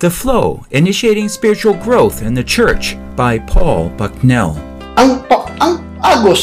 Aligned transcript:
The 0.00 0.08
Flow 0.08 0.64
Initiating 0.70 1.28
Spiritual 1.28 1.76
Growth 1.76 2.22
in 2.24 2.32
the 2.32 2.40
Church 2.40 2.96
by 3.20 3.36
Paul 3.36 3.92
Bucknell. 4.00 4.56
ang 4.96 5.28
pa, 5.28 5.44
ang 5.60 5.76
agos 6.00 6.40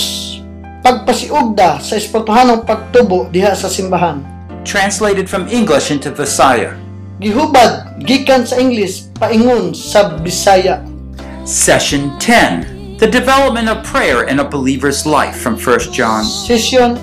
pagpasiugda 0.85 1.81
sa 1.81 1.97
espirituhanong 1.97 2.69
pagtubo 2.69 3.25
diha 3.33 3.57
sa 3.57 3.65
simbahan 3.65 4.21
Translated 4.61 5.25
from 5.25 5.49
English 5.49 5.89
into 5.89 6.13
Visaya. 6.13 6.77
gihubad 7.17 7.97
gikan 8.05 8.45
sa 8.45 8.61
English 8.61 9.09
paingon 9.17 9.73
sa 9.73 10.21
Bisaya 10.21 10.85
Session 11.41 12.13
10 12.21 13.01
The 13.01 13.09
Development 13.09 13.73
of 13.73 13.81
Prayer 13.81 14.29
in 14.29 14.37
a 14.37 14.45
Believer's 14.45 15.09
Life 15.09 15.41
from 15.41 15.57
1 15.57 15.89
John. 15.89 16.21
session 16.21 16.93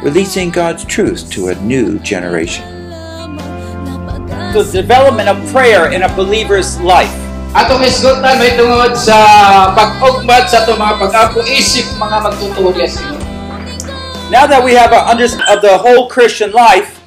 Releasing 0.00 0.48
God's 0.48 0.80
truth 0.84 1.28
to 1.28 1.48
a 1.52 1.54
new 1.60 2.00
generation. 2.00 2.64
The 4.56 4.64
development 4.70 5.28
of 5.28 5.36
prayer 5.50 5.90
in 5.92 6.02
a 6.06 6.08
believer's 6.14 6.80
life. 6.80 7.12
Atong 7.52 7.84
isgutan 7.84 8.40
may 8.40 8.56
tungod 8.56 8.96
sa 8.96 9.76
pag-ugmad 9.76 10.48
sa 10.48 10.64
itong 10.64 10.80
mga 10.80 11.04
pag-apo 11.04 11.44
isip 11.44 11.84
mga 12.00 12.32
inyo. 12.32 12.72
Now 14.32 14.48
that 14.48 14.64
we 14.64 14.72
have 14.72 14.88
a 14.94 15.04
understanding 15.04 15.52
of 15.52 15.60
the 15.60 15.76
whole 15.76 16.08
Christian 16.08 16.48
life, 16.54 17.03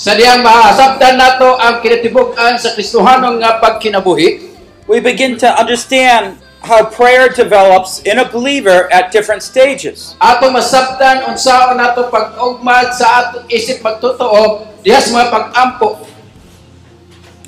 Sa 0.00 0.16
diyang 0.16 0.40
mahasabtan 0.40 1.20
nato 1.20 1.60
ang 1.60 1.84
kinatibuk-an 1.84 2.56
sa 2.56 2.72
Kristohanong 2.72 3.36
nga 3.36 3.60
pagkinabuhi, 3.60 4.48
we 4.88 4.96
begin 4.96 5.36
to 5.36 5.44
understand 5.44 6.40
how 6.64 6.88
prayer 6.88 7.28
develops 7.28 8.00
in 8.08 8.16
a 8.16 8.24
believer 8.24 8.88
at 8.88 9.12
different 9.12 9.44
stages. 9.44 10.16
atong 10.16 10.56
masabtan 10.56 11.28
unsaon 11.28 11.76
nato 11.76 12.08
pag-ugmad 12.08 12.96
sa 12.96 13.28
atong 13.28 13.44
isip 13.52 13.84
magtutuo 13.84 14.72
diha 14.80 15.04
sa 15.04 15.20
mga 15.20 15.28
pag-ampo. 15.28 16.08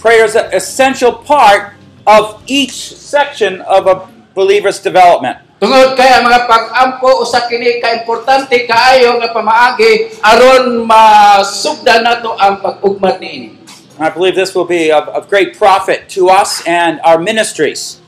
Prayer 0.05 0.29
is 0.29 0.37
an 0.37 0.53
essential 0.53 1.25
part 1.25 1.73
of 2.05 2.37
each 2.45 2.93
section 3.01 3.65
of 3.65 3.89
a 3.89 4.05
believer's 4.37 4.77
development. 4.77 5.41
Tungod 5.63 5.95
kay 5.95 6.11
ang 6.11 6.27
mga 6.27 6.51
pag-ampo 6.51 7.23
usa 7.23 7.47
kini 7.47 7.79
ka 7.79 7.95
importante 7.95 8.67
kaayo 8.67 9.15
nga 9.23 9.31
pamaagi 9.31 10.11
aron 10.19 10.83
masugdan 10.83 12.03
nato 12.03 12.35
ang 12.35 12.59
pag-ugmad 12.59 13.23
niini. 13.23 13.63
I 13.95 14.11
believe 14.11 14.35
this 14.35 14.59
will 14.59 14.67
be 14.67 14.91
of, 14.91 15.07
of 15.15 15.31
great 15.31 15.55
profit 15.55 16.11
to 16.19 16.27
us 16.27 16.67
and 16.67 16.99
our 17.07 17.23
ministries. 17.23 18.03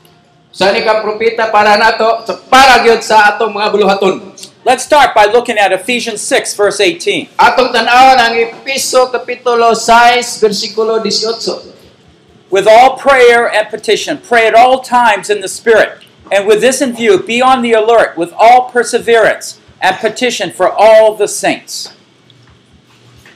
Sa 0.51 0.67
ni 0.75 0.83
ka 0.83 0.99
propeta 0.99 1.47
para 1.47 1.79
nato 1.79 2.27
para 2.51 2.83
gyud 2.83 2.99
sa 2.99 3.31
atong 3.31 3.55
mga 3.55 3.71
buluhaton. 3.71 4.35
Let's 4.67 4.83
start 4.83 5.15
by 5.15 5.31
looking 5.31 5.55
at 5.55 5.71
Ephesians 5.71 6.19
6, 6.27 6.59
verse 6.59 6.83
18. 6.83 7.39
Atong 7.39 7.71
tan-awon 7.71 8.19
ang 8.19 8.35
Episo 8.35 9.07
kapitulo 9.07 9.71
6 9.71 10.43
bersikulo 10.43 10.99
18. 10.99 12.51
With 12.51 12.67
all 12.67 12.99
prayer 12.99 13.47
and 13.47 13.71
petition, 13.71 14.19
pray 14.19 14.43
at 14.43 14.59
all 14.59 14.83
times 14.83 15.31
in 15.31 15.39
the 15.39 15.47
Spirit. 15.47 16.03
And 16.31 16.47
with 16.47 16.61
this 16.61 16.81
in 16.81 16.93
view, 16.93 17.21
be 17.21 17.41
on 17.41 17.61
the 17.61 17.73
alert 17.73 18.17
with 18.17 18.33
all 18.33 18.69
perseverance 18.69 19.61
and 19.81 19.95
petition 19.97 20.49
for 20.49 20.69
all 20.69 21.13
the 21.13 21.27
saints. 21.27 21.93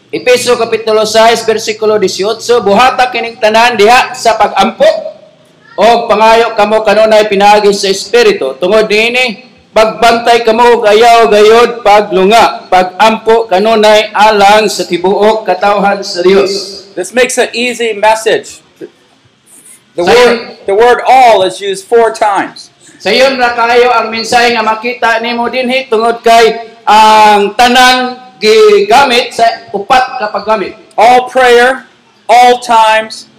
Episo 0.09 0.57
kapitulo 0.57 1.05
6 1.05 1.45
bersikulo 1.45 2.01
18 2.01 2.65
buhata 2.65 3.13
kining 3.13 3.37
tanan 3.37 3.77
diha 3.77 4.17
sa 4.17 4.33
pagampo 4.41 4.89
o 5.77 6.09
pangayo 6.09 6.57
kamo 6.57 6.81
kanunay 6.81 7.29
pinaagi 7.29 7.69
sa 7.77 7.93
espiritu 7.93 8.57
tungod 8.57 8.89
niini 8.89 9.45
pagbantay 9.69 10.41
kamo 10.41 10.81
gayod 10.81 11.85
paglunga 11.85 12.65
pagampo 12.73 13.45
kanunay 13.45 14.09
alang 14.17 14.65
sa 14.65 14.81
tibuok 14.81 15.45
katawhan 15.45 16.01
sa 16.01 16.25
Dios 16.25 16.79
This 16.99 17.13
makes 17.13 17.37
an 17.37 17.47
easy 17.53 17.93
message. 17.93 18.59
The 19.95 20.03
word, 20.03 20.57
the 20.65 20.75
word 20.75 20.99
all 21.07 21.43
is 21.43 21.61
used 21.61 21.85
four 21.85 22.11
times. 22.11 22.68
Sayon 22.99 23.39
ra 23.39 23.55
kayo 23.55 23.95
ang 23.95 24.11
mensahe 24.11 24.51
nga 24.51 24.63
makita 24.63 25.23
nimo 25.23 25.47
dinhi 25.47 25.87
tungod 25.87 26.19
kay 26.19 26.75
ang 26.83 27.55
tanan 27.55 28.29
gigamit 28.43 29.31
sa 29.31 29.71
upat 29.71 30.19
ka 30.19 30.27
paggamit. 30.35 30.75
All 30.99 31.31
prayer, 31.31 31.87
all 32.27 32.59
times, 32.59 33.31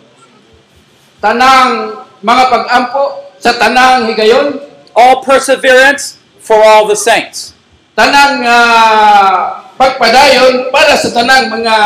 Tanang 1.20 2.00
mga 2.24 2.44
pag-ampo 2.48 3.28
sa 3.36 3.52
tanang 3.60 4.08
higayon, 4.08 4.56
all 4.96 5.20
perseverance 5.20 6.16
for 6.40 6.56
all 6.56 6.88
the 6.88 6.96
saints. 6.96 7.52
tanang 7.92 8.40
ah, 8.48 9.68
pagpadayon 9.76 10.72
para 10.72 10.96
sa 10.96 11.12
tanang 11.12 11.52
mga 11.52 11.76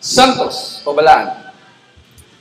santos 0.00 0.80
o 0.88 0.96
balaan. 0.96 1.41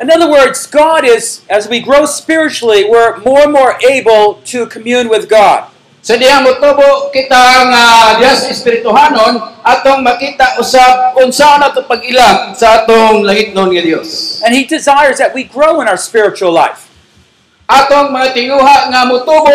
In 0.01 0.09
other 0.09 0.29
words, 0.29 0.65
God 0.65 1.05
is, 1.05 1.45
as 1.45 1.69
we 1.69 1.79
grow 1.79 2.09
spiritually, 2.09 2.89
we're 2.89 3.21
more 3.21 3.45
and 3.45 3.53
more 3.53 3.77
able 3.85 4.41
to 4.49 4.65
commune 4.65 5.07
with 5.07 5.29
God. 5.29 5.69
Sa 6.01 6.17
motubo 6.17 7.13
kita 7.13 7.69
nga 7.69 8.17
diha 8.17 8.49
espirituhanon 8.49 9.37
atong 9.61 10.01
makita 10.01 10.57
usab 10.57 11.13
unsa 11.21 11.61
na 11.61 11.69
to 11.69 11.85
pag-ila 11.85 12.57
sa 12.57 12.81
atong 12.81 13.21
langitnon 13.21 13.69
nga 13.69 13.85
Dios. 13.85 14.41
And 14.41 14.57
He 14.57 14.65
desires 14.65 15.21
that 15.21 15.37
we 15.37 15.45
grow 15.45 15.77
in 15.77 15.85
our 15.85 16.01
spiritual 16.01 16.49
life. 16.49 16.89
atong 17.71 18.11
mga 18.11 18.35
tinguha 18.35 18.91
nga 18.91 19.01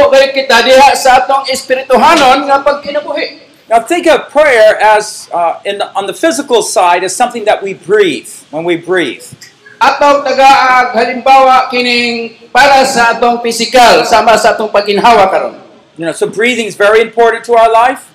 kay 0.08 0.26
kita 0.32 0.64
diha 0.64 0.96
sa 0.96 1.20
atong 1.20 1.44
espirituhanon 1.52 2.48
nga 2.48 2.64
pagkinabuhi. 2.64 3.44
Now, 3.66 3.82
think 3.82 4.06
of 4.06 4.30
prayer 4.30 4.78
as, 4.78 5.28
uh, 5.34 5.58
in 5.66 5.82
the, 5.82 5.90
on 5.98 6.06
the 6.06 6.14
physical 6.14 6.62
side, 6.62 7.02
as 7.02 7.18
something 7.18 7.44
that 7.50 7.60
we 7.60 7.74
breathe 7.74 8.30
when 8.54 8.62
we 8.62 8.78
breathe. 8.78 9.26
Atong 9.76 10.24
tagaag 10.24 10.96
halimbawa 10.96 11.68
kining 11.68 12.48
para 12.48 12.80
sa 12.88 13.12
atong 13.12 13.44
pisikal 13.44 14.04
sama 14.08 14.36
sa 14.40 14.56
atong 14.56 14.72
paginhawa 14.72 15.28
karon. 15.28 15.56
You 16.00 16.08
know, 16.08 16.16
so 16.16 16.28
breathing 16.28 16.68
is 16.68 16.76
very 16.76 17.00
important 17.00 17.44
to 17.48 17.56
our 17.56 17.68
life, 17.68 18.12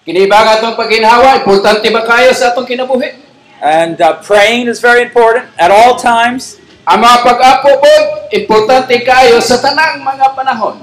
Kini 0.00 0.26
ba 0.26 0.42
nga 0.42 0.58
atong 0.58 0.74
paginhawa 0.74 1.44
importante 1.44 1.86
ba 1.92 2.02
kayo 2.02 2.32
sa 2.32 2.50
atong 2.50 2.66
kinabuhi? 2.66 3.30
and 3.60 4.00
uh, 4.00 4.20
praying 4.22 4.66
is 4.66 4.80
very 4.80 5.02
important 5.02 5.48
at 5.58 5.70
all 5.70 5.96
times. 5.96 6.58
Ang 6.88 7.04
mga 7.04 7.16
pag-apo 7.22 7.70
po 7.78 7.94
importante 8.32 8.96
kayo 9.04 9.38
sa 9.38 9.60
tanang 9.60 10.02
mga 10.02 10.34
panahon. 10.34 10.80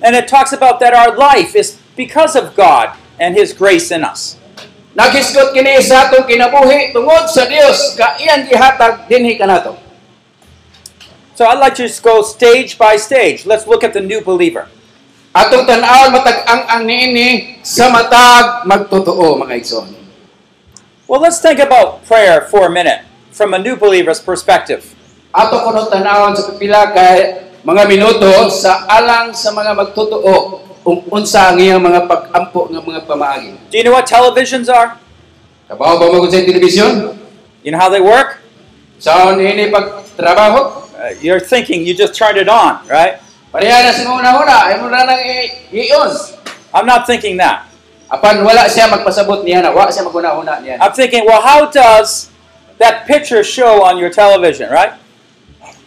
And 0.00 0.16
it 0.16 0.30
talks 0.30 0.54
about 0.54 0.80
that 0.80 0.96
our 0.96 1.12
life 1.12 1.52
is 1.52 1.76
because 1.98 2.32
of 2.32 2.56
God 2.56 2.96
and 3.20 3.36
His 3.36 3.52
grace 3.52 3.92
in 3.92 4.06
us. 4.06 4.39
Nagisgot 5.00 5.56
kini 5.56 5.80
sa 5.80 6.12
atong 6.12 6.28
kinabuhi 6.28 6.92
tungod 6.92 7.24
sa 7.32 7.48
Dios 7.48 7.96
ka 7.96 8.20
iyang 8.20 8.44
gihatag 8.44 9.08
dinhi 9.08 9.40
kanato. 9.40 9.80
So 11.32 11.48
I'd 11.48 11.56
like 11.56 11.72
to 11.80 11.88
just 11.88 12.04
go 12.04 12.20
stage 12.20 12.76
by 12.76 13.00
stage. 13.00 13.48
Let's 13.48 13.64
look 13.64 13.80
at 13.80 13.96
the 13.96 14.04
new 14.04 14.20
believer. 14.20 14.68
Atong 15.32 15.64
tan-aw 15.64 16.12
matag 16.12 16.44
ang 16.44 16.68
ang 16.68 16.82
niini 16.84 17.64
sa 17.64 17.88
matag 17.88 18.68
magtotoo 18.68 19.40
mga 19.40 19.64
igsoon. 19.64 19.88
Well, 21.08 21.24
let's 21.24 21.40
think 21.40 21.64
about 21.64 22.04
prayer 22.04 22.44
for 22.52 22.68
a 22.68 22.72
minute 22.72 23.00
from 23.32 23.56
a 23.56 23.58
new 23.58 23.80
believer's 23.80 24.20
perspective. 24.20 24.84
Ato 25.32 25.64
ko 25.64 25.80
tanawon 25.88 26.36
sa 26.36 26.44
pipila 26.52 26.92
kay 26.92 27.48
mga 27.64 27.88
minuto 27.88 28.52
sa 28.52 28.84
alang 28.84 29.32
sa 29.32 29.48
mga 29.56 29.72
magtotoo 29.80 30.69
kung 30.80 31.04
unsa 31.12 31.52
ang 31.52 31.60
iyang 31.60 31.80
mga 31.80 32.08
pag-ampo 32.08 32.68
nga 32.72 32.80
mga 32.80 33.00
pamaagi. 33.04 33.50
Do 33.68 33.74
you 33.76 33.84
know 33.84 33.92
what 33.92 34.08
televisions 34.08 34.72
are? 34.72 34.96
Kabaw 35.68 36.00
ba 36.00 36.06
mo 36.08 36.24
sa 36.26 36.40
telebisyon? 36.40 37.14
You 37.60 37.70
know 37.72 37.80
how 37.80 37.92
they 37.92 38.00
work? 38.00 38.40
Sa 38.96 39.36
niini 39.36 39.68
pagtrabaho? 39.68 40.88
Uh, 41.00 41.12
you're 41.20 41.40
thinking 41.40 41.84
you 41.84 41.92
just 41.96 42.16
turned 42.16 42.36
it 42.36 42.48
on, 42.48 42.84
right? 42.88 43.20
Pareha 43.52 43.92
sa 43.92 44.04
una 44.06 44.36
ay 44.68 44.76
mo 44.80 44.88
na 44.88 45.04
nang 45.04 45.20
i-on. 45.72 46.10
I'm 46.72 46.86
not 46.86 47.04
thinking 47.04 47.36
that. 47.40 47.66
Apan 48.10 48.42
wala 48.42 48.66
siya 48.66 48.90
magpasabot 48.90 49.46
niya 49.46 49.62
na, 49.62 49.70
wala 49.70 49.90
siya 49.90 50.02
maguna-una 50.02 50.58
niya. 50.58 50.82
I'm 50.82 50.90
thinking, 50.90 51.22
well, 51.22 51.42
how 51.42 51.70
does 51.70 52.30
that 52.82 53.06
picture 53.06 53.46
show 53.46 53.86
on 53.86 53.98
your 54.02 54.10
television, 54.10 54.66
right? 54.72 54.98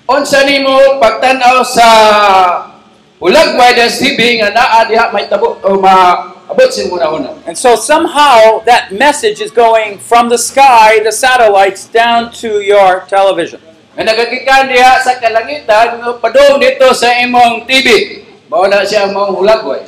Unsa 0.07 0.43
nimo 0.47 0.99
pagtan-aw 1.03 1.63
sa 1.67 1.87
ulag 3.23 3.55
the 3.55 3.87
TV 3.87 4.43
nga 4.43 4.51
naa 4.51 4.83
diha 4.83 5.07
may 5.15 5.23
tabo 5.31 5.55
o 5.63 5.69
oh, 5.71 5.77
maabot 5.79 6.67
sin 6.67 6.91
una-una. 6.91 7.31
And 7.47 7.55
so 7.55 7.79
somehow 7.79 8.59
that 8.67 8.91
message 8.91 9.39
is 9.39 9.47
going 9.47 9.95
from 10.03 10.27
the 10.27 10.35
sky, 10.37 10.99
the 10.99 11.15
satellites, 11.15 11.87
down 11.87 12.35
to 12.43 12.59
your 12.59 13.07
television. 13.07 13.63
Nga 13.95 14.03
nagagikan 14.03 14.67
diha 14.67 14.99
sa 14.99 15.15
kalangitan 15.23 16.03
nga 16.03 16.59
dito 16.59 16.87
sa 16.91 17.15
imong 17.23 17.63
TV. 17.63 18.19
Mao 18.51 18.67
na 18.67 18.83
siya 18.83 19.07
mong 19.07 19.39
hulagway. 19.39 19.87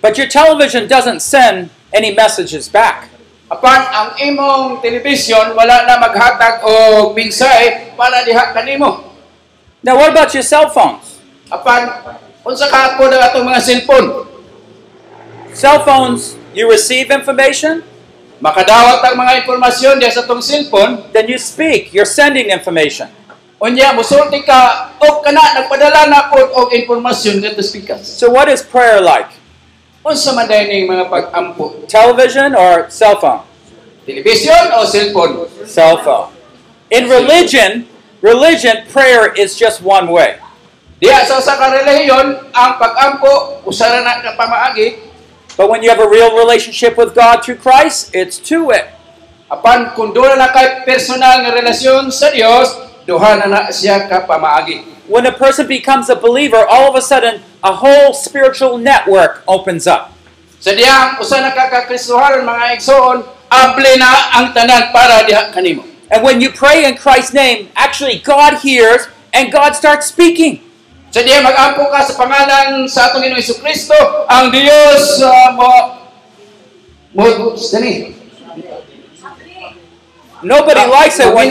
But 0.00 0.16
your 0.16 0.32
television 0.32 0.88
doesn't 0.88 1.20
send 1.20 1.68
any 1.92 2.16
messages 2.16 2.72
back. 2.72 3.12
Apan 3.52 3.84
ang 3.84 4.08
imong 4.16 4.80
television 4.80 5.52
wala 5.52 5.84
na 5.84 6.00
maghatag 6.00 6.64
og 6.64 7.12
mensahe 7.12 7.92
para 8.00 8.24
diha 8.24 8.56
kanimo. 8.56 9.12
Now, 9.84 9.94
what 9.94 10.10
about 10.10 10.32
your 10.34 10.42
cell 10.42 10.72
phones? 10.72 11.17
Apan 11.48 11.82
unsa 12.44 12.68
ka 12.68 12.96
ako 12.96 13.08
ng 13.08 13.20
atong 13.20 13.44
mga 13.44 13.60
cellphone? 13.60 14.08
Cell 15.52 15.82
phones, 15.82 16.38
you 16.54 16.68
receive 16.70 17.10
information, 17.10 17.82
Makadawat 18.38 19.02
ang 19.02 19.18
mga 19.18 19.42
impormasyon 19.42 19.98
diya 19.98 20.14
sa 20.14 20.22
atong 20.22 20.38
cellphone, 20.38 21.10
then 21.10 21.26
you 21.26 21.42
speak. 21.42 21.90
You're 21.90 22.06
sending 22.06 22.54
information. 22.54 23.10
unya 23.58 23.90
musulti 23.90 24.46
ka 24.46 24.94
og 25.02 25.26
kana 25.26 25.58
nagpadala 25.58 26.06
na 26.06 26.30
pod 26.30 26.46
og 26.54 26.70
impormasyon 26.70 27.42
dito 27.42 27.58
speakers. 27.58 28.06
So, 28.06 28.30
what 28.30 28.46
is 28.46 28.62
prayer 28.62 29.02
like? 29.02 29.34
Unsa 30.06 30.30
man 30.30 30.46
ning 30.46 30.86
mga 30.86 31.10
pag-ampo? 31.10 31.82
Television 31.90 32.54
or 32.54 32.86
cell 32.86 33.18
phone? 33.18 33.42
Television 34.06 34.70
o 34.78 34.86
cellphone? 34.86 35.50
Cell 35.66 35.98
phone. 36.06 36.30
In 36.94 37.10
religion, 37.10 37.90
religion, 38.22 38.86
prayer 38.86 39.34
is 39.34 39.58
just 39.58 39.82
one 39.82 40.06
way. 40.06 40.38
Diya 40.98 41.22
sa 41.22 41.38
usa 41.38 41.54
ka 41.54 41.70
relihiyon, 41.70 42.50
ang 42.50 42.72
pag-ampo 42.78 43.62
usara 43.62 44.02
na 44.02 44.18
ka 44.18 44.34
pamaagi, 44.34 45.10
But 45.58 45.66
when 45.70 45.82
you 45.82 45.90
have 45.90 45.98
a 45.98 46.06
real 46.06 46.38
relationship 46.38 46.94
with 46.94 47.18
God 47.18 47.42
through 47.42 47.58
Christ, 47.58 48.14
it's 48.14 48.38
two 48.38 48.70
way. 48.70 48.94
apan 49.48 49.96
kung 49.96 50.12
doon 50.12 50.36
na 50.36 50.52
kay 50.52 50.84
personal 50.84 51.40
nga 51.40 51.50
relasyon 51.56 52.12
sa 52.12 52.28
Dios, 52.28 52.76
duha 53.08 53.40
na 53.40 53.48
na 53.48 53.60
siya 53.72 54.04
ka 54.04 54.28
pamaagi. 54.28 54.84
When 55.08 55.24
a 55.24 55.32
person 55.32 55.64
becomes 55.64 56.12
a 56.12 56.16
believer, 56.20 56.60
all 56.68 56.92
of 56.92 56.94
a 56.94 57.00
sudden, 57.00 57.40
a 57.64 57.72
whole 57.80 58.12
spiritual 58.12 58.76
network 58.76 59.40
opens 59.48 59.88
up. 59.88 60.12
Sa 60.60 60.76
diyang 60.76 61.16
usa 61.16 61.40
na 61.40 61.56
ka 61.56 61.72
kakristohanon 61.72 62.44
mga 62.44 62.76
igsoon, 62.76 63.24
able 63.48 63.92
na 63.96 64.36
ang 64.36 64.52
tanan 64.52 64.92
para 64.92 65.24
diha 65.24 65.48
kanimo. 65.48 65.88
And 66.12 66.20
when 66.20 66.44
you 66.44 66.52
pray 66.52 66.84
in 66.84 67.00
Christ's 67.00 67.32
name, 67.32 67.72
actually, 67.72 68.20
God 68.20 68.60
hears 68.60 69.08
and 69.32 69.48
God 69.48 69.72
starts 69.72 70.12
speaking. 70.12 70.67
Sa 71.08 71.24
diya 71.24 71.40
mag-ampo 71.40 71.88
ka 71.88 72.04
sa 72.04 72.14
pangalan 72.20 72.84
sa 72.84 73.08
atong 73.08 73.24
Ginoong 73.24 73.60
Kristo, 73.64 73.96
ang 74.28 74.52
Dios 74.52 75.24
uh, 75.24 75.50
mo 75.56 75.70
mo 77.16 77.24
dani. 77.56 78.12
Nobody 80.38 80.78
Ah, 80.78 80.86
likes 80.86 81.18
it 81.18 81.34
when 81.34 81.50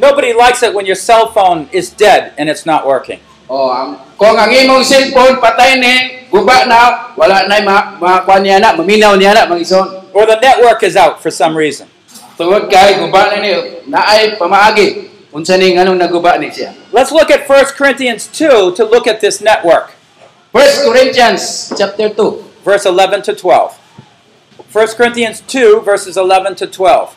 nobody 0.00 0.32
likes 0.32 0.64
it 0.64 0.72
when 0.72 0.88
your 0.88 0.96
cell 0.96 1.28
phone 1.36 1.68
is 1.68 1.92
dead 1.92 2.32
and 2.40 2.48
it's 2.48 2.64
not 2.64 2.88
working. 2.88 3.20
Oh, 3.46 3.68
ang 3.68 4.00
kung 4.18 4.34
ang 4.34 4.48
imong 4.50 4.82
cellphone 4.82 5.38
patay 5.38 5.78
ni, 5.78 6.24
guba 6.32 6.66
na, 6.66 7.12
wala 7.14 7.46
na 7.46 7.60
ma 7.62 7.94
makakuha 8.00 8.42
niya 8.42 8.58
na, 8.58 8.74
maminaw 8.74 9.14
niya 9.14 9.36
na 9.36 9.46
mga 9.46 9.62
igsoon. 9.62 9.88
Or 10.16 10.24
the 10.24 10.40
network 10.40 10.80
is 10.82 10.96
out 10.96 11.20
for 11.20 11.28
some 11.30 11.52
reason. 11.54 11.86
Tungod 12.40 12.66
kay 12.72 12.98
guba 12.98 13.30
na 13.30 13.36
ni, 13.38 13.52
naay 13.86 14.34
pamaagi. 14.40 15.12
Unsa 15.36 15.60
ni 15.60 15.76
nganong 15.76 16.00
naguba 16.00 16.40
ni 16.40 16.48
siya. 16.48 16.72
Let's 16.96 17.12
look 17.12 17.28
at 17.28 17.44
1 17.44 17.76
Corinthians 17.76 18.24
2 18.32 18.72
to 18.72 18.82
look 18.88 19.04
at 19.04 19.20
this 19.20 19.44
network. 19.44 19.92
1 20.56 20.88
Corinthians 20.88 21.68
chapter 21.76 22.08
2. 22.08 22.56
verse 22.66 22.84
11 22.84 23.22
to 23.22 23.32
12. 23.32 23.78
1 24.72 24.88
Corinthians 24.98 25.40
2, 25.46 25.80
verses 25.82 26.16
11 26.16 26.56
to 26.56 26.66
12. 26.66 27.16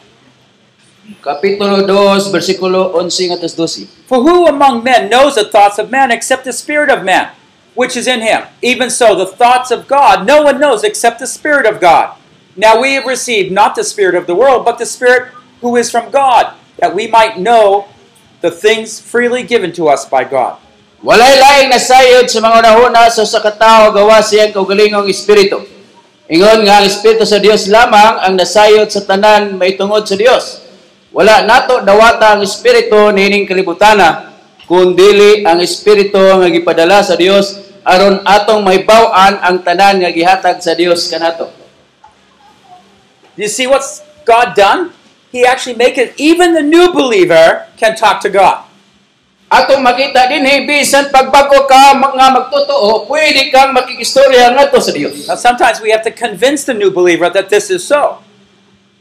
Kapitulo 1.24 1.82
2, 1.82 2.30
versikulo 2.30 2.94
11 2.94 3.34
atas 3.34 3.56
12. 3.58 3.90
For 4.06 4.22
who 4.22 4.46
among 4.46 4.84
men 4.84 5.10
knows 5.10 5.34
the 5.34 5.50
thoughts 5.50 5.80
of 5.80 5.90
man 5.90 6.12
except 6.12 6.46
the 6.46 6.54
Spirit 6.54 6.92
of 6.92 7.04
man, 7.04 7.34
which 7.74 7.98
is 7.98 8.06
in 8.06 8.22
him? 8.22 8.46
Even 8.62 8.92
so, 8.92 9.16
the 9.16 9.26
thoughts 9.26 9.72
of 9.72 9.88
God 9.88 10.28
no 10.28 10.44
one 10.44 10.60
knows 10.60 10.84
except 10.84 11.18
the 11.18 11.26
Spirit 11.26 11.66
of 11.66 11.82
God. 11.82 12.16
Now 12.56 12.80
we 12.80 12.94
have 12.94 13.10
received 13.10 13.52
not 13.52 13.74
the 13.74 13.84
Spirit 13.84 14.14
of 14.14 14.28
the 14.28 14.36
world, 14.36 14.64
but 14.64 14.78
the 14.78 14.86
Spirit 14.86 15.34
who 15.62 15.76
is 15.76 15.90
from 15.90 16.12
God, 16.12 16.54
that 16.78 16.94
we 16.94 17.08
might 17.08 17.40
know 17.40 17.90
the 18.40 18.52
things 18.52 19.00
freely 19.00 19.44
given 19.44 19.72
to 19.76 19.92
us 19.92 20.08
by 20.08 20.24
God. 20.24 20.60
Walay 21.00 21.40
laing 21.40 21.72
nasayod 21.72 22.28
sa 22.28 22.44
mga 22.44 22.60
unahuna 22.60 23.08
sa 23.08 23.24
sa 23.24 23.40
katao 23.40 23.96
gawa 23.96 24.20
siyang 24.20 24.52
kaugalingong 24.52 25.08
espiritu. 25.08 25.64
Ingon 26.28 26.68
nga 26.68 26.84
ang 26.84 26.88
espiritu 26.88 27.24
sa 27.24 27.40
Dios 27.40 27.72
lamang 27.72 28.20
ang 28.20 28.36
nasayod 28.36 28.92
sa 28.92 29.08
tanan 29.08 29.56
maitungod 29.56 30.04
sa 30.04 30.20
Dios. 30.20 30.60
Wala 31.16 31.48
nato 31.48 31.82
dawata 31.82 32.36
ang 32.36 32.44
espiritu 32.44 33.10
nining 33.16 33.48
kalibutana 33.48 34.30
kun 34.70 34.94
dili 34.94 35.42
ang 35.42 35.58
espiritu 35.64 36.20
nga 36.20 36.46
gipadala 36.46 37.02
sa 37.02 37.18
Dios 37.18 37.58
aron 37.82 38.22
atong 38.22 38.62
mahibaw-an 38.62 39.42
ang 39.42 39.58
tanan 39.66 40.04
nga 40.04 40.14
gihatag 40.14 40.62
sa 40.62 40.78
Dios 40.78 41.10
kanato. 41.10 41.50
You 43.40 43.50
see 43.50 43.66
what's 43.66 44.06
God 44.28 44.54
done? 44.54 44.94
He 45.30 45.46
actually 45.46 45.78
make 45.78 45.98
it 45.98 46.18
even 46.18 46.58
the 46.58 46.66
new 46.66 46.90
believer 46.92 47.70
can 47.78 47.94
talk 47.96 48.22
to 48.26 48.30
God. 48.30 48.66
Atong 49.50 49.82
makita 49.82 50.30
din 50.30 50.46
bisan 50.70 51.10
pagbago 51.10 51.66
ka 51.66 51.98
mga 51.98 52.26
magtotoo, 52.38 53.10
pwede 53.10 53.50
kang 53.50 53.74
makikistorya 53.74 54.54
ngadto 54.54 54.78
sa 54.78 54.94
Dios. 54.94 55.26
Now 55.26 55.42
sometimes 55.42 55.82
we 55.82 55.90
have 55.90 56.06
to 56.06 56.14
convince 56.14 56.70
the 56.70 56.78
new 56.78 56.94
believer 56.94 57.34
that 57.34 57.50
this 57.50 57.74
is 57.74 57.82
so. 57.82 58.22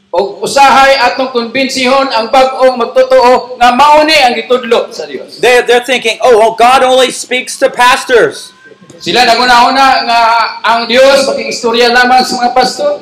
O 0.09 0.41
usahay 0.41 0.97
atong 0.97 1.29
konbinsihon 1.29 2.09
ang 2.09 2.33
bag-ong 2.33 2.81
magtotoo 2.81 3.61
nga 3.61 3.69
mauni 3.77 4.17
ang 4.17 4.33
gitudlo 4.33 4.89
sa 4.89 5.05
Dios. 5.05 5.37
They, 5.37 5.61
they're 5.61 5.85
thinking, 5.85 6.17
oh, 6.25 6.33
well, 6.33 6.57
God 6.57 6.81
only 6.81 7.13
speaks 7.13 7.61
to 7.61 7.69
pastors. 7.69 8.49
Sila 8.97 9.29
naguna-una 9.29 9.85
nga 10.09 10.21
ang 10.65 10.89
Dios 10.89 11.29
makikistorya 11.29 11.93
lamang 11.93 12.25
sa 12.25 12.41
mga 12.41 12.51
pastor. 12.57 12.93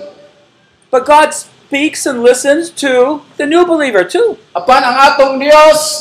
But 0.92 1.08
God 1.08 1.32
speaks 1.68 2.08
and 2.08 2.24
listens 2.24 2.72
to 2.72 3.20
the 3.36 3.44
new 3.44 3.68
believer 3.68 4.08
too. 4.08 4.40
Apan 4.56 4.88
ang 4.88 4.96
atong 4.96 5.36
Dios 5.36 6.00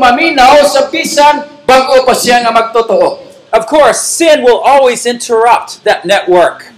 maminaw 0.00 0.64
sa 0.64 0.88
bisan 0.88 1.44
bag-o 1.68 2.00
pa 2.08 2.16
siya 2.16 2.40
nga 2.40 2.48
magtotoo. 2.48 3.20
Of 3.52 3.68
course, 3.68 4.00
sin 4.00 4.40
will 4.40 4.64
always 4.64 5.04
interrupt 5.04 5.84
that 5.84 6.08
network 6.08 6.72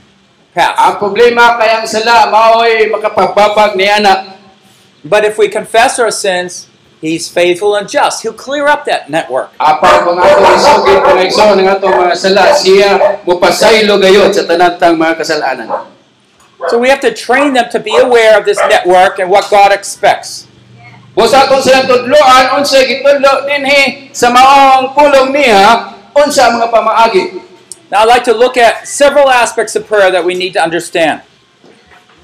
path. 0.51 0.75
Ang 0.75 0.99
problema 0.99 1.55
kay 1.55 1.71
ang 1.79 1.87
sala 1.87 2.27
mao'y 2.27 2.91
makapagbabag 2.91 3.79
ni. 3.79 3.87
But 5.07 5.23
if 5.23 5.39
we 5.39 5.47
confess 5.47 6.03
our 6.03 6.11
sins, 6.11 6.67
He's 7.05 7.29
faithful 7.29 7.77
and 7.77 7.85
just. 7.85 8.25
He'll 8.25 8.33
clear 8.33 8.65
up 8.65 8.89
that 8.89 9.13
network. 9.13 9.53
Apan 9.61 10.09
mga 10.09 10.25
atong 10.25 10.57
isugid 10.57 10.99
mga 11.05 11.23
igsoon 11.29 11.57
ng 11.61 11.69
atong 11.69 11.97
mga 12.01 12.15
sala 12.17 12.49
siya 12.57 12.91
mupasaylo 13.29 14.01
gayud 14.01 14.33
sa 14.33 14.49
tanantang 14.49 14.97
mga 14.97 15.21
kasalanan. 15.21 15.69
So 16.71 16.79
we 16.79 16.89
have 16.89 17.01
to 17.03 17.13
train 17.13 17.53
them 17.53 17.69
to 17.71 17.79
be 17.81 17.97
aware 17.97 18.39
of 18.39 18.45
this 18.45 18.59
network 18.71 19.19
and 19.19 19.29
what 19.29 19.51
God 19.51 19.73
expects. 19.73 20.47
Busa 21.15 21.47
tudloan 21.47 22.59
unsa 22.59 22.83
gitudlo 22.83 23.47
dinhi 23.47 24.11
sa 24.11 24.35
maong 24.35 24.99
pulong 24.99 25.31
niya 25.31 25.95
unsa 26.11 26.51
mga 26.51 26.75
pamaagi. 26.75 27.25
Now, 27.87 28.03
I'd 28.03 28.11
like 28.11 28.27
to 28.27 28.35
look 28.35 28.59
at 28.59 28.89
several 28.89 29.31
aspects 29.31 29.79
of 29.79 29.87
prayer 29.87 30.11
that 30.11 30.27
we 30.27 30.35
need 30.35 30.59
to 30.59 30.63
understand. 30.63 31.23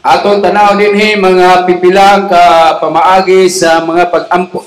Aton 0.02 0.42
tanaw 0.42 0.74
dinhi 0.74 1.14
mga 1.14 1.68
pipilang 1.68 2.26
ka 2.26 2.80
pamaagi 2.82 3.46
sa 3.46 3.78
mga 3.84 4.10
pag-ampo. 4.10 4.64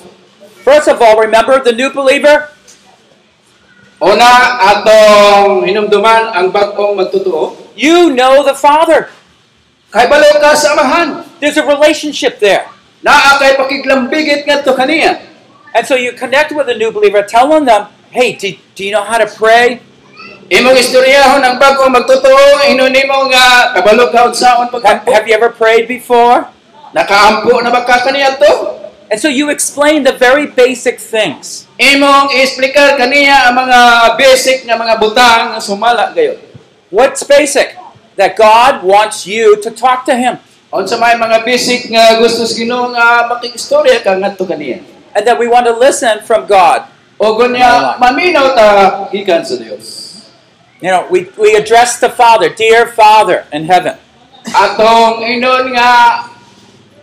First 0.63 0.88
of 0.88 1.03
all, 1.03 1.20
remember 1.20 1.60
the 1.60 1.75
new 1.75 1.91
believer? 1.91 2.53
Una 4.00 4.60
atong 4.72 5.67
hinumduman 5.67 6.32
ang 6.32 6.48
bag-ong 6.53 6.96
magtotoo. 6.96 7.75
You 7.75 8.15
know 8.15 8.46
the 8.48 8.55
Father. 8.55 9.12
Kay 9.93 10.09
balo 10.09 10.25
ka 10.41 10.57
sa 10.57 10.73
amahan. 10.73 11.21
There's 11.38 11.62
a 11.62 11.62
relationship 11.62 12.41
there. 12.41 12.65
Naa 13.05 13.38
kay 13.38 13.53
pakiglambigit 13.53 14.41
ngadto 14.41 14.73
kaniya. 14.73 15.21
And 15.69 15.85
so 15.85 15.93
you 15.93 16.17
connect 16.17 16.50
with 16.50 16.65
a 16.65 16.73
new 16.73 16.89
believer, 16.89 17.21
telling 17.21 17.69
them, 17.69 17.93
hey, 18.09 18.33
do, 18.33 18.57
do 18.73 18.81
you 18.81 18.89
know 18.89 19.05
how 19.05 19.21
to 19.21 19.29
pray? 19.29 19.85
Imong 20.50 20.77
istoryahon 20.81 21.45
ang 21.45 21.62
bag-ong 21.62 21.93
magtotoo 21.93 22.65
inon 22.73 22.89
nimo 22.89 23.29
nga 23.29 23.73
kabalo 23.77 24.09
ka 24.09 24.29
unsaon 24.29 24.69
Have, 24.81 25.05
have 25.05 25.25
you 25.29 25.33
ever 25.38 25.53
prayed 25.53 25.85
before? 25.85 26.50
Nakaampo 26.93 27.62
na 27.62 27.69
ba 27.69 27.85
ka 27.85 28.01
kaniya 28.01 28.33
to? 28.41 28.81
And 29.13 29.21
so 29.21 29.29
you 29.29 29.53
explain 29.53 30.01
the 30.01 30.17
very 30.17 30.50
basic 30.50 30.97
things. 30.97 31.69
Imong 31.77 32.33
i-explicar 32.33 32.97
kaniya 32.97 33.53
ang 33.53 33.62
mga 33.62 33.79
basic 34.17 34.65
nga 34.65 34.73
mga 34.73 34.97
butang 34.97 35.62
sumala 35.62 36.09
gayud. 36.17 36.41
What's 36.89 37.21
basic? 37.21 37.83
That 38.15 38.38
God 38.38 38.86
wants 38.86 39.25
you 39.25 39.58
to 39.62 39.70
talk 39.74 40.05
to 40.05 40.13
Him. 40.13 40.38
Unsa 40.74 40.98
may 40.98 41.13
mga 41.13 41.46
basic 41.46 41.86
nga 41.89 42.17
gusto 42.17 42.46
sa 42.46 42.53
Ginoo 42.53 42.89
nga 42.93 43.29
makikistorya 43.29 44.01
ka 44.01 44.17
ngadto 44.17 44.46
kaniya. 44.46 44.82
And 45.13 45.22
that 45.29 45.38
we 45.38 45.46
want 45.46 45.70
to 45.70 45.74
listen 45.77 46.25
from 46.25 46.50
God. 46.50 46.89
O 47.22 47.38
gunya 47.38 47.98
maminaw 48.01 48.58
ta 48.58 48.67
gikan 49.13 49.46
sa 49.46 49.55
Dios. 49.62 50.03
You 50.82 50.91
know, 50.91 51.08
we, 51.08 51.29
we 51.39 51.55
address 51.55 52.01
the 52.01 52.10
Father, 52.10 52.51
Dear 52.51 52.91
Father 52.91 53.48
in 53.53 53.70
heaven. 53.70 53.96
Atong 54.50 55.24
inon 55.24 55.72
nga 55.72 56.27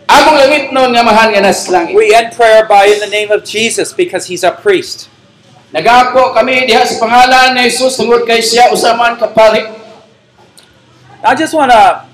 among 0.05 0.37
langit 0.37 0.69
nun 0.69 0.93
nga 0.93 1.01
mahal 1.01 1.33
nga 1.33 1.41
nas 1.41 1.65
langit. 1.71 1.97
We 1.97 2.13
end 2.13 2.35
prayer 2.37 2.67
by 2.67 2.91
in 2.91 3.01
the 3.01 3.09
name 3.09 3.33
of 3.33 3.41
Jesus 3.47 3.95
because 3.95 4.27
He's 4.27 4.45
a 4.45 4.53
priest. 4.53 5.09
Nagapo 5.71 6.35
kami 6.35 6.67
diha 6.67 6.83
sa 6.83 6.99
pangalan 6.99 7.55
ni 7.55 7.71
Jesus 7.71 7.95
tungod 7.95 8.27
kay 8.27 8.43
siya 8.43 8.69
usaman 8.69 9.15
kapari. 9.15 9.80
I 11.23 11.35
just 11.35 11.53
want 11.53 11.69
to 11.71 12.05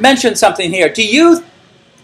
mention 0.00 0.34
something 0.34 0.70
here. 0.70 0.90
Do 0.90 1.06
you, 1.06 1.44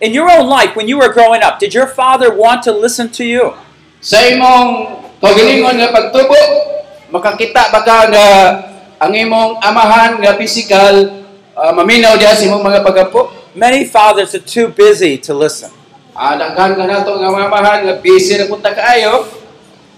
in 0.01 0.15
your 0.15 0.31
own 0.31 0.47
life, 0.47 0.77
when 0.77 0.87
you 0.87 0.99
were 0.99 1.13
growing 1.13 1.43
up, 1.43 1.59
did 1.59 1.75
your 1.75 1.87
father 1.87 2.35
want 2.35 2.63
to 2.65 2.73
listen 2.73 3.11
to 3.19 3.25
you? 3.27 3.55
Sa 3.99 4.23
imong 4.23 5.03
kagalingon 5.19 5.75
nga 5.83 5.91
pagtubo, 5.91 6.39
makakita 7.11 7.75
ba 7.75 7.81
ka 7.83 8.07
nga 8.07 8.27
ang 9.03 9.11
imong 9.11 9.59
amahan 9.59 10.23
nga 10.23 10.39
physical 10.39 11.25
ah, 11.59 11.73
maminaw 11.75 12.15
diha 12.15 12.39
sa 12.39 12.47
imong 12.47 12.63
mga 12.63 12.87
pagampo? 12.87 13.35
Many 13.55 13.87
fathers 13.87 14.35
are 14.35 14.43
too 14.43 14.71
busy 14.71 15.19
to 15.27 15.35
listen. 15.35 15.75
Ah, 16.15 16.39
daghan 16.39 16.79
nga 16.79 16.87
nato 16.87 17.19
nga 17.19 17.35
amahan 17.35 17.83
nga 17.83 17.95
busy 17.99 18.39
ra 18.39 18.47
punta 18.47 18.71
kaayo. 18.71 19.27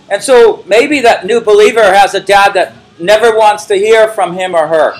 And 0.09 0.25
so 0.25 0.65
maybe 0.65 1.05
that 1.05 1.29
new 1.29 1.45
believer 1.45 1.85
has 1.85 2.17
a 2.17 2.23
dad 2.23 2.57
that 2.57 2.73
never 2.97 3.37
wants 3.37 3.69
to 3.69 3.77
hear 3.77 4.09
from 4.09 4.39
him 4.39 4.57
or 4.57 4.73
her. 4.73 4.97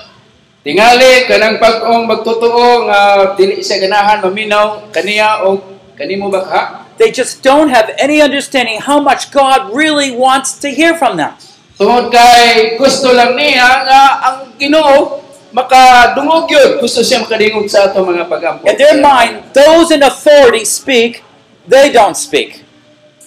Tingali 0.65 1.29
kanang 1.29 1.61
pag-ong 1.61 2.05
magtotoo 2.09 2.89
nga 2.89 2.99
dili 3.37 3.63
siya 3.63 3.81
ganahan 3.81 4.19
maminaw 4.25 4.89
kaniya 4.91 5.45
o 5.47 5.61
kanimo 5.97 6.27
ba 6.27 6.41
ka? 6.43 6.61
They 6.97 7.13
just 7.13 7.45
don't 7.45 7.69
have 7.69 7.93
any 8.01 8.21
understanding 8.21 8.81
how 8.81 8.97
much 8.97 9.29
God 9.29 9.69
really 9.69 10.09
wants 10.09 10.57
to 10.65 10.73
hear 10.73 10.97
from 10.97 11.21
them. 11.21 11.37
Tungod 11.77 12.09
kay 12.09 12.73
gusto 12.73 13.13
lang 13.13 13.37
niya 13.37 13.85
nga 13.85 14.01
ang 14.25 14.37
Ginoo 14.57 15.21
makadungog 15.53 16.49
yun. 16.49 16.81
Gusto 16.81 17.05
siya 17.05 17.21
makadingog 17.21 17.69
sa 17.69 17.87
ato 17.87 18.01
mga 18.01 18.25
pagampo. 18.25 18.65
In 18.65 18.75
their 18.75 18.97
mind, 18.97 19.53
those 19.53 19.93
in 19.93 20.01
authority 20.01 20.65
speak, 20.65 21.21
they 21.69 21.93
don't 21.93 22.17
speak. 22.17 22.65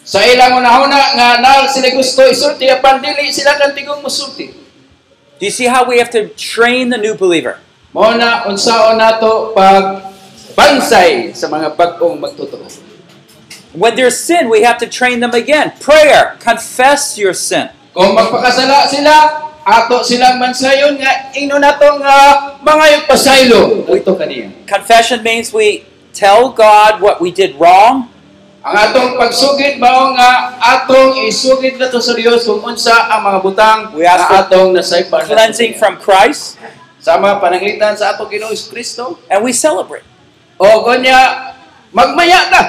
Sa 0.03 0.19
ilang 0.27 0.59
una-una 0.59 1.15
nga 1.15 1.29
na 1.39 1.71
sila 1.71 1.95
gusto 1.95 2.27
isulti 2.27 2.67
apan 2.67 2.99
dili 2.99 3.31
sila 3.31 3.55
kan 3.55 3.71
tigong 3.71 4.03
musulti. 4.03 4.60
Do 5.41 5.49
you 5.49 5.57
see 5.57 5.73
how 5.73 5.89
we 5.89 5.97
have 5.97 6.13
to 6.13 6.29
train 6.37 6.93
the 6.93 7.01
new 7.01 7.17
believer? 7.17 7.65
Mao 7.97 8.13
na 8.13 8.45
unsaon 8.45 9.01
nato 9.01 9.57
pag 9.57 10.13
bansay 10.53 11.33
sa 11.33 11.49
mga 11.49 11.81
bag-ong 11.81 12.21
magtotoo. 12.21 12.69
When 13.73 13.97
there's 13.97 14.21
sin, 14.21 14.53
we 14.53 14.69
have 14.69 14.77
to 14.85 14.87
train 14.87 15.25
them 15.25 15.33
again. 15.33 15.73
Prayer, 15.81 16.37
confess 16.45 17.17
your 17.17 17.33
sin. 17.33 17.73
Kung 17.97 18.13
magpakasala 18.13 18.85
sila, 18.93 19.49
ato 19.65 20.05
silang 20.05 20.37
mansayon 20.37 21.01
nga 21.01 21.33
ino 21.33 21.57
nato 21.57 21.89
nga 22.05 22.17
mga 22.61 23.09
pasaylo 23.09 23.89
ito 23.97 24.13
kaniya. 24.13 24.53
Confession 24.69 25.25
means 25.25 25.57
we 25.57 25.89
tell 26.13 26.53
God 26.53 27.01
what 27.01 27.17
we 27.17 27.33
did 27.33 27.57
wrong, 27.57 28.13
Ang 28.61 28.77
atong 28.77 29.17
pagsugid 29.17 29.81
mao 29.81 30.13
nga 30.13 30.61
atong 30.61 31.17
isugid 31.25 31.81
nato 31.81 31.97
sa 31.97 32.13
Dios 32.13 32.45
kung 32.45 32.61
unsa 32.61 33.09
ang 33.09 33.25
mga 33.25 33.39
butang 33.41 33.81
We 33.97 34.05
ask 34.05 34.29
nga 34.29 34.45
atong 34.45 34.77
nasaypan 34.77 35.25
cleansing 35.25 35.81
from 35.81 35.97
Christ, 35.97 36.61
sama 37.01 37.41
pananglitan 37.41 37.97
sa 37.97 38.13
atong 38.13 38.29
Ginoo 38.29 38.53
Kristo 38.69 39.17
and 39.33 39.41
we 39.41 39.57
celebrate 39.57 40.05
o 40.61 40.85
kunya 40.85 41.17
magmaya 41.89 42.53
ka 42.53 42.63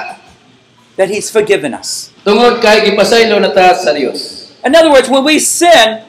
that 0.96 1.12
He's 1.12 1.28
forgiven 1.28 1.76
us. 1.76 2.08
tungod 2.24 2.64
kay 2.64 2.88
gipasaylo 2.88 3.36
na 3.36 3.52
ta 3.52 3.76
sa 3.76 3.92
Dios. 3.92 4.48
In 4.64 4.72
other 4.72 4.88
words, 4.88 5.12
when 5.12 5.26
we 5.26 5.36
sin, 5.36 6.08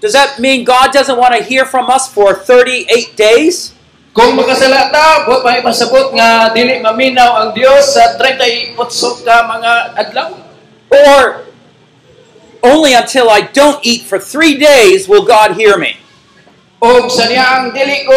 does 0.00 0.16
that 0.16 0.40
mean 0.40 0.64
God 0.64 0.96
doesn't 0.96 1.18
want 1.20 1.36
to 1.36 1.44
hear 1.44 1.68
from 1.68 1.92
us 1.92 2.08
for 2.08 2.32
38 2.32 2.88
days? 3.18 3.73
Kung 4.14 4.38
makasala 4.38 4.94
ta, 4.94 5.26
wa 5.26 5.42
pa 5.42 5.58
ipasabot 5.58 6.14
nga 6.14 6.54
dili 6.54 6.78
maminaw 6.78 7.34
ang 7.34 7.48
Dios 7.50 7.98
sa 7.98 8.14
38 8.14 8.78
ka 9.26 9.36
mga 9.42 9.72
adlaw. 9.98 10.30
Or 10.86 11.50
only 12.62 12.94
until 12.94 13.26
I 13.26 13.42
don't 13.42 13.82
eat 13.82 14.06
for 14.06 14.22
three 14.22 14.54
days 14.54 15.10
will 15.10 15.26
God 15.26 15.58
hear 15.58 15.74
me? 15.74 15.98
O 16.78 17.10
sa 17.10 17.26
ang 17.26 17.74
dili 17.74 18.06
ko 18.06 18.14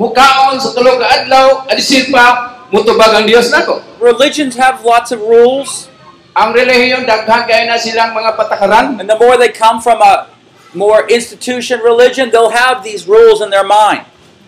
mukaon 0.00 0.56
sa 0.56 0.72
tulo 0.72 0.96
ka 0.96 1.04
adlaw, 1.04 1.68
adisin 1.68 2.08
pa 2.08 2.56
mutubag 2.72 3.12
ang 3.20 3.28
Dios 3.28 3.52
nako. 3.52 3.84
Religions 4.00 4.56
have 4.56 4.80
lots 4.88 5.12
of 5.12 5.20
rules, 5.20 5.92
Ang 6.36 6.52
relihiyon 6.52 7.04
daghan 7.04 7.44
kay 7.48 7.64
na 7.68 7.76
silang 7.76 8.16
mga 8.16 8.36
patakaran. 8.40 9.00
and 9.00 9.08
the 9.08 9.16
more 9.20 9.36
they 9.36 9.52
come 9.52 9.84
from 9.84 10.00
a 10.00 10.32
more 10.72 11.04
institution 11.12 11.80
religion, 11.84 12.32
they'll 12.32 12.56
have 12.56 12.80
these 12.80 13.04
rules 13.04 13.44
in 13.44 13.48
their 13.52 13.64
mind. 13.64 14.04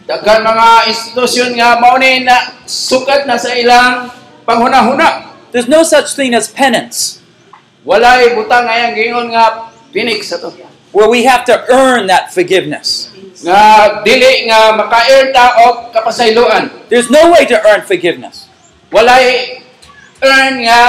Daghan 0.08 0.40
mga 0.40 0.88
institusyon 0.88 1.52
nga 1.52 1.76
mao 1.76 2.00
ni 2.00 2.24
na 2.24 2.64
sukat 2.64 3.28
na 3.28 3.36
sa 3.36 3.52
ilang 3.52 4.08
panghuna-huna. 4.48 5.36
There's 5.52 5.68
no 5.68 5.84
such 5.84 6.16
thing 6.16 6.32
as 6.32 6.48
penance, 6.48 7.20
Walay 7.84 8.32
butang 8.32 8.64
nga 8.64 8.88
gingon 8.96 9.28
nga 9.28 9.68
pinik 9.92 10.24
sa 10.24 10.40
to. 10.40 10.48
where 10.96 11.12
we 11.12 11.28
have 11.28 11.44
to 11.44 11.52
earn 11.68 12.08
that 12.08 12.32
forgiveness. 12.32 13.12
Nga 13.44 13.60
dili 14.00 14.48
nga 14.48 14.72
maka-earn 14.72 15.28
ta 15.36 15.60
og 15.68 15.92
kapasayloan. 15.92 16.88
There's 16.88 17.12
no 17.12 17.28
way 17.28 17.44
to 17.44 17.60
earn 17.68 17.84
forgiveness. 17.84 18.48
Walay 18.88 19.60
earn 20.24 20.64
nga 20.64 20.80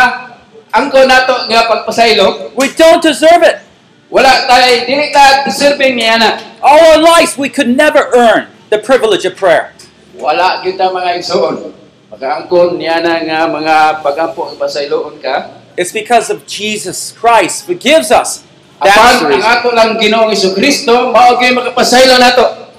angko 0.72 1.04
nato 1.04 1.44
nga 1.52 1.68
pagpasaylo. 1.68 2.56
We 2.56 2.72
don't 2.72 3.04
deserve 3.04 3.44
it. 3.44 3.60
Wala 4.08 4.48
tay 4.48 4.88
dili 4.88 5.12
ta 5.12 5.44
deserving 5.44 6.00
niya 6.00 6.16
na. 6.24 6.30
All 6.64 6.80
our 6.80 7.00
lives, 7.00 7.36
we 7.36 7.52
could 7.52 7.68
never 7.68 8.08
earn 8.16 8.48
the 8.70 8.78
privilege 8.78 9.26
of 9.26 9.36
prayer. 9.36 9.74
Wala 10.18 10.62
kita 10.62 10.94
mga 10.94 11.18
igsoon. 11.18 11.74
Makaangkon 12.10 12.82
niya 12.82 13.02
na 13.02 13.22
nga 13.22 13.40
mga 13.50 13.76
pagampo 14.02 14.50
ang 14.50 14.58
pasayloon 14.58 15.22
ka. 15.22 15.62
It's 15.78 15.94
because 15.94 16.30
of 16.30 16.46
Jesus 16.46 17.14
Christ 17.14 17.66
forgives 17.66 18.10
us. 18.14 18.46
That's 18.80 18.96
Apan 18.96 19.16
the 19.28 19.36
ang 19.38 19.46
ato 19.46 19.70
lang 19.76 19.92
Ginoong 20.00 20.32
Kristo 20.56 21.12
mao 21.12 21.36
gyud 21.38 21.58
makapasaylo 21.58 22.16
nato. 22.16 22.72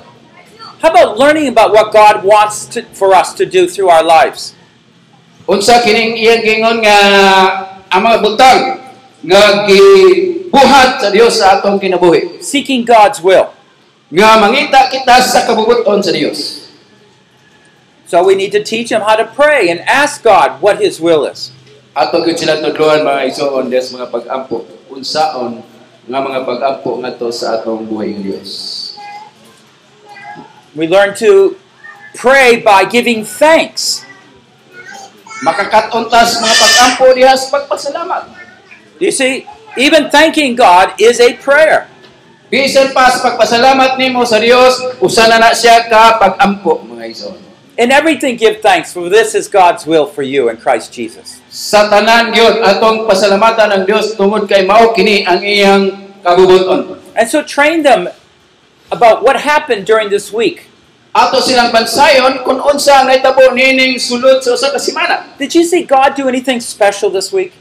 How 0.81 0.89
about 0.89 1.21
learning 1.21 1.53
about 1.53 1.77
what 1.77 1.93
God 1.93 2.25
wants 2.25 2.65
to, 2.73 2.89
for 2.97 3.13
us 3.13 3.37
to 3.37 3.45
do 3.45 3.69
through 3.69 3.93
our 3.93 4.01
lives? 4.01 4.57
Unsa 5.45 5.85
kining 5.85 6.17
iyang 6.17 6.41
gingon 6.41 6.79
nga 6.81 6.99
ang 7.93 8.01
mga 8.01 8.19
butang 8.25 8.61
nga 9.21 9.69
gibuhat 9.69 11.05
sa 11.05 11.09
Dios 11.13 11.37
sa 11.37 11.61
atong 11.61 11.77
kinabuhi. 11.77 12.41
Seeking 12.41 12.89
God's 12.89 13.21
will. 13.21 13.53
Nga 14.11 14.43
mangita 14.43 14.90
kita 14.90 15.23
sa 15.23 15.47
kabubuton 15.47 16.02
sa 16.02 16.11
Dios. 16.11 16.67
So 18.11 18.26
we 18.26 18.35
need 18.35 18.50
to 18.50 18.59
teach 18.59 18.90
them 18.90 19.07
how 19.07 19.14
to 19.14 19.23
pray 19.23 19.71
and 19.71 19.87
ask 19.87 20.26
God 20.26 20.59
what 20.59 20.83
His 20.83 20.99
will 20.99 21.23
is. 21.31 21.55
Ato 21.95 22.19
gyud 22.26 22.35
sila 22.35 22.59
tudloan 22.59 23.07
mga 23.07 23.31
igsoon 23.31 23.71
des 23.71 23.87
mga 23.95 24.11
pag-ampo 24.11 24.67
unsaon 24.90 25.62
nga 26.11 26.19
mga 26.19 26.43
pag-ampo 26.43 26.99
ngadto 27.02 27.31
sa 27.31 27.59
atong 27.59 27.87
buhay 27.87 28.14
ng 28.14 28.23
Dios. 28.26 28.50
We 30.75 30.90
learn 30.90 31.14
to 31.23 31.55
pray 32.14 32.59
by 32.59 32.87
giving 32.87 33.23
thanks. 33.23 34.02
Makakatuntas 35.47 36.38
mga 36.43 36.57
pag-ampo 36.59 37.07
diha 37.14 37.35
sa 37.38 37.62
pagpasalamat. 37.62 38.23
You 38.99 39.14
see, 39.14 39.47
even 39.79 40.11
thanking 40.11 40.59
God 40.59 40.99
is 40.99 41.19
a 41.23 41.35
prayer. 41.38 41.90
Bisan 42.50 42.90
pa 42.90 43.07
sa 43.07 43.23
pagpasalamat 43.23 43.95
nimo 43.95 44.26
sa 44.26 44.42
Dios, 44.42 44.83
usa 44.99 45.30
na 45.30 45.38
na 45.38 45.54
siya 45.54 45.87
ka 45.87 46.19
pag-ampo 46.19 46.83
mga 46.83 47.07
igsoon. 47.07 47.38
In 47.78 47.95
everything, 47.95 48.35
give 48.35 48.59
thanks, 48.59 48.90
for 48.90 49.07
this 49.07 49.38
is 49.38 49.47
God's 49.47 49.87
will 49.87 50.11
for 50.11 50.26
you 50.26 50.50
in 50.50 50.59
Christ 50.59 50.90
Jesus. 50.90 51.38
Sa 51.47 51.87
tanan 51.87 52.35
gyud 52.35 52.59
atong 52.59 53.07
pasalamatan 53.07 53.71
ng 53.71 53.83
Dios 53.87 54.19
tungod 54.19 54.50
kay 54.50 54.66
mao 54.66 54.90
kini 54.90 55.23
ang 55.23 55.38
iyang 55.47 55.95
kabubuton. 56.26 56.99
And 57.14 57.30
so 57.30 57.47
train 57.47 57.87
them 57.87 58.11
about 58.90 59.23
what 59.23 59.47
happened 59.47 59.87
during 59.87 60.11
this 60.11 60.35
week. 60.35 60.66
Ato 61.14 61.38
silang 61.38 61.71
bansayon 61.71 62.42
kung 62.42 62.59
unsa 62.59 63.07
ang 63.07 63.14
naitabo 63.14 63.54
nining 63.54 63.95
sulod 64.02 64.42
sa 64.42 64.59
usa 64.59 64.75
ka 64.75 64.83
semana. 64.83 65.38
Did 65.38 65.54
you 65.54 65.62
see 65.62 65.87
God 65.87 66.19
do 66.19 66.26
anything 66.26 66.59
special 66.59 67.14
this 67.14 67.30
week? 67.30 67.54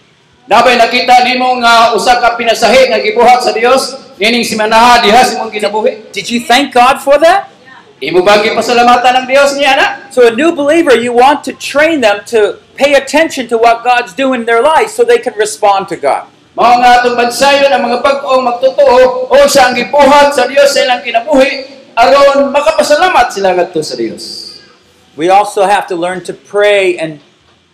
Nabay 0.50 0.82
nakita 0.82 1.22
nimo 1.30 1.62
nga 1.62 1.94
usa 1.94 2.18
ka 2.18 2.34
pinasahi 2.34 2.90
nga 2.90 2.98
gibuhat 2.98 3.46
sa 3.46 3.54
Dios 3.54 4.09
nining 4.20 4.44
semana 4.44 5.00
diha 5.00 5.24
sa 5.24 5.40
imong 5.40 5.50
kinabuhi. 5.50 6.12
Did 6.12 6.28
you 6.28 6.44
thank 6.44 6.76
God 6.76 7.00
for 7.00 7.16
that? 7.24 7.50
Imo 8.00 8.24
pasalamatan 8.24 9.24
ng 9.24 9.26
Dios 9.28 9.60
niya 9.60 9.76
na? 9.76 9.88
So, 10.08 10.28
a 10.28 10.32
new 10.32 10.56
believer, 10.56 10.96
you 10.96 11.12
want 11.12 11.44
to 11.48 11.52
train 11.52 12.00
them 12.00 12.24
to 12.32 12.60
pay 12.80 12.96
attention 12.96 13.52
to 13.52 13.60
what 13.60 13.84
God's 13.84 14.16
doing 14.16 14.44
in 14.44 14.48
their 14.48 14.64
life 14.64 14.92
so 14.92 15.04
they 15.04 15.20
can 15.20 15.36
respond 15.36 15.92
to 15.92 16.00
God. 16.00 16.32
Mao 16.56 16.80
nga 16.80 17.04
atong 17.04 17.16
bansayon 17.16 17.72
oh, 17.72 17.76
oh, 17.76 17.76
oh, 17.76 17.76
ang 17.76 17.84
mga 17.88 18.44
magtotoo 18.52 18.98
o 19.32 19.36
sa 19.48 19.72
ang 19.72 19.76
gibuhat 19.76 20.36
sa 20.36 20.44
Dios 20.48 20.76
sa 20.76 20.84
ilang 20.84 21.00
kinabuhi 21.00 21.68
aron 21.96 22.52
makapasalamat 22.52 23.32
sila 23.32 23.56
ngadto 23.56 23.80
sa 23.84 23.96
Dios. 23.96 24.48
We 25.20 25.28
also 25.28 25.68
have 25.68 25.88
to 25.92 25.96
learn 26.00 26.24
to 26.28 26.34
pray 26.36 26.96
and 26.96 27.20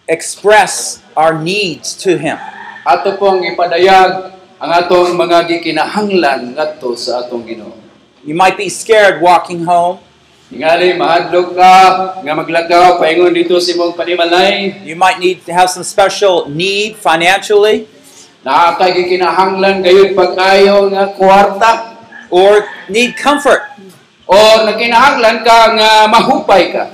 express 0.09 1.01
our 1.13 1.37
needs 1.37 1.93
to 2.01 2.17
Him. 2.17 2.37
Ato 2.85 3.17
pong 3.17 3.45
ipadayag 3.45 4.34
ang 4.59 4.71
atong 4.71 5.15
mga 5.15 5.47
gikinahanglan 5.51 6.55
ngadto 6.55 6.95
sa 6.95 7.25
atong 7.25 7.43
Ginoo. 7.43 7.75
You 8.25 8.33
might 8.33 8.57
be 8.57 8.71
scared 8.71 9.21
walking 9.21 9.67
home. 9.67 10.01
Tingali 10.49 10.93
mahadlok 10.95 11.57
ka 11.57 11.73
nga 12.21 12.33
maglakaw 12.33 13.01
paingon 13.01 13.33
dito 13.33 13.57
sa 13.57 13.73
imong 13.73 13.97
panimalay. 13.97 14.81
You 14.85 14.95
might 14.95 15.17
need 15.17 15.43
to 15.45 15.51
have 15.51 15.73
some 15.73 15.83
special 15.83 16.47
need 16.47 16.95
financially 17.01 17.89
Naa 18.45 18.77
kay 18.77 18.93
gikinahanglan 18.93 19.81
gayud 19.81 20.13
pag-ayo 20.13 20.85
nga 20.93 21.09
kwarta 21.17 21.97
or 22.29 22.69
need 22.93 23.17
comfort. 23.17 23.73
o 24.29 24.37
nagkinahanglan 24.65 25.41
ka 25.41 25.57
nga 25.73 25.89
mahupay 26.05 26.69
ka. 26.69 26.93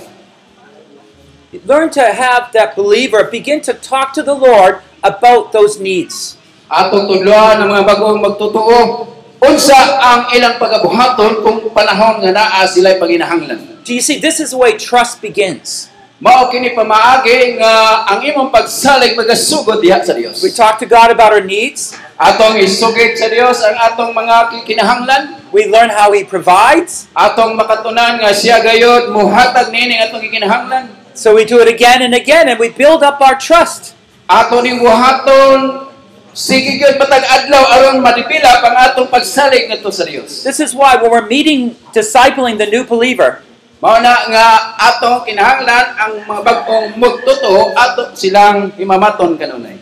Learn 1.68 1.92
to 1.92 2.04
have 2.04 2.56
that 2.56 2.76
believer 2.76 3.28
begin 3.28 3.60
to 3.68 3.76
talk 3.76 4.16
to 4.16 4.24
the 4.24 4.36
Lord 4.36 4.80
about 5.04 5.52
those 5.52 5.76
needs. 5.76 6.40
Atong 6.72 7.04
tudloan 7.12 7.60
ang 7.60 7.68
mga 7.68 7.84
bagong 7.84 8.24
magtotoo 8.24 9.04
unsa 9.44 9.76
ang 10.00 10.32
ilang 10.32 10.56
pagabuhaton 10.56 11.44
kung 11.44 11.68
panahon 11.76 12.24
nga 12.24 12.32
naa 12.32 12.64
sila'y 12.64 12.96
panginahanglan. 12.96 13.84
Do 13.84 13.92
you 13.92 14.00
see? 14.00 14.24
This 14.24 14.40
is 14.40 14.56
way 14.56 14.80
trust 14.80 15.20
begins. 15.20 15.92
Mao 16.24 16.48
kini 16.48 16.72
pamaagi 16.72 17.60
nga 17.60 18.08
ang 18.08 18.24
imong 18.24 18.56
pagsalig 18.56 19.20
magasugod 19.20 19.84
diha 19.84 20.00
sa 20.00 20.16
Dios. 20.16 20.40
We 20.40 20.56
talk 20.56 20.80
to 20.80 20.88
God 20.88 21.12
about 21.12 21.36
our 21.36 21.44
needs. 21.44 21.92
Atong 22.16 22.56
isugid 22.64 23.20
sa 23.20 23.28
Dios 23.28 23.60
ang 23.68 23.76
atong 23.76 24.16
mga 24.16 24.64
kinahanglan, 24.64 25.44
We 25.52 25.68
learn 25.68 25.92
how 25.92 26.16
He 26.16 26.24
provides. 26.24 27.12
atong 27.12 27.60
makatunan 27.60 28.24
nga 28.24 28.32
siya 28.32 28.64
gayud 28.64 29.12
muhatag 29.12 29.76
niini 29.76 30.00
ang 30.00 30.08
atong 30.08 30.24
kinahanglan. 30.24 30.88
So 31.12 31.36
we 31.36 31.44
do 31.44 31.60
it 31.60 31.68
again 31.68 32.00
and 32.00 32.16
again, 32.16 32.48
and 32.48 32.56
we 32.56 32.72
build 32.72 33.04
up 33.04 33.20
our 33.20 33.36
trust. 33.36 33.92
Ato 34.32 34.64
ning 34.64 34.80
buhaton 34.80 35.91
sige 36.32 36.80
gyud 36.80 36.96
matag 36.96 37.24
adlaw 37.28 37.64
aron 37.80 38.00
madipila 38.00 38.64
pang 38.64 38.76
atong 38.76 39.08
pagsalig 39.12 39.68
ngadto 39.68 39.92
sa 39.92 40.08
Dios. 40.08 40.44
This 40.44 40.64
is 40.64 40.72
why 40.72 40.96
when 40.96 41.12
we're 41.12 41.28
meeting, 41.28 41.76
discipling 41.92 42.56
the 42.56 42.68
new 42.68 42.88
believer, 42.88 43.44
Mao 43.82 43.98
na 43.98 44.30
nga 44.30 44.78
atong 44.78 45.26
kinahanglan 45.26 45.98
ang 45.98 46.14
mga 46.22 46.42
bag-ong 46.46 47.02
magtotoo 47.02 47.74
ato 47.74 48.14
silang 48.14 48.70
imamaton 48.78 49.34
kanunay. 49.42 49.82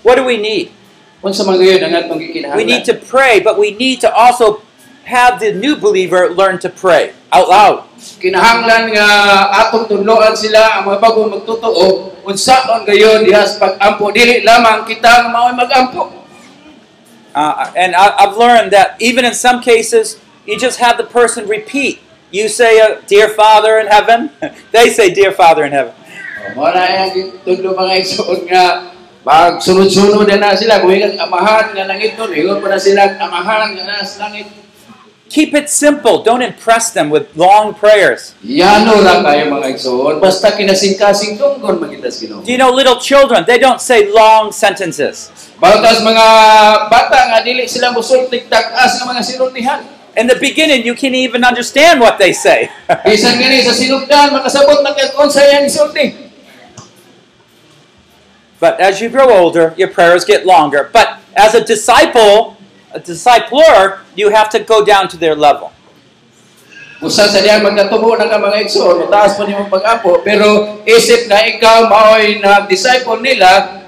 what 0.00 0.16
do 0.16 0.24
we 0.24 0.40
need? 0.40 0.72
Unsa 1.20 1.44
man 1.44 1.60
gayon 1.60 1.84
ang 1.84 1.92
atong 1.92 2.16
gikinahanglan? 2.24 2.56
We 2.56 2.64
need 2.64 2.88
to 2.88 2.96
pray, 2.96 3.44
but 3.44 3.60
we 3.60 3.76
need 3.76 4.00
to 4.00 4.08
also 4.08 4.64
have 5.04 5.40
the 5.40 5.52
new 5.52 5.76
believer 5.76 6.32
learn 6.32 6.58
to 6.60 6.68
pray 6.68 7.12
out 7.32 7.48
loud. 7.48 7.84
kinahanglan 8.20 8.92
nga 8.92 9.06
atong 9.64 9.88
tudloan 9.88 10.32
sila 10.36 10.80
ang 10.80 10.88
mga 10.88 10.98
bagong 11.00 11.30
magtotoo 11.32 12.12
unsaon 12.24 12.84
gayon 12.88 13.24
diha 13.24 13.44
sa 13.44 13.60
pag-ampo 13.60 14.08
dili 14.12 14.40
lamang 14.40 14.84
kita 14.88 15.28
mao'y 15.28 15.52
mag-ampo. 15.52 16.24
Uh, 17.34 17.66
and 17.74 17.98
I, 17.98 18.14
I've 18.14 18.38
learned 18.38 18.70
that 18.70 18.94
even 19.02 19.26
in 19.26 19.34
some 19.34 19.58
cases, 19.58 20.22
you 20.46 20.54
just 20.54 20.78
have 20.78 20.96
the 20.96 21.04
person 21.04 21.50
repeat. 21.50 21.98
You 22.30 22.46
say, 22.46 22.78
uh, 22.78 23.02
"Dear 23.10 23.26
Father 23.28 23.82
in 23.82 23.90
heaven," 23.90 24.30
they 24.74 24.90
say, 24.94 25.10
"Dear 25.10 25.34
Father 25.34 25.66
in 25.66 25.74
heaven." 25.74 25.92
Mo 26.54 26.70
na 26.70 26.86
yang 26.86 27.40
tudlo 27.42 27.74
nga 27.74 28.94
pag 29.24 29.56
sunod-sunod 29.56 30.28
na 30.28 30.52
sila 30.52 30.84
ilang 30.84 31.16
amahan 31.16 31.72
nga 31.72 31.88
langit 31.88 32.14
nun, 32.20 32.30
ingon 32.30 32.60
pa 32.60 32.68
na 32.68 32.78
sila 32.78 33.16
amahan 33.16 33.72
nga 33.72 33.84
nasa 33.88 34.28
langit. 34.28 34.63
Keep 35.34 35.50
it 35.58 35.66
simple. 35.66 36.22
Don't 36.22 36.46
impress 36.46 36.94
them 36.94 37.10
with 37.10 37.34
long 37.34 37.74
prayers. 37.74 38.38
Yano 38.38 39.02
kayo 39.02 39.50
mga 39.50 39.66
igsoon, 39.74 40.22
basta 40.22 40.54
kinasing-kasing 40.54 41.34
tungkol 41.34 41.82
magitas 41.82 42.22
Ginoo. 42.22 42.46
Do 42.46 42.54
you 42.54 42.58
know 42.62 42.70
little 42.70 43.02
children? 43.02 43.42
They 43.42 43.58
don't 43.58 43.82
say 43.82 44.14
long 44.14 44.54
sentences. 44.54 45.34
Mga 45.58 46.26
bata 46.86 47.34
nga 47.34 47.42
dili 47.42 47.66
sila 47.66 47.90
musultik 47.90 48.46
takas 48.46 49.02
nga 49.02 49.10
mga 49.10 49.22
sinultihan. 49.26 49.82
In 50.14 50.30
the 50.30 50.38
beginning, 50.38 50.86
you 50.86 50.94
can't 50.94 51.18
even 51.18 51.42
understand 51.42 51.98
what 51.98 52.14
they 52.22 52.30
say. 52.30 52.70
Bisan 53.02 53.34
gani 53.34 53.66
sa 53.66 53.74
sinugdan 53.74 54.30
makasabot 54.30 54.86
na 54.86 54.94
kay 54.94 55.10
unsa 55.18 55.42
yang 55.50 55.66
isulti. 55.66 56.30
but 58.62 58.78
as 58.78 59.02
you 59.02 59.10
grow 59.10 59.34
older, 59.34 59.74
your 59.76 59.90
prayers 59.90 60.24
get 60.24 60.46
longer. 60.46 60.88
But 60.94 61.18
as 61.34 61.58
a 61.58 61.60
disciple, 61.60 62.53
a 62.94 63.00
discipler, 63.02 64.06
you 64.14 64.30
have 64.30 64.48
to 64.54 64.62
go 64.62 64.86
down 64.86 65.10
to 65.10 65.18
their 65.18 65.34
level. 65.34 65.74
Usa 67.02 67.26
sa 67.26 67.42
diyan 67.42 67.60
magkatubo 67.60 68.14
na 68.16 68.30
ka 68.30 68.38
mga 68.38 68.64
igsoon, 68.64 69.10
pa 69.10 69.28
pag-apo, 69.68 70.22
pero 70.22 70.78
isip 70.86 71.26
na 71.26 71.42
ikaw 71.42 71.90
maoy 71.90 72.38
na 72.38 72.64
disciple 72.64 73.18
nila, 73.18 73.82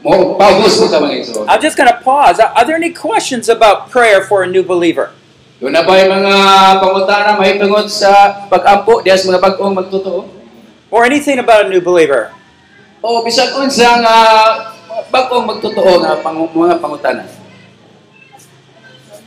mo 0.00 0.34
paubos 0.40 0.74
mo 0.80 0.88
ka 0.88 0.98
mga 0.98 1.14
igsoon. 1.20 1.44
I'm 1.46 1.60
just 1.60 1.76
going 1.76 1.92
to 1.92 2.00
pause. 2.00 2.40
Are 2.40 2.64
there 2.64 2.74
any 2.74 2.90
questions 2.90 3.52
about 3.52 3.92
prayer 3.92 4.24
for 4.24 4.42
a 4.42 4.48
new 4.48 4.64
believer? 4.64 5.12
Yun 5.60 5.76
na 5.76 5.84
ba 5.84 6.00
yung 6.00 6.16
mga 6.16 6.34
pangutana 6.80 7.36
mahitungod 7.36 7.86
sa 7.92 8.40
pag-ampo 8.48 9.04
diya 9.04 9.20
sa 9.20 9.28
mga 9.28 9.44
bagong 9.44 9.76
magtotoo? 9.76 10.24
Or 10.88 11.04
anything 11.04 11.38
about 11.38 11.68
a 11.68 11.70
new 11.70 11.84
believer? 11.84 12.32
O 13.04 13.20
bisan 13.20 13.52
unsa 13.60 14.00
nga 14.00 14.16
bagong 15.12 15.44
magtotoo 15.44 16.00
nga 16.00 16.18
pang, 16.24 16.48
mga 16.48 16.80
pangutana. 16.80 17.39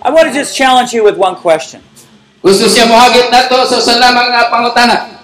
I 0.00 0.08
want 0.08 0.28
to 0.28 0.34
just 0.34 0.56
challenge 0.56 0.92
you 0.96 1.04
with 1.04 1.20
one 1.20 1.36
question. 1.36 1.84
Gusto 2.40 2.64
siya 2.64 2.88
nato 2.88 3.68
sa 3.68 3.78
salamang 3.84 4.32
nga 4.32 4.48
pangutana. 4.48 5.20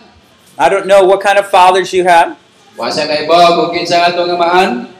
I 0.60 0.68
don't 0.68 0.84
know 0.84 1.04
what 1.04 1.24
kind 1.24 1.40
of 1.40 1.48
fathers 1.48 1.92
you 1.96 2.04
have. 2.04 2.36
Wasa 2.76 3.08
kay 3.08 3.24
ba 3.24 3.56
kung 3.56 3.72
kinsa 3.72 4.04
nga 4.04 4.12
atong? 4.12 4.92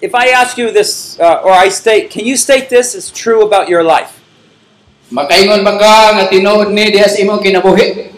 If 0.00 0.16
I 0.16 0.32
ask 0.32 0.56
you 0.56 0.72
this, 0.72 1.20
uh, 1.20 1.44
or 1.44 1.52
I 1.52 1.68
state, 1.68 2.08
can 2.08 2.24
you 2.24 2.34
state 2.34 2.72
this 2.72 2.96
is 2.96 3.12
true 3.12 3.44
about 3.44 3.68
your 3.68 3.84
life? 3.84 4.24
Makaingon 5.12 5.60
ba 5.68 5.76
ka 5.76 6.16
nga 6.16 6.24
tinuod 6.32 6.72
ni 6.72 6.88
diha 6.88 7.12
sa 7.12 7.20
imong 7.20 7.44
kinabuhi? 7.44 8.08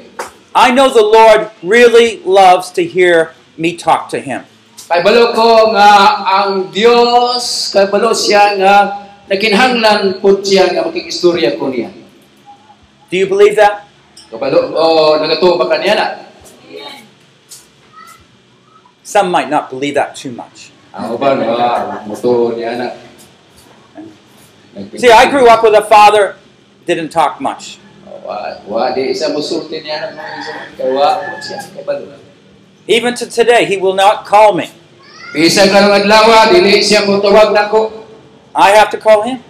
I 0.55 0.71
know 0.71 0.87
the 0.87 1.03
Lord 1.03 1.51
really 1.67 2.23
loves 2.23 2.71
to 2.79 2.87
hear 2.87 3.35
me 3.59 3.75
talk 3.75 4.07
to 4.15 4.23
Him. 4.23 4.47
Kay 4.87 5.03
balo 5.03 5.35
ko 5.35 5.75
nga 5.75 6.23
ang 6.23 6.71
Dios 6.71 7.75
kay 7.75 7.91
balo 7.91 8.15
siya 8.15 8.55
nga 8.55 9.04
nakinhanglan 9.29 10.21
pud 10.21 10.45
siya 10.45 10.69
nga 10.73 10.85
makikistorya 10.85 11.57
ko 11.57 11.73
niya. 11.73 11.91
Do 13.09 13.15
you 13.17 13.29
believe 13.29 13.57
that? 13.57 13.89
Kabalo 14.29 14.73
o 14.75 15.17
nagatuo 15.21 15.57
ba 15.61 15.69
kaniya 15.71 15.95
na? 15.95 16.07
Some 19.05 19.31
might 19.31 19.53
not 19.53 19.69
believe 19.69 19.95
that 19.95 20.17
too 20.17 20.33
much. 20.33 20.73
Uban 20.91 21.39
wa 21.45 22.03
mutuo 22.09 22.57
niya 22.57 22.77
na. 22.77 22.89
See, 24.99 25.13
I 25.13 25.31
grew 25.31 25.47
up 25.47 25.63
with 25.63 25.75
a 25.75 25.87
father 25.87 26.37
didn't 26.87 27.11
talk 27.11 27.41
much. 27.41 27.79
Wa, 28.25 28.59
wa 28.67 28.91
di 28.91 29.13
isa 29.13 29.29
niya 29.29 30.11
ng 30.11 30.17
mga 30.17 30.33
isa 30.41 30.53
kay 30.75 30.91
wa 30.91 31.21
po 31.21 31.37
siya 31.39 31.61
kay 31.77 31.85
balo. 31.85 32.17
Even 32.89 33.15
to 33.15 33.25
today, 33.29 33.65
he 33.65 33.77
will 33.77 33.95
not 33.97 34.25
call 34.27 34.53
me. 34.53 34.69
I 38.55 38.71
have 38.71 38.89
to 38.95 38.99
call 38.99 39.23
him. 39.23 39.43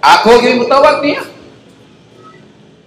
Ako 0.00 0.40
gyud 0.40 0.64
mutawag 0.64 1.04
niya. 1.04 1.28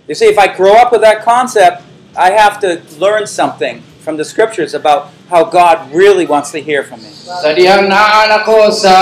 You 0.09 0.15
see, 0.17 0.27
if 0.27 0.39
I 0.41 0.49
grow 0.49 0.75
up 0.75 0.91
with 0.91 1.05
that 1.05 1.21
concept, 1.21 1.85
I 2.17 2.33
have 2.35 2.59
to 2.65 2.81
learn 2.99 3.27
something 3.27 3.85
from 4.01 4.17
the 4.17 4.25
scriptures 4.25 4.73
about 4.73 5.13
how 5.29 5.45
God 5.45 5.93
really 5.93 6.25
wants 6.25 6.51
to 6.51 6.59
hear 6.59 6.83
from 6.83 6.99
me. 7.05 7.13
Sa 7.13 7.53
dihang 7.53 7.87
naan 7.87 8.33
ako 8.33 8.73
sa 8.73 8.93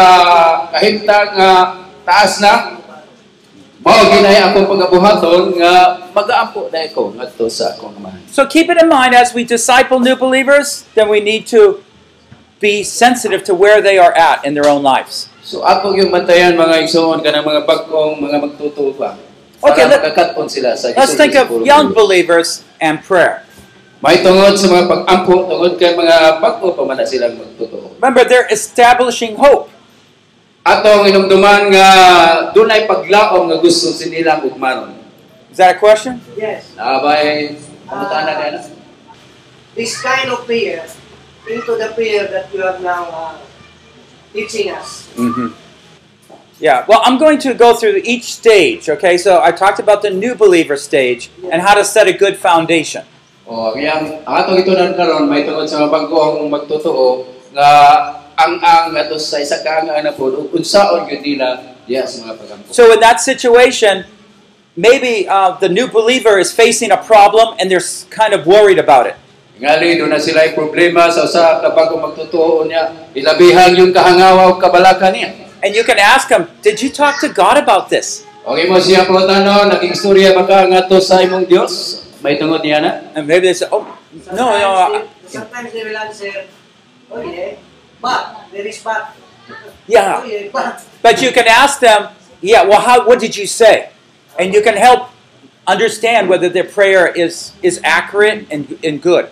kahimtang 0.75 1.33
taas 2.03 2.37
na 2.43 2.77
mao 3.79 4.03
ginay 4.11 4.43
akong 4.43 4.67
pagabuhaton 4.67 5.55
nga 5.55 6.03
mag-aampo 6.11 6.67
ko 6.93 7.15
ngadto 7.15 7.47
sa 7.47 7.73
akong 7.73 7.95
amahan. 7.95 8.19
So 8.27 8.45
keep 8.45 8.67
it 8.67 8.77
in 8.77 8.91
mind 8.91 9.15
as 9.15 9.33
we 9.33 9.47
disciple 9.47 10.03
new 10.03 10.19
believers, 10.19 10.85
then 10.93 11.07
we 11.07 11.23
need 11.23 11.47
to 11.55 11.81
be 12.59 12.83
sensitive 12.83 13.47
to 13.47 13.55
where 13.55 13.79
they 13.79 13.97
are 13.97 14.11
at 14.11 14.43
in 14.43 14.53
their 14.53 14.67
own 14.67 14.83
lives. 14.83 15.31
So 15.49 15.65
ako 15.65 15.97
yung 15.97 16.13
bantayan 16.13 16.53
mga 16.53 16.85
igsoon 16.85 17.25
kanang 17.25 17.41
mga 17.41 17.65
bagong 17.65 18.21
mga 18.21 18.38
magtutuo 18.38 18.93
pa. 18.93 19.17
Okay, 19.65 19.81
let- 19.89 20.05
sila 20.45 20.77
sa 20.77 20.93
Let's 20.93 21.17
think 21.17 21.33
of 21.33 21.49
puro 21.49 21.65
young 21.65 21.89
believers 21.89 22.62
and 22.77 23.01
prayer. 23.01 23.41
May 23.97 24.21
tungod 24.21 24.62
sa 24.62 24.69
mga 24.69 24.85
pag-ampo, 24.85 25.49
tungod 25.49 25.73
kay 25.81 25.97
mga 25.97 26.38
bago 26.38 26.77
pa 26.77 26.85
man 26.85 27.01
silang 27.01 27.33
magtutuo. 27.33 27.97
Remember, 27.97 28.23
they're 28.29 28.47
establishing 28.53 29.35
hope. 29.41 29.73
Atong 30.62 31.09
inumduman 31.09 31.73
nga 31.73 31.88
dunay 32.53 32.85
paglaom 32.85 33.49
nga 33.49 33.57
gusto 33.57 33.89
sinilang 33.89 34.45
ugmanon. 34.45 35.01
Is 35.49 35.57
that 35.57 35.75
a 35.75 35.79
question? 35.81 36.21
Yes. 36.38 36.77
Nabay 36.77 37.57
na 37.89 38.53
na. 38.53 38.62
This 39.73 39.97
kind 39.97 40.29
of 40.29 40.45
prayer 40.45 40.85
into 41.49 41.73
the 41.73 41.89
prayer 41.97 42.29
that 42.29 42.53
you 42.53 42.62
are 42.62 42.77
now 42.85 43.09
uh, 43.09 43.48
teaching 44.33 44.71
us. 44.71 45.09
Mm-hmm. 45.15 45.53
Yeah, 46.59 46.85
well, 46.87 46.99
I'm 47.03 47.17
going 47.17 47.39
to 47.39 47.53
go 47.53 47.73
through 47.73 48.01
each 48.03 48.35
stage, 48.35 48.89
okay? 48.89 49.17
So 49.17 49.41
I 49.41 49.51
talked 49.51 49.79
about 49.79 50.01
the 50.01 50.09
new 50.09 50.35
believer 50.35 50.75
stage 50.75 51.31
and 51.51 51.61
how 51.61 51.73
to 51.73 51.85
set 51.85 52.07
a 52.07 52.13
good 52.13 52.35
foundation. 52.35 53.07
O, 53.47 53.73
yang 53.79 54.21
ang 54.27 54.45
atong 54.45 54.61
itunan 54.61 54.93
karon 54.93 55.25
may 55.25 55.41
tungod 55.41 55.65
sa 55.65 55.81
mga 55.81 55.89
bagong 55.89 56.45
magtutuo 56.53 57.25
nga 57.49 57.69
ang 58.37 58.61
ang 58.61 58.93
ato 58.93 59.17
sa 59.17 59.41
isa 59.41 59.57
ka 59.65 59.81
ang 59.81 59.89
na 59.89 60.13
pod 60.13 60.37
ug 60.37 60.53
unsaon 60.53 61.09
gyud 61.09 61.25
nila 61.25 61.73
diha 61.89 62.05
sa 62.05 62.29
mga 62.29 62.33
pagampo. 62.37 62.69
So 62.69 62.93
in 62.93 63.01
that 63.01 63.17
situation, 63.17 64.05
maybe 64.77 65.25
uh, 65.25 65.57
the 65.57 65.67
new 65.67 65.89
believer 65.89 66.37
is 66.37 66.53
facing 66.53 66.93
a 66.93 66.99
problem 67.01 67.57
and 67.57 67.73
they're 67.73 67.89
kind 68.13 68.37
of 68.37 68.45
worried 68.45 68.77
about 68.77 69.09
it. 69.09 69.17
Ngali 69.59 69.99
do 69.99 70.07
na 70.07 70.15
sila 70.15 70.47
problema 70.55 71.11
sa 71.11 71.27
usa 71.27 71.59
ka 71.59 71.75
bago 71.75 71.99
magtotoo 71.99 72.63
niya 72.63 73.11
ilabihan 73.11 73.75
yung 73.75 73.91
kahangawa 73.91 74.55
ug 74.55 74.57
kabalaka 74.63 75.11
niya. 75.11 75.35
And 75.59 75.75
you 75.75 75.83
can 75.83 75.99
ask 75.99 76.31
them, 76.31 76.47
Did 76.63 76.79
you 76.79 76.87
talk 76.87 77.19
to 77.19 77.27
God 77.27 77.59
about 77.59 77.91
this? 77.91 78.23
Okay 78.47 78.71
mo 78.71 78.79
siya 78.79 79.03
po 79.03 79.19
tanong, 79.27 79.67
naging 79.67 79.91
istorya 79.91 80.31
ba 80.31 80.47
ka 80.47 80.63
nga 80.71 80.87
to 80.87 81.03
sa 81.03 81.19
imong 81.19 81.43
Dios? 81.43 82.07
May 82.23 82.39
tungod 82.39 82.63
niya 82.63 82.79
na? 82.79 82.91
And 83.11 83.27
maybe 83.27 83.51
they 83.51 83.57
say, 83.59 83.67
Oh, 83.67 83.83
no, 84.31 84.55
no. 84.55 84.69
I- 84.79 85.03
uh, 85.03 85.07
Sometimes 85.27 85.69
they 85.75 85.83
will 85.85 85.93
answer, 85.93 86.31
oh 87.13 87.21
yeah, 87.21 87.53
but 88.01 88.49
there 88.49 88.65
is 88.65 88.81
but. 88.81 89.13
Yeah. 89.85 90.23
Oh 90.23 90.25
yeah, 90.25 90.47
but. 90.49 90.81
But 91.03 91.19
you 91.21 91.35
can 91.35 91.45
ask 91.51 91.83
them, 91.83 92.15
Yeah, 92.39 92.63
well, 92.63 92.79
how, 92.79 93.03
what 93.03 93.19
did 93.19 93.35
you 93.35 93.43
say? 93.45 93.91
And 94.39 94.55
you 94.55 94.63
can 94.63 94.79
help 94.79 95.11
understand 95.67 96.31
whether 96.31 96.47
their 96.47 96.63
prayer 96.63 97.11
is, 97.11 97.51
is 97.61 97.83
accurate 97.83 98.47
and, 98.49 98.79
and 98.81 99.03
good. 99.03 99.27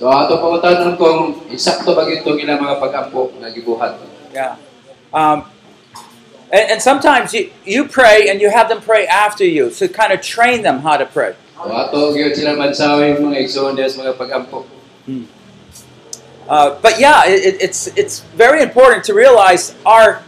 So 0.00 0.08
ato 0.08 0.40
pa 0.40 0.56
tanong 0.64 0.96
kung 0.96 1.44
insakto 1.52 1.92
ba 1.92 2.08
gyud 2.08 2.24
tong 2.24 2.40
ilang 2.40 2.56
mga 2.56 2.80
pagampo 2.80 3.28
nga 3.36 3.52
gibuhat. 3.52 4.00
Yeah. 4.32 4.56
Um, 5.12 5.44
and, 6.48 6.72
and 6.72 6.80
sometimes 6.80 7.36
you, 7.36 7.52
you 7.68 7.84
pray 7.84 8.32
and 8.32 8.40
you 8.40 8.48
have 8.48 8.72
them 8.72 8.80
pray 8.80 9.04
after 9.04 9.44
you 9.44 9.68
to 9.76 9.92
kind 9.92 10.08
of 10.16 10.24
train 10.24 10.64
them 10.64 10.80
how 10.80 10.96
to 10.96 11.04
pray. 11.04 11.36
So 11.60 11.68
ato 11.68 12.16
gyud 12.16 12.32
sila 12.32 12.56
mansawi 12.56 13.20
mga 13.20 13.44
sa 13.44 13.68
mga 13.76 14.16
pagampo. 14.16 14.64
Uh, 16.48 16.80
but 16.80 16.96
yeah, 16.96 17.28
it, 17.28 17.44
it- 17.44 17.60
it's, 17.60 17.92
it's 17.92 18.24
very 18.32 18.64
important 18.64 19.04
to 19.04 19.12
realize 19.12 19.76
our 19.84 20.24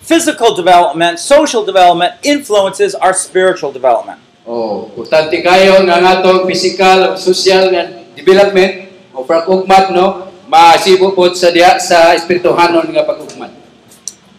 physical 0.00 0.56
development, 0.56 1.20
social 1.20 1.60
development 1.62 2.16
influences 2.24 2.96
our 2.96 3.12
spiritual 3.12 3.70
development. 3.70 4.16
Oh, 4.48 4.88
importante 4.96 5.44
kayo 5.44 5.84
nga 5.84 6.00
atong 6.18 6.48
physical 6.48 7.14
social 7.20 7.68
development 8.16 8.89
o 9.14 9.26
pag-ugmat 9.26 9.90
no, 9.90 10.30
masibo 10.50 11.14
pod 11.14 11.38
sa 11.38 11.50
diha 11.54 11.78
sa 11.78 12.14
espirituhanon 12.14 12.90
nga 12.90 13.06
pag-ugmat. 13.06 13.54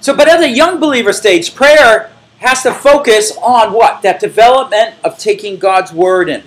So, 0.01 0.17
but 0.17 0.25
at 0.25 0.41
the 0.41 0.49
young 0.49 0.81
believer 0.81 1.13
stage, 1.13 1.53
prayer 1.53 2.09
has 2.41 2.65
to 2.65 2.73
focus 2.73 3.37
on 3.37 3.71
what? 3.71 4.01
That 4.01 4.17
development 4.17 4.97
of 5.05 5.21
taking 5.21 5.61
God's 5.61 5.93
word 5.93 6.27
in. 6.27 6.41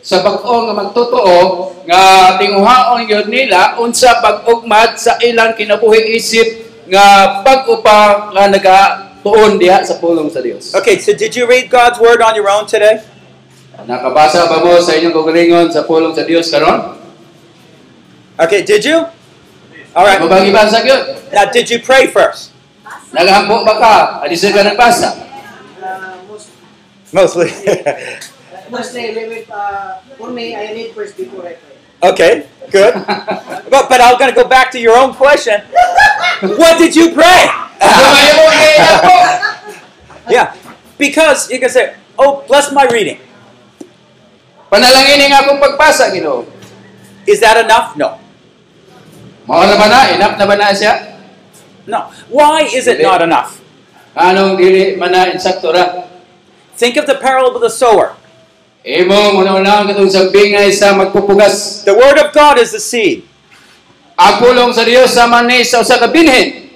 Sa 0.00 0.20
bag-o 0.24 0.68
nga 0.68 0.74
magtotoo 0.76 1.38
nga 1.84 2.36
tinguhaon 2.40 3.08
gyud 3.08 3.28
nila 3.28 3.76
unsa 3.80 4.20
pag-ugmat 4.20 4.96
sa 5.00 5.16
ilang 5.20 5.56
kinabuhi 5.56 6.16
isip 6.16 6.64
nga 6.88 7.40
pag-upa 7.40 8.32
nga 8.32 8.44
nagatuon 8.48 9.56
diha 9.56 9.84
sa 9.84 9.96
pulong 10.00 10.28
sa 10.28 10.40
Dios. 10.40 10.72
Okay, 10.76 11.00
so 11.00 11.16
did 11.16 11.32
you 11.36 11.48
read 11.48 11.72
God's 11.72 12.00
word 12.00 12.20
on 12.20 12.36
your 12.36 12.48
own 12.48 12.68
today? 12.68 13.00
Nakabasa 13.84 14.48
ba 14.48 14.64
mo 14.64 14.80
sa 14.80 14.96
inyong 14.96 15.12
kaugalingon 15.12 15.68
sa 15.68 15.84
pulong 15.84 16.16
sa 16.16 16.24
Dios 16.24 16.48
karon? 16.48 17.03
Okay, 18.34 18.66
did 18.66 18.84
you? 18.84 19.06
All 19.94 20.02
right. 20.02 20.18
Mabagi 20.18 20.50
basa 20.50 20.82
gyud. 20.82 21.30
Now, 21.30 21.46
did 21.54 21.70
you 21.70 21.78
pray 21.78 22.10
first? 22.10 22.50
Nagahampo 23.14 23.62
ba 23.62 23.74
ka? 23.78 23.94
Adisa 24.26 24.50
ka 24.50 24.66
nagbasa? 24.66 25.14
Mostly. 27.14 27.46
mostly, 28.74 29.14
we 29.14 29.22
will, 29.30 29.46
uh, 29.54 30.02
for 30.18 30.34
me, 30.34 30.58
I 30.58 30.74
read 30.74 30.90
first 30.98 31.14
before 31.14 31.46
I 31.46 31.54
pray. 31.54 31.74
okay, 32.10 32.32
good. 32.74 32.94
But, 33.70 33.86
but 33.88 34.02
I'm 34.02 34.18
going 34.18 34.34
to 34.34 34.36
go 34.36 34.46
back 34.46 34.70
to 34.74 34.78
your 34.82 34.98
own 34.98 35.14
question. 35.14 35.62
What 36.42 36.78
did 36.78 36.94
you 36.94 37.14
pray? 37.14 37.46
Sumayo 37.78 38.32
mo 38.34 38.46
kay 38.50 38.76
ako. 38.82 39.14
Yeah, 40.30 40.46
because 40.98 41.50
you 41.50 41.58
can 41.62 41.70
say, 41.70 41.94
oh, 42.18 42.42
bless 42.50 42.74
my 42.74 42.86
reading. 42.90 43.22
Panalangin 44.70 45.30
nga 45.30 45.46
akong 45.46 45.62
pagpasa, 45.62 46.10
Ginoo. 46.10 46.46
Is 47.30 47.38
that 47.40 47.62
enough? 47.62 47.94
No. 47.94 48.18
Mao 49.44 49.60
na 49.68 49.76
ba 49.76 49.86
na? 49.92 50.00
Enough 50.16 50.34
na 50.40 50.46
ba 50.48 50.56
na 50.56 50.72
siya? 50.72 51.20
No. 51.84 52.08
Why 52.32 52.64
is 52.64 52.88
it 52.88 53.04
not 53.04 53.20
enough? 53.20 53.60
Anong 54.16 54.56
dili 54.56 54.96
man 54.96 55.12
na 55.12 55.28
insakto 55.28 55.68
ra? 55.68 56.08
Think 56.80 56.96
of 56.96 57.04
the 57.04 57.20
parable 57.20 57.52
of 57.52 57.60
the 57.60 57.72
sower. 57.72 58.16
Imo 58.84 59.36
una-una 59.36 59.84
katong 59.84 60.08
sa 60.08 60.32
bingay 60.32 60.72
sa 60.72 60.96
magpupugas. 60.96 61.84
The 61.84 61.92
word 61.92 62.16
of 62.20 62.32
God 62.32 62.56
is 62.56 62.72
the 62.72 62.80
seed. 62.80 63.28
Ang 64.16 64.34
pulong 64.40 64.72
sa 64.72 64.86
Dios 64.86 65.12
sa 65.12 65.28
manis 65.28 65.74
sa 65.74 65.84
usa 65.84 66.00
ka 66.00 66.08
binhi. 66.08 66.72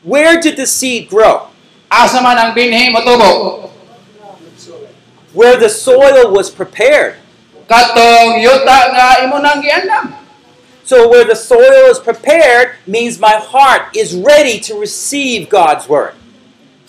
Where 0.00 0.40
did 0.40 0.56
the 0.56 0.68
seed 0.68 1.12
grow? 1.12 1.52
Asa 1.92 2.24
man 2.24 2.40
ang 2.40 2.50
binhi 2.56 2.88
motubo? 2.88 3.68
Where 5.36 5.60
the 5.60 5.68
soil 5.68 6.32
was 6.32 6.48
prepared. 6.48 7.20
Katong 7.68 8.40
yuta 8.40 8.92
nga 8.96 9.24
imo 9.24 9.40
nang 9.40 9.60
giandam. 9.60 10.21
So, 10.84 11.08
where 11.08 11.24
the 11.24 11.38
soil 11.38 11.90
is 11.90 11.98
prepared 11.98 12.74
means 12.86 13.18
my 13.22 13.38
heart 13.38 13.94
is 13.94 14.14
ready 14.14 14.58
to 14.66 14.74
receive 14.74 15.48
God's 15.48 15.88
word. 15.88 16.14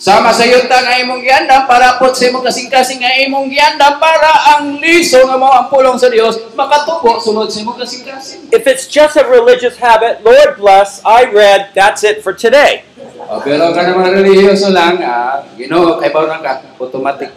Sama 0.03 0.34
sa 0.34 0.43
yuta 0.43 0.84
nga 0.84 0.99
imong 0.99 1.21
giandam 1.23 1.63
para 1.63 1.95
pot 1.95 2.17
sa 2.17 2.27
imong 2.27 2.43
kasing-kasing 2.43 2.99
imong 3.29 3.47
giandam 3.47 4.01
para 4.03 4.58
ang 4.58 4.82
liso 4.82 5.21
nga 5.23 5.38
mao 5.39 5.53
ang 5.53 5.71
pulong 5.71 5.95
sa 5.95 6.12
Dios 6.12 6.36
makatubo 6.58 7.21
sulod 7.21 7.47
sa 7.47 7.62
imong 7.62 7.79
kasing-kasing. 7.79 8.51
If 8.51 8.67
it's 8.67 8.89
just 8.89 9.15
a 9.15 9.23
religious 9.23 9.79
habit, 9.79 10.25
Lord 10.25 10.60
bless, 10.60 10.99
I 11.06 11.29
read, 11.29 11.71
that's 11.77 12.03
it 12.03 12.19
for 12.19 12.34
today. 12.34 12.84
Oh, 13.29 13.39
pero 13.39 13.71
ka 13.71 13.79
naman 13.86 14.12
relihiyoso 14.12 14.73
lang, 14.75 14.99
ah, 15.06 15.45
Ginoo 15.56 16.01
kay 16.01 16.12
bawo 16.12 16.27
ka 16.41 16.65
automatic. 16.82 17.32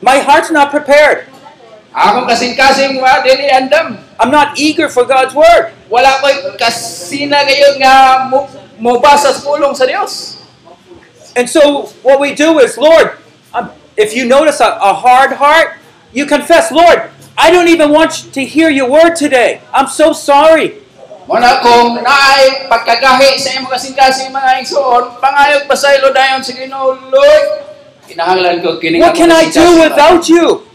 My 0.00 0.22
heart's 0.22 0.48
not 0.48 0.72
prepared. 0.72 1.28
Ako 1.90 2.22
kasing-kasing 2.22 3.02
wa 3.02 3.18
dili 3.18 3.50
andam. 3.50 3.98
I'm 4.14 4.30
not 4.30 4.54
eager 4.54 4.86
for 4.86 5.02
God's 5.02 5.34
word. 5.34 5.74
Wala 5.90 6.22
ko'y 6.22 6.54
kasina 6.54 7.42
ngayon 7.42 7.74
nga 7.82 7.94
mo, 8.30 8.46
mo 8.78 9.02
basa 9.02 9.34
sa 9.34 9.42
pulong 9.42 9.74
sa 9.74 9.90
Dios. 9.90 10.38
And 11.34 11.50
so, 11.50 11.90
what 12.06 12.22
we 12.22 12.34
do 12.34 12.62
is, 12.62 12.78
Lord, 12.78 13.18
um, 13.50 13.74
if 13.98 14.14
you 14.14 14.22
notice 14.22 14.62
a, 14.62 14.78
a 14.78 14.94
hard 14.94 15.34
heart, 15.34 15.82
you 16.14 16.26
confess, 16.30 16.70
Lord, 16.70 17.10
I 17.34 17.50
don't 17.50 17.66
even 17.66 17.90
want 17.90 18.30
to 18.34 18.40
hear 18.44 18.70
your 18.70 18.86
word 18.86 19.18
today. 19.18 19.58
I'm 19.74 19.90
so 19.90 20.14
sorry. 20.14 20.78
Muna 21.26 21.62
kung 21.62 22.02
naay 22.02 22.70
pagkagahi 22.70 23.38
sa 23.38 23.54
imong 23.58 23.70
kasing-kasing 23.70 24.30
mga 24.30 24.62
igsoon, 24.62 25.18
pangayog 25.18 25.66
pasaylo 25.66 26.14
dayon 26.14 26.42
sa 26.42 26.54
Ginoo, 26.54 26.98
Lord. 27.10 27.46
Kinahanglan 28.06 28.62
ko 28.62 28.78
kini 28.78 28.98
What 28.98 29.14
can 29.14 29.30
I 29.30 29.46
do 29.50 29.86
without 29.86 30.26
you? 30.26 30.69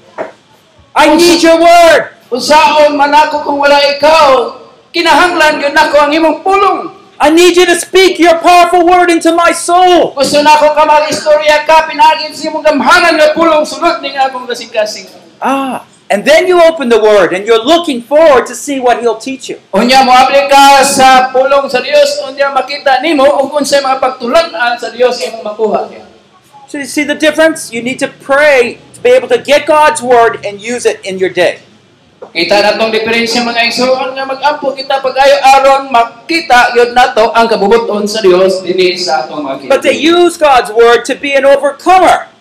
I 0.95 1.11
need 1.11 1.43
your 1.43 1.59
word. 1.59 2.15
Unsaon 2.31 2.95
man 2.95 3.11
ako 3.11 3.43
kung 3.43 3.59
wala 3.59 3.75
ikaw? 3.83 4.55
Kinahanglan 4.95 5.59
gyud 5.59 5.75
nako 5.75 6.07
ang 6.07 6.15
imong 6.15 6.39
pulong. 6.39 6.95
I 7.19 7.35
need 7.35 7.59
you 7.59 7.67
to 7.67 7.75
speak 7.75 8.15
your 8.15 8.39
powerful 8.39 8.87
word 8.87 9.11
into 9.11 9.35
my 9.35 9.51
soul. 9.51 10.15
Gusto 10.15 10.39
nako 10.39 10.71
ka 10.71 10.87
mag-istorya 10.87 11.67
ka 11.67 11.91
pinagin 11.91 12.31
sa 12.31 12.47
imong 12.47 12.63
gamhanan 12.63 13.19
nga 13.19 13.35
pulong 13.35 13.67
sulod 13.67 13.99
ning 13.99 14.15
akong 14.15 14.47
kasing-kasing. 14.47 15.11
Ah, 15.43 15.83
and 16.07 16.23
then 16.23 16.47
you 16.47 16.63
open 16.63 16.87
the 16.87 16.99
word 16.99 17.35
and 17.35 17.43
you're 17.43 17.59
looking 17.59 17.99
forward 17.99 18.47
to 18.47 18.55
see 18.55 18.79
what 18.79 19.03
he'll 19.03 19.19
teach 19.19 19.51
you. 19.51 19.59
Unya 19.75 19.99
mo 20.07 20.15
ka 20.47 20.79
sa 20.87 21.27
pulong 21.35 21.67
sa 21.67 21.83
Dios, 21.83 22.23
unya 22.23 22.55
makita 22.55 23.03
nimo 23.03 23.27
ug 23.43 23.51
unsay 23.51 23.83
mga 23.83 23.99
pagtulon-an 23.99 24.79
sa 24.79 24.95
Dios 24.95 25.19
imong 25.19 25.43
makuha. 25.43 25.91
So 26.71 26.79
you 26.79 26.87
see 26.87 27.03
the 27.03 27.19
difference? 27.19 27.67
You 27.75 27.83
need 27.83 27.99
to 27.99 28.07
pray 28.07 28.79
be 29.05 29.13
able 29.13 29.29
to 29.29 29.37
get 29.37 29.69
God's 29.69 30.01
word 30.01 30.41
and 30.41 30.57
use 30.57 30.89
it 30.89 30.97
in 31.05 31.21
your 31.21 31.29
day. 31.29 31.61
Kita 32.33 32.57
natong 32.57 32.89
diferensya 32.89 33.45
mga 33.45 33.69
igsoon 33.69 34.17
nga 34.17 34.25
mag-ampo 34.25 34.73
kita 34.73 34.97
pag-ayo 34.97 35.37
aron 35.45 35.93
makita 35.93 36.73
gyud 36.73 36.97
nato 36.97 37.29
ang 37.37 37.45
kabubuton 37.45 38.09
sa 38.09 38.17
Dios 38.25 38.65
dinhi 38.65 38.97
sa 38.97 39.23
atong 39.23 39.45
mga 39.45 39.69
But 39.69 39.85
they 39.85 39.93
use 39.93 40.41
God's 40.41 40.73
word 40.73 41.05
to 41.05 41.13
be 41.13 41.37
an 41.37 41.45
overcomer. 41.45 42.33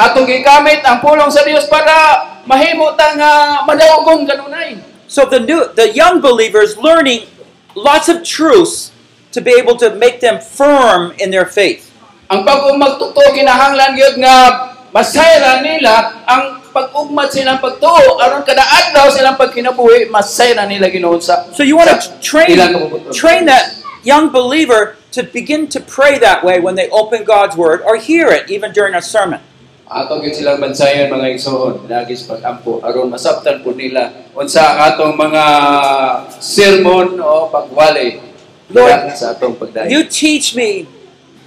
Atong 0.00 0.24
gigamit 0.24 0.80
ang 0.88 1.04
pulong 1.04 1.28
sa 1.28 1.44
Dios 1.44 1.68
para 1.68 1.92
mahimo 2.48 2.96
ta 2.96 3.12
nga 3.12 3.32
madawgong 3.68 4.24
kanunay. 4.24 4.80
So 5.04 5.28
the 5.28 5.38
new 5.38 5.68
the 5.76 5.92
young 5.92 6.24
believers 6.24 6.80
learning 6.80 7.28
lots 7.76 8.08
of 8.08 8.24
truths 8.24 8.90
to 9.36 9.44
be 9.44 9.52
able 9.52 9.76
to 9.84 9.92
make 9.92 10.24
them 10.24 10.40
firm 10.40 11.12
in 11.20 11.28
their 11.28 11.46
faith. 11.46 11.92
Ang 12.32 12.42
pag-umagtuto 12.42 13.20
kinahanglan 13.36 13.94
gyud 13.94 14.16
nga 14.18 14.36
masayran 14.96 15.60
nila 15.60 16.24
ang 16.24 16.64
pag-ugmat 16.72 17.28
silang 17.28 17.60
pagtuo. 17.60 18.16
Aron 18.16 18.40
kada 18.48 18.64
adlaw 18.64 19.12
silang 19.12 19.36
pagkinabuhi 19.36 20.08
masayran 20.08 20.68
nila 20.68 20.88
Ginoo 20.88 21.20
sa 21.20 21.52
So 21.52 21.60
you 21.60 21.76
want 21.76 21.92
to 21.92 22.00
train 22.24 22.56
train 23.12 23.44
that 23.44 23.76
young 24.00 24.32
believer 24.32 24.96
to 25.12 25.20
begin 25.24 25.68
to 25.72 25.80
pray 25.84 26.16
that 26.20 26.40
way 26.40 26.60
when 26.60 26.76
they 26.76 26.88
open 26.88 27.24
God's 27.28 27.56
word 27.56 27.84
or 27.84 28.00
hear 28.00 28.32
it 28.32 28.48
even 28.48 28.72
during 28.72 28.96
a 28.96 29.04
sermon. 29.04 29.40
Ato 29.86 30.18
gyud 30.18 30.34
silang 30.34 30.58
bansayan 30.58 31.06
mga 31.06 31.38
igsoon 31.38 31.86
nagis 31.86 32.26
pag-ampo. 32.26 32.82
Aron 32.82 33.06
masabtan 33.06 33.62
po 33.62 33.70
nila. 33.70 34.26
Unsa 34.34 34.82
atong 34.82 35.14
mga 35.14 35.44
sermon 36.42 37.22
o 37.22 37.46
pagwali. 37.46 38.18
Lord, 38.66 39.14
sa 39.14 39.38
atong 39.38 39.54
pagdayon. 39.54 39.94
You 39.94 40.02
teach 40.10 40.58
me 40.58 40.90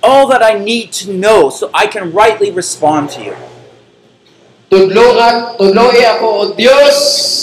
all 0.01 0.27
that 0.27 0.43
I 0.43 0.57
need 0.57 0.91
to 1.03 1.13
know 1.13 1.49
so 1.49 1.69
I 1.73 1.87
can 1.87 2.11
rightly 2.11 2.51
respond 2.51 3.09
to 3.17 3.23
you. 3.23 3.35
Tudloan, 4.69 5.57
tudloi 5.57 6.05
ako 6.05 6.27
o 6.29 6.43
Dios 6.53 6.97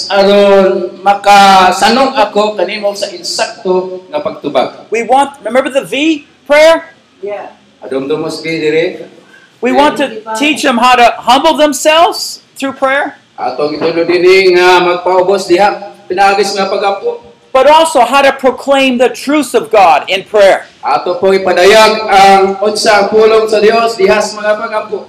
aron 0.06 1.02
makasanong 1.02 2.14
ako 2.14 2.54
kanimo 2.54 2.94
sa 2.94 3.10
insakto 3.10 4.06
nga 4.06 4.22
pagtubag. 4.22 4.86
We 4.94 5.02
want, 5.02 5.42
remember 5.42 5.74
the 5.74 5.82
V 5.82 6.22
prayer? 6.46 6.94
Yeah. 7.18 7.58
Adumdumos 7.82 8.38
bi 8.46 8.62
dire. 8.62 9.10
We 9.58 9.74
want 9.74 9.98
to 9.98 10.22
teach 10.38 10.62
them 10.62 10.78
how 10.78 10.94
to 10.94 11.18
humble 11.18 11.58
themselves 11.58 12.46
through 12.54 12.78
prayer, 12.78 13.18
Atong 13.36 13.76
itulo 13.76 14.00
dinhi 14.08 14.56
nga 14.56 14.80
magpaubos 14.80 15.44
diha 15.44 15.92
pinagis 16.08 16.56
nga 16.56 16.72
pagampo. 16.72 17.35
But 17.52 17.66
also 17.66 18.04
how 18.04 18.22
to 18.22 18.32
proclaim 18.32 18.98
the 18.98 19.08
truth 19.08 19.54
of 19.54 19.70
God 19.70 20.08
in 20.08 20.24
prayer. 20.24 20.66
Ato 20.84 21.18
po 21.18 21.32
ipadayag 21.32 21.92
ang 22.06 22.44
unsa 22.62 23.04
ang 23.04 23.06
pulong 23.10 23.48
sa 23.50 23.58
Dios 23.58 23.98
diha 23.98 24.20
mga 24.22 24.52
pagampo. 24.54 25.06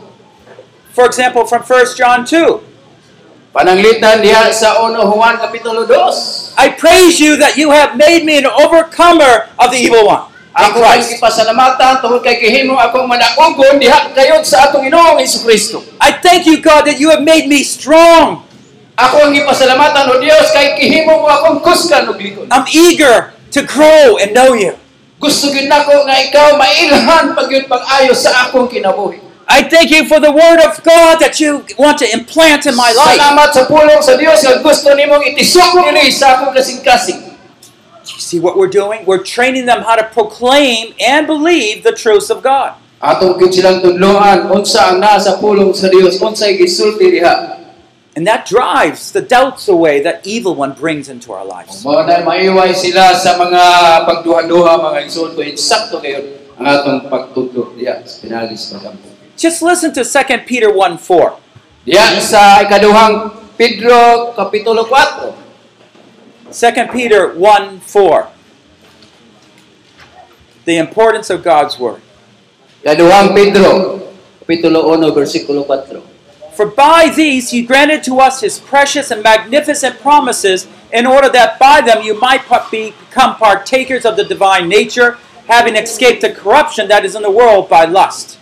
For 0.98 1.06
example, 1.06 1.46
from 1.46 1.62
1 1.62 1.94
John 1.94 2.26
2, 2.26 2.68
Pananglitan 3.54 4.22
diha 4.22 4.54
sa 4.54 4.82
1 4.86 4.98
Juan 4.98 5.38
kapitulo 5.42 5.86
2. 5.86 6.62
I 6.62 6.74
praise 6.74 7.22
you 7.22 7.38
that 7.38 7.58
you 7.58 7.70
have 7.70 7.94
made 7.98 8.26
me 8.26 8.42
an 8.42 8.50
overcomer 8.50 9.50
of 9.58 9.70
the 9.70 9.78
evil 9.78 10.10
one. 10.10 10.30
In 10.58 10.74
Ako 10.74 10.82
ay 10.82 11.06
Christ. 11.06 11.46
tungod 12.02 12.26
kay 12.26 12.42
gihimo 12.42 12.82
akong 12.82 13.06
manaugon 13.06 13.78
diha 13.78 14.10
kayod 14.10 14.42
sa 14.42 14.70
atong 14.70 14.90
Ginoong 14.90 15.22
Kristo. 15.22 15.86
I 16.02 16.18
thank 16.18 16.50
you, 16.50 16.58
God, 16.58 16.90
that 16.90 16.98
you 16.98 17.14
have 17.14 17.22
made 17.22 17.46
me 17.46 17.62
strong. 17.62 18.47
Ako 18.98 19.30
ang 19.30 19.34
ipasalamatan 19.38 20.10
o 20.10 20.18
Dios 20.18 20.50
kay 20.50 20.74
gihimo 20.74 21.22
mo 21.22 21.30
akong 21.30 21.62
kuskan 21.62 22.10
ug 22.10 22.18
likod. 22.18 22.50
I'm 22.50 22.66
eager 22.74 23.30
to 23.54 23.62
grow 23.62 24.18
and 24.18 24.34
know 24.34 24.58
you. 24.58 24.74
Gusto 25.22 25.54
gyud 25.54 25.70
nako 25.70 26.02
nga 26.10 26.18
ikaw 26.18 26.58
mailhan 26.58 27.38
pag 27.38 27.46
yun 27.46 27.70
pag-ayo 27.70 28.18
sa 28.18 28.50
akong 28.50 28.66
kinabuhi. 28.66 29.22
I 29.46 29.70
thank 29.70 29.94
you 29.94 30.10
for 30.10 30.18
the 30.18 30.34
word 30.34 30.60
of 30.66 30.82
God 30.82 31.22
that 31.22 31.38
you 31.38 31.62
want 31.78 32.02
to 32.02 32.08
implant 32.10 32.66
in 32.66 32.74
my 32.74 32.90
life. 32.90 33.22
Salamat 33.22 33.50
sa 33.54 33.70
pulong 33.70 34.02
sa 34.02 34.18
Dios 34.18 34.42
nga 34.42 34.66
gusto 34.66 34.90
nimong 34.90 35.24
itisok 35.30 35.78
diri 35.88 36.10
sa 36.10 36.42
akong 36.42 36.58
kasing-kasing. 36.58 37.38
You 38.02 38.22
see 38.22 38.42
what 38.42 38.58
we're 38.58 38.72
doing? 38.72 39.06
We're 39.06 39.22
training 39.22 39.70
them 39.70 39.86
how 39.86 39.94
to 39.94 40.10
proclaim 40.10 40.98
and 40.98 41.30
believe 41.30 41.86
the 41.86 41.94
truths 41.94 42.34
of 42.34 42.42
God. 42.42 42.74
Atong 42.98 43.38
gid 43.38 43.54
silang 43.54 43.78
tudloan 43.78 44.50
unsa 44.50 44.90
ang 44.90 45.06
naa 45.06 45.22
sa 45.22 45.38
pulong 45.38 45.70
sa 45.70 45.86
Dios, 45.86 46.18
unsay 46.18 46.58
gisulti 46.58 47.14
diha. 47.14 47.57
And 48.18 48.26
that 48.26 48.50
drives 48.50 49.14
the 49.14 49.22
doubts 49.22 49.70
away 49.70 50.02
that 50.02 50.26
evil 50.26 50.58
one 50.58 50.74
brings 50.74 51.06
into 51.06 51.38
our 51.38 51.46
lives. 51.46 51.86
Mao 51.86 52.02
na 52.02 52.26
maiway 52.26 52.74
sila 52.74 53.14
sa 53.14 53.38
mga 53.38 53.62
pagduha-duha 54.10 54.82
mga 54.82 55.06
insulto 55.06 55.46
insakto 55.46 56.02
kayo 56.02 56.26
ang 56.58 56.66
atong 56.66 57.14
pagtudlo 57.14 57.78
diha 57.78 58.02
sa 58.02 58.18
pinagis. 58.18 58.74
Just 59.38 59.62
listen 59.62 59.94
to 59.94 60.02
2 60.02 60.50
Peter 60.50 60.74
1 60.74 60.98
4. 60.98 61.86
Diya 61.86 62.18
sa 62.18 62.66
ikaduhang 62.66 63.38
Pedro 63.54 64.34
kapitulo 64.34 64.90
4. 64.90 66.50
2 66.50 66.58
Peter 66.90 67.38
1 67.38 67.86
4. 67.86 70.66
The 70.66 70.82
importance 70.82 71.30
of 71.30 71.46
God's 71.46 71.78
word. 71.78 72.02
Ikaduhang 72.82 73.38
Pedro 73.38 74.02
kapitulo 74.42 74.90
1 74.90 75.06
bersikulo 75.14 75.70
4. 75.70 76.17
For 76.58 76.66
by 76.66 77.14
these 77.14 77.54
he 77.54 77.62
granted 77.62 78.02
to 78.10 78.18
us 78.18 78.42
his 78.42 78.58
precious 78.58 79.14
and 79.14 79.22
magnificent 79.22 80.02
promises, 80.02 80.66
in 80.90 81.06
order 81.06 81.30
that 81.30 81.62
by 81.62 81.86
them 81.86 82.02
you 82.02 82.18
might 82.18 82.50
be- 82.74 82.98
become 82.98 83.38
partakers 83.38 84.10
of 84.10 84.18
the 84.18 84.26
divine 84.26 84.66
nature, 84.66 85.22
having 85.46 85.78
escaped 85.78 86.26
the 86.26 86.34
corruption 86.34 86.90
that 86.90 87.06
is 87.06 87.14
in 87.14 87.22
the 87.22 87.30
world 87.30 87.70
by 87.70 87.86
lust. 87.86 88.42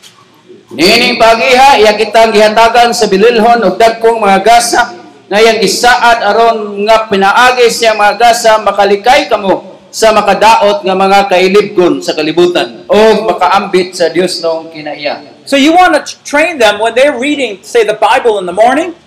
Nining 0.71 1.19
pagiha 1.19 1.75
iya 1.75 1.91
kitang 1.99 2.31
gihatagan 2.31 2.95
sa 2.95 3.11
bililhon 3.11 3.59
og 3.67 3.75
dagkong 3.75 4.23
mga 4.23 4.39
gasa 4.47 4.95
nga 5.27 5.35
iyang 5.35 5.59
gisaad 5.59 6.23
aron 6.23 6.87
nga 6.87 7.11
pinaagi 7.11 7.67
siya 7.67 7.99
mga 7.99 8.15
gasa 8.15 8.63
makalikay 8.63 9.27
kamo 9.27 9.75
sa 9.91 10.15
makadaot 10.15 10.87
nga 10.87 10.95
mga 10.95 11.19
kailibgon 11.27 11.99
sa 11.99 12.15
kalibutan 12.15 12.87
o 12.87 13.27
makaambit 13.27 13.91
sa 13.91 14.07
Dios 14.07 14.39
nung 14.39 14.71
kinaiya. 14.71 15.34
So 15.45 15.55
you 15.55 15.73
want 15.73 15.93
to 15.93 16.01
train 16.25 16.57
them 16.57 16.81
when 16.81 16.93
they're 16.93 17.17
reading, 17.17 17.61
say, 17.61 17.85
the 17.85 17.97
Bible 17.97 18.37
in 18.41 18.45
the 18.45 18.53
morning, 18.53 18.97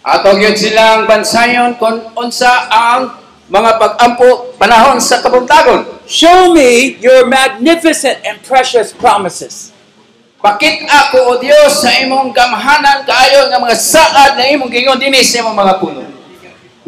Atong 0.00 0.40
yun 0.40 0.56
silang 0.56 1.04
bansayon 1.04 1.76
kung 1.76 2.00
unsa 2.16 2.72
ang 2.72 3.20
mga 3.52 3.76
pag-ampo 3.76 4.56
panahon 4.56 4.96
sa 4.96 5.20
kabuntagon. 5.20 5.84
show 6.08 6.56
me 6.56 6.96
your 7.04 7.28
magnificent 7.28 8.18
and 8.24 8.40
precious 8.42 8.96
promises. 8.96 9.76
Pakit 10.40 10.88
ako 10.88 11.18
o 11.20 11.32
Dios 11.36 11.84
sa 11.84 11.92
imong 12.00 12.32
gamhanan 12.32 13.04
kaayo 13.04 13.52
nga 13.52 13.60
mga 13.60 13.76
saad 13.76 14.40
imong 14.40 14.72
gingon 14.72 14.96
dinhi 14.96 15.20
sa 15.20 15.44
imong 15.44 15.54
mga 15.54 15.74
puno. 15.78 16.02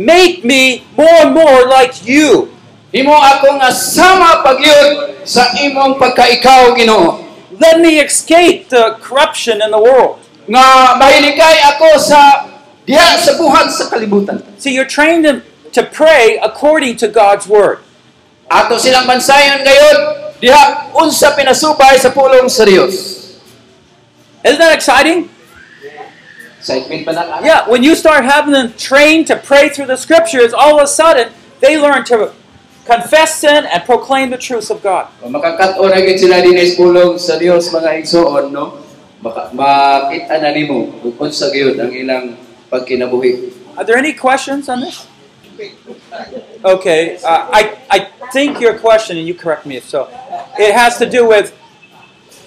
Make 0.01 0.41
me 0.43 0.89
more 0.97 1.29
and 1.29 1.37
more 1.37 1.69
like 1.69 1.93
you. 2.09 2.49
Imo 2.97 3.13
ako 3.13 3.61
nga 3.61 3.69
sama 3.69 4.41
pagyud 4.41 5.21
sa 5.29 5.53
imong 5.61 6.01
pagkaikaw 6.01 6.73
Ginoo. 6.73 7.22
Let 7.59 7.81
me 7.81 8.01
escape 8.01 8.69
the 8.69 8.97
corruption 9.01 9.61
in 9.61 9.71
the 9.71 9.81
world. 9.81 10.21
Nga 10.49 10.99
ako 11.77 11.99
sa 12.01 12.49
diha 12.89 13.21
sa 13.21 13.33
buhat 13.39 13.71
sa 13.71 13.87
kalibutan. 13.93 14.43
See, 14.59 14.75
you're 14.75 14.89
trained 14.89 15.25
them 15.25 15.43
to 15.73 15.83
pray 15.85 16.41
according 16.43 16.97
to 17.05 17.09
God's 17.09 17.47
word. 17.47 17.85
Ato 18.51 18.77
silang 18.77 19.09
bansayon 19.09 19.65
gayud 19.65 19.99
diha 20.43 20.93
unsa 20.97 21.33
pinasubay 21.33 21.97
sa 21.97 22.13
pulong 22.13 22.49
sa 22.49 22.65
Isn't 24.43 24.59
that 24.59 24.75
exciting? 24.75 25.31
Excitement 26.59 27.07
pa 27.07 27.13
na 27.15 27.43
Yeah, 27.43 27.67
when 27.67 27.83
you 27.83 27.95
start 27.95 28.27
having 28.27 28.53
them 28.55 28.75
trained 28.75 29.27
to 29.31 29.37
pray 29.39 29.71
through 29.71 29.87
the 29.87 29.99
scriptures, 29.99 30.55
all 30.55 30.79
of 30.79 30.85
a 30.85 30.91
sudden 30.91 31.31
they 31.63 31.79
learn 31.79 32.05
to 32.11 32.35
confess 32.85 33.39
sin 33.39 33.65
and 33.67 33.81
proclaim 33.85 34.31
the 34.31 34.39
truths 34.39 34.71
of 34.71 34.83
God. 34.83 35.07
Kung 35.23 35.33
makakaton 35.33 35.91
na 35.91 36.01
gid 36.03 36.19
sila 36.19 36.43
dinhi 36.43 36.75
pulong 36.75 37.19
sa 37.19 37.39
Dios 37.39 37.71
mga 37.71 38.03
igsoon 38.03 38.51
no. 38.51 38.83
Makita 39.23 40.43
na 40.43 40.51
nimo 40.51 40.91
kung 40.99 41.31
unsa 41.31 41.55
gyud 41.55 41.79
ang 41.79 41.95
ilang 41.95 42.35
pagkinabuhi. 42.67 43.55
Are 43.79 43.87
there 43.87 43.97
any 43.97 44.13
questions 44.13 44.67
on 44.67 44.83
this? 44.83 45.07
Okay, 46.65 47.23
uh, 47.23 47.47
I, 47.53 47.79
I 47.91 47.99
think 48.35 48.59
your 48.59 48.79
question, 48.79 49.17
and 49.17 49.27
you 49.27 49.35
correct 49.35 49.63
me 49.67 49.77
if 49.77 49.87
so, 49.87 50.11
it 50.59 50.75
has 50.75 50.99
to 50.99 51.07
do 51.07 51.23
with 51.27 51.55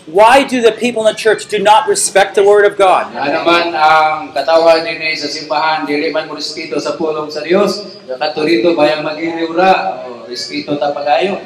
why 0.06 0.46
do 0.46 0.62
the 0.62 0.72
people 0.72 1.06
in 1.08 1.14
the 1.14 1.18
church 1.18 1.50
do 1.50 1.58
not 1.58 1.90
respect 1.90 2.36
the 2.36 2.46
word 2.46 2.66
of 2.66 2.78
God? 2.78 3.10
Naman 3.10 3.74
ang 3.74 4.30
katawan 4.38 4.86
dinhi 4.86 5.18
sa 5.18 5.26
simbahan 5.26 5.82
dili 5.90 6.14
man 6.14 6.30
mo 6.30 6.38
respeto 6.38 6.78
sa 6.78 6.94
pulong 6.94 7.34
sa 7.34 7.42
Dios. 7.42 7.98
Nakaturito 8.06 8.78
bayang 8.78 9.02
magiliwra 9.02 10.06
o 10.06 10.30
respeto 10.30 10.78
ta 10.78 10.94
pagayo. 10.94 11.42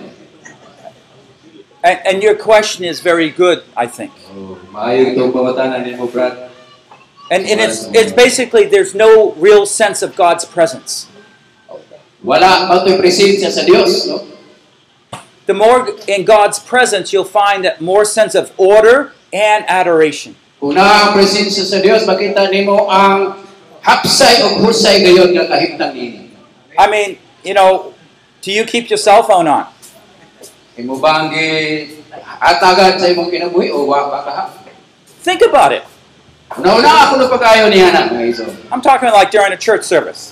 And, 1.79 1.99
and 2.03 2.17
your 2.19 2.35
question 2.35 2.83
is 2.83 2.99
very 2.99 3.31
good, 3.31 3.63
I 3.79 3.87
think. 3.87 4.11
Maayo 4.75 5.15
itong 5.15 5.31
pamatanan 5.31 5.87
nimo 5.87 6.11
brad. 6.11 6.51
And, 7.31 7.47
and 7.47 7.63
it's, 7.63 7.87
it's 7.95 8.11
basically 8.11 8.67
there's 8.67 8.91
no 8.91 9.31
real 9.39 9.63
sense 9.63 10.03
of 10.03 10.19
God's 10.19 10.43
presence. 10.43 11.07
Wala 12.19 12.67
presensya 12.83 13.47
sa 13.47 13.63
Dios, 13.63 14.11
no? 14.11 14.38
The 15.49 15.57
more 15.57 15.89
in 16.05 16.29
God's 16.29 16.61
presence, 16.61 17.09
you'll 17.09 17.25
find 17.25 17.65
that 17.65 17.81
more 17.81 18.05
sense 18.05 18.37
of 18.37 18.53
order 18.53 19.17
and 19.33 19.65
adoration. 19.65 20.37
Naa 20.61 21.09
ang 21.09 21.17
presensya 21.17 21.65
sa 21.65 21.81
Dios, 21.81 22.05
makita 22.05 22.53
nimo 22.53 22.85
ang 22.85 23.33
hapsay 23.81 24.45
o 24.45 24.61
husay 24.61 25.01
gayon 25.01 25.33
nga 25.33 25.49
kahimtang 25.49 25.97
nini. 25.97 26.29
I 26.77 26.85
mean, 26.85 27.17
you 27.41 27.57
know, 27.57 27.97
do 28.45 28.53
you 28.53 28.61
keep 28.61 28.93
your 28.93 29.01
cell 29.01 29.25
phone 29.25 29.49
on? 29.49 29.65
Imo 30.77 31.01
bang 31.01 31.33
gi 31.33 31.49
atagan 32.37 33.01
sa 33.01 33.09
imong 33.09 33.33
kinabuhi 33.33 33.73
o 33.73 33.89
wa 33.89 34.05
pa 34.05 34.19
ka? 34.21 34.33
Think 35.25 35.41
about 35.41 35.73
it. 35.73 35.81
Nauna 36.61 37.09
ako 37.09 37.25
na 37.25 37.25
pagayo 37.25 37.73
ni 37.73 37.81
ana 37.81 38.05
nga 38.05 38.21
iso. 38.21 38.45
I'm 38.69 38.85
talking 38.85 39.09
like 39.09 39.33
during 39.33 39.49
a 39.49 39.57
church 39.57 39.81
service. 39.81 40.29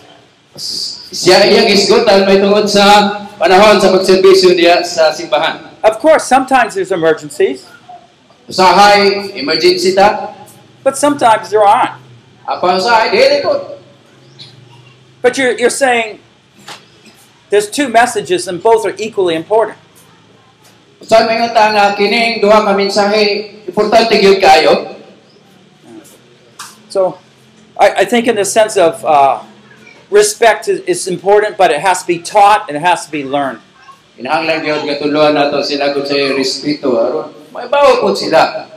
Siya 1.10 1.42
iyang 1.42 1.74
isgutan 1.74 2.30
may 2.30 2.38
tungod 2.38 2.70
sa 2.70 3.26
panahon 3.38 3.78
sa 3.78 3.94
pagserbisyo 3.94 4.58
niya 4.58 4.82
sa 4.84 5.14
simbahan. 5.14 5.70
Of 5.86 6.02
course, 6.02 6.26
sometimes 6.26 6.76
there's 6.76 6.92
emergencies, 6.92 7.70
Usahay, 8.50 9.36
emergency 9.36 9.94
ta. 9.94 10.34
but 10.84 10.98
sometimes 10.98 11.52
there 11.52 11.64
aren't. 11.64 12.00
Apa 12.48 12.80
usahay, 12.80 13.12
dili 13.12 13.44
ko. 13.44 13.76
But 15.22 15.36
you're, 15.38 15.52
you're 15.60 15.74
saying 15.74 16.24
there's 17.52 17.68
two 17.70 17.92
messages 17.92 18.48
and 18.48 18.64
both 18.64 18.88
are 18.88 18.96
equally 18.98 19.36
important. 19.36 19.78
Usahay 21.04 21.28
may 21.28 21.38
nga 21.44 21.52
nga 21.54 21.86
kining 22.00 22.40
duha 22.42 22.64
ka 22.64 22.72
mensahe 22.74 23.62
importante 23.68 24.16
gyud 24.18 24.40
kayo. 24.40 24.96
So 26.88 27.20
I, 27.78 28.02
I 28.02 28.06
think 28.08 28.26
in 28.32 28.36
the 28.40 28.48
sense 28.48 28.80
of 28.80 29.04
uh, 29.06 29.44
respect 30.10 30.68
is, 30.68 30.82
is 30.88 31.08
important, 31.08 31.58
but 31.58 31.72
it 31.72 31.82
has 31.82 32.02
to 32.04 32.08
be 32.08 32.20
taught 32.20 32.68
and 32.68 32.78
it 32.78 32.84
has 32.84 33.06
to 33.06 33.12
be 33.12 33.24
learned. 33.24 33.60
Inahanglan 34.18 34.66
gyud 34.66 34.82
nga 34.90 34.98
tuluan 34.98 35.38
nato 35.38 35.62
sila 35.62 35.94
kung 35.94 36.02
sa 36.02 36.18
respeto 36.34 36.98
aron 36.98 37.38
may 37.58 37.66
bawo 37.66 38.06
po 38.06 38.14
sila 38.14 38.70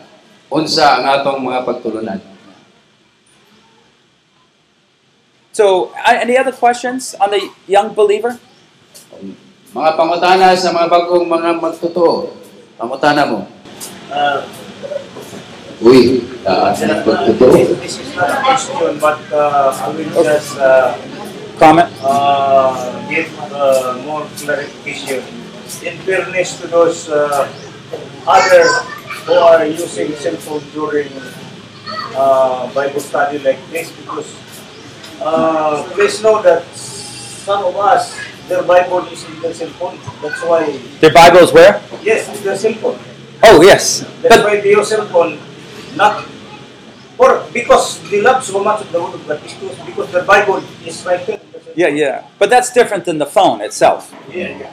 unsa 0.49 0.97
ang 0.97 1.05
atong 1.05 1.45
mga 1.45 1.69
pagtulunan. 1.69 2.19
So, 5.53 5.93
any 6.01 6.41
other 6.41 6.55
questions 6.55 7.13
on 7.21 7.37
the 7.37 7.53
young 7.69 7.93
believer? 7.93 8.41
Mga 9.77 9.91
pangutana 10.01 10.57
sa 10.57 10.73
mga 10.73 10.89
bagong 10.89 11.29
mga 11.29 11.61
magtotoo. 11.61 12.33
Pangutana 12.81 13.29
mo. 13.29 13.45
Uh, 14.09 14.49
Uy, 15.85 16.25
uh, 16.49 16.73
magtotoo. 16.73 17.53
this, 17.53 17.77
this 17.85 17.95
is 18.01 18.11
not 18.17 18.33
a 18.33 18.41
question, 18.41 18.97
but 18.97 19.21
uh, 19.29 19.77
I 19.77 19.87
will 19.93 20.25
just 20.25 20.57
uh, 20.57 20.97
Comment? 21.61 21.93
uh, 22.01 22.73
give 23.13 23.29
uh, 23.53 24.01
more 24.09 24.25
clarification. 24.41 25.21
In 25.85 26.01
fairness 26.09 26.57
to 26.61 26.67
those 26.67 27.09
uh, 27.13 27.47
others 28.27 28.73
who 29.29 29.35
are 29.37 29.67
using 29.69 30.09
cell 30.17 30.37
phone 30.41 30.65
during 30.73 31.13
uh, 32.17 32.65
Bible 32.73 33.01
study 33.01 33.39
like 33.45 33.61
this, 33.71 33.93
because 33.93 34.33
uh, 35.21 35.85
please 35.93 36.23
know 36.25 36.41
that 36.41 36.65
some 36.75 37.63
of 37.65 37.77
us, 37.77 38.17
their 38.49 38.63
Bible 38.65 39.05
is 39.13 39.23
in 39.29 39.39
their 39.45 39.53
cell 39.53 39.69
phone. 39.77 40.01
That's 40.25 40.41
why, 40.43 40.65
Their 41.05 41.13
Bible 41.13 41.45
is 41.45 41.53
where? 41.53 41.77
yes, 42.03 42.25
it's 42.33 42.41
their 42.41 42.57
cell 42.57 42.73
phone. 42.81 42.99
Oh, 43.45 43.61
yes. 43.63 44.01
That's 44.25 44.37
But, 44.41 44.45
why 44.45 44.61
they 44.61 44.71
use 44.71 44.89
cell 44.89 45.05
phone, 45.07 45.39
not 45.95 46.25
or 47.21 47.45
because 47.53 48.01
they 48.11 48.23
love 48.25 48.43
so 48.43 48.65
much 48.65 48.81
of 48.81 48.91
the 48.93 48.97
word 49.03 49.13
of 49.13 49.29
God, 49.29 49.41
because- 49.45 49.77
because 49.85 50.09
the 50.11 50.23
Bible 50.25 50.65
is 50.89 51.05
right 51.05 51.21
there. 51.29 51.40
Yeah, 51.77 51.89
yeah. 51.89 52.27
But 52.39 52.51
that's 52.51 52.73
different 52.73 53.05
than 53.05 53.19
the 53.19 53.27
phone 53.27 53.61
itself. 53.61 54.15
Yeah, 54.29 54.59
yeah. 54.59 54.73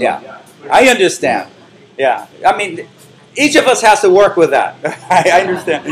Yeah. 0.00 0.40
I 0.70 0.88
understand. 0.88 1.50
Yeah. 1.96 2.26
I 2.46 2.56
mean, 2.56 2.86
each 3.36 3.56
of 3.56 3.66
us 3.66 3.82
has 3.82 4.00
to 4.02 4.10
work 4.10 4.36
with 4.36 4.50
that. 4.50 4.76
I 5.10 5.42
understand. 5.42 5.86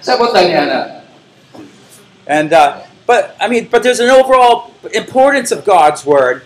Sabutan 0.00 0.46
niya 0.50 0.66
na. 0.66 1.00
And 2.26 2.52
uh, 2.52 2.82
but 3.06 3.36
I 3.40 3.48
mean, 3.48 3.68
but 3.70 3.82
there's 3.82 4.00
an 4.00 4.10
overall 4.10 4.74
importance 4.92 5.50
of 5.52 5.64
God's 5.64 6.04
word, 6.04 6.42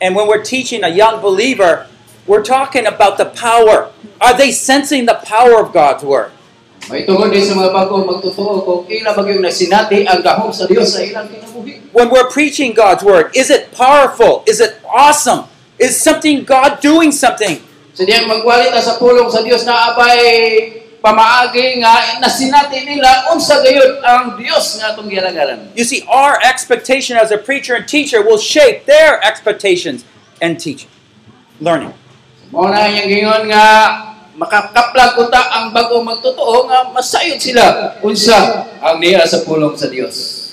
and 0.00 0.16
when 0.16 0.26
we're 0.28 0.42
teaching 0.42 0.82
a 0.82 0.88
young 0.88 1.20
believer, 1.20 1.86
we're 2.26 2.42
talking 2.42 2.86
about 2.86 3.18
the 3.18 3.26
power. 3.26 3.92
Are 4.20 4.36
they 4.36 4.52
sensing 4.52 5.06
the 5.06 5.20
power 5.24 5.60
of 5.60 5.72
God's 5.72 6.04
word? 6.04 6.32
May 6.88 7.04
tungod 7.04 7.28
din 7.28 7.44
sa 7.44 7.52
mga 7.52 7.76
bagong 7.76 8.08
magtotoo 8.08 8.64
kung 8.64 8.82
ila 8.88 9.12
bagyong 9.12 9.44
nasinati 9.44 10.08
ang 10.08 10.24
gahom 10.24 10.48
sa 10.48 10.64
Dios 10.64 10.96
sa 10.96 11.04
ilang 11.04 11.28
kinabuhi. 11.28 11.92
When 11.92 12.08
we're 12.08 12.32
preaching 12.32 12.72
God's 12.72 13.04
word, 13.04 13.34
is 13.36 13.52
it 13.52 13.74
powerful? 13.76 14.46
Is 14.48 14.64
it 14.64 14.80
awesome? 14.88 15.50
Is 15.76 16.00
something 16.00 16.48
God 16.48 16.80
doing 16.80 17.12
something? 17.12 17.60
Sa 17.92 18.08
diyang 18.08 18.30
magwalit 18.30 18.72
sa 18.80 18.96
pulong 18.96 19.28
sa 19.28 19.44
Dios 19.44 19.66
na 19.68 19.92
abay 19.92 20.80
pamaagi 21.00 21.80
nga 21.80 22.20
nasinati 22.20 22.84
nila 22.84 23.32
unsa 23.32 23.64
gayud 23.64 24.04
ang 24.04 24.36
Dios 24.36 24.76
nga 24.76 24.92
atong 24.92 25.08
gilagaran. 25.08 25.72
You 25.72 25.84
see, 25.84 26.04
our 26.08 26.36
expectation 26.44 27.16
as 27.16 27.32
a 27.32 27.40
preacher 27.40 27.76
and 27.76 27.88
teacher 27.88 28.20
will 28.20 28.40
shape 28.40 28.84
their 28.84 29.20
expectations 29.24 30.04
and 30.40 30.60
teaching, 30.60 30.92
learning. 31.60 31.96
Mao 32.52 32.68
na 32.68 32.88
yung 32.88 33.08
gingon 33.08 33.48
nga 33.48 33.64
makakaplag 34.40 35.20
unta 35.20 35.52
ang 35.52 35.68
bagong 35.68 36.00
magtotoo 36.00 36.64
nga 36.64 36.88
masayod 36.88 37.36
sila 37.36 37.92
unsa 38.00 38.64
ang 38.80 38.96
niya 38.96 39.28
sa 39.28 39.44
pulong 39.44 39.76
sa 39.76 39.92
Dios. 39.92 40.48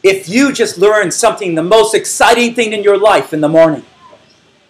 If 0.00 0.26
you 0.32 0.50
just 0.50 0.80
learn 0.80 1.12
something, 1.12 1.54
the 1.54 1.62
most 1.62 1.92
exciting 1.92 2.56
thing 2.56 2.72
in 2.72 2.80
your 2.80 2.96
life 2.96 3.36
in 3.36 3.44
the 3.44 3.52
morning, 3.52 3.84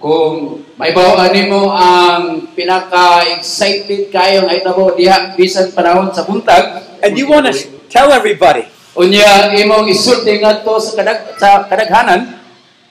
Kung 0.02 0.66
may 0.74 0.90
bawaan 0.90 1.30
nimo 1.30 1.70
ang 1.70 2.50
pinaka-excited 2.58 4.10
kayo 4.10 4.42
nga 4.42 4.58
itabo 4.58 4.98
diha 4.98 5.38
bisan 5.38 5.70
panahon 5.70 6.10
sa 6.10 6.26
buntag 6.26 6.98
and 7.06 7.14
you 7.14 7.30
want 7.30 7.46
to 7.46 7.54
tell 7.86 8.10
everybody, 8.10 8.66
unya 8.98 9.54
imong 9.54 9.86
isulti 9.86 10.42
ngadto 10.42 10.82
sa 10.82 10.98
kadag 10.98 11.38
sa 11.38 11.70
kadaghanan 11.70 12.34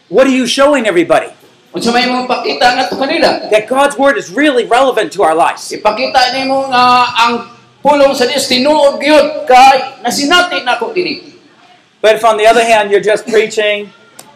what 0.07 0.23
are 0.23 0.31
you 0.31 0.47
showing 0.47 0.87
everybody? 0.87 1.27
Unsa 1.71 1.89
may 1.95 2.03
imong 2.07 2.27
pakita 2.27 2.75
ngadto 2.75 2.95
kanila 2.99 3.47
That 3.47 3.67
God's 3.67 3.95
word 3.95 4.19
is 4.19 4.27
really 4.31 4.67
relevant 4.67 5.11
to 5.15 5.23
our 5.23 5.35
lives. 5.35 5.71
ipakita 5.71 6.35
nimo 6.35 6.67
nga 6.67 7.07
ang 7.27 7.33
pulong 7.81 8.11
sa 8.13 8.27
Dios 8.27 8.45
tinuod 8.45 8.99
gyud 8.99 9.47
kay 9.47 10.03
nasinati 10.03 10.61
nako 10.67 10.91
kini 10.91 11.31
But 12.01 12.17
if 12.17 12.25
on 12.25 12.35
the 12.37 12.49
other 12.49 12.65
hand 12.65 12.89
you're 12.91 13.03
just 13.03 13.29
preaching 13.29 13.93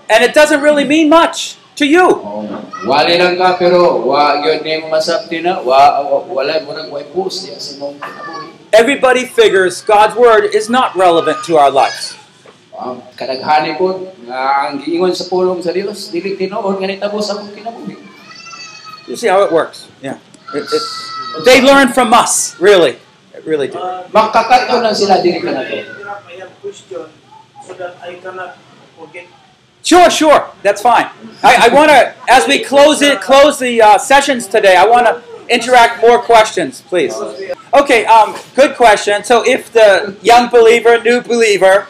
and 0.07 0.19
it 0.23 0.37
doesn't 0.37 0.61
really 0.61 0.85
mean 0.85 1.09
much 1.09 1.57
to 1.75 1.83
you, 1.83 2.07
oh, 2.23 2.45
wali 2.87 3.17
lang 3.19 3.35
ka 3.35 3.57
pero 3.59 3.99
wa 4.05 4.39
gyud 4.39 4.63
nimo 4.63 4.87
masabti 4.87 5.43
na 5.43 5.59
wa, 5.59 5.99
wa 6.07 6.23
wala 6.23 6.61
mo 6.63 6.71
nang 6.71 6.87
way 6.93 7.03
post 7.11 7.43
diya 7.49 7.59
sa 7.59 7.75
imong 7.75 7.99
everybody 8.71 9.25
figures 9.27 9.81
God's 9.83 10.15
word 10.15 10.45
is 10.55 10.69
not 10.69 10.95
relevant 10.95 11.43
to 11.49 11.57
our 11.59 11.71
lives. 11.73 12.15
Ang 12.75 12.99
kadaghani 13.15 13.79
po 13.79 14.11
nga 14.27 14.67
ang 14.67 14.83
giingon 14.83 15.15
sa 15.15 15.27
pulong 15.31 15.63
sa 15.63 15.71
Dios 15.71 16.11
dili 16.11 16.35
tinuod 16.35 16.77
nga 16.79 16.87
nitabo 16.87 17.23
sa 17.23 17.39
akong 17.39 17.55
kinabuhi 17.55 17.95
You 19.07 19.15
see 19.15 19.27
how 19.27 19.43
it 19.43 19.51
works. 19.51 19.87
Yeah. 20.01 20.17
It, 20.53 20.65
it, 20.65 20.83
they 21.45 21.61
learn 21.61 21.93
from 21.93 22.13
us, 22.13 22.59
really. 22.59 22.97
It 23.33 23.45
really 23.45 23.67
do. 23.67 23.77
Uh, 23.77 24.07
makakato 24.09 24.81
lang 24.81 24.95
sila 24.97 25.21
dili 25.21 25.41
ka 25.41 25.53
na 25.53 25.61
to 25.61 25.77
interrupt, 25.77 26.25
I 26.25 26.41
have 26.41 26.53
question 26.61 27.05
so 27.61 27.73
that 27.77 28.01
I 28.01 28.17
cannot 28.17 28.57
forget. 28.97 29.29
Sure, 29.85 30.09
sure. 30.09 30.49
That's 30.65 30.81
fine. 30.81 31.05
I, 31.45 31.69
I 31.69 31.73
want 31.73 31.93
to, 31.93 32.17
as 32.25 32.47
we 32.47 32.65
close 32.65 33.05
it, 33.05 33.21
close 33.21 33.59
the 33.61 33.81
uh, 33.81 33.97
sessions 34.01 34.47
today, 34.49 34.75
I 34.75 34.85
want 34.89 35.05
to 35.05 35.21
interact 35.53 36.01
more 36.01 36.17
questions, 36.17 36.81
please. 36.81 37.13
Okay, 37.73 38.05
um, 38.09 38.33
good 38.55 38.75
question. 38.75 39.23
So, 39.23 39.45
if 39.45 39.71
the 39.71 40.17
young 40.23 40.49
believer, 40.49 40.97
new 41.03 41.21
believer, 41.21 41.85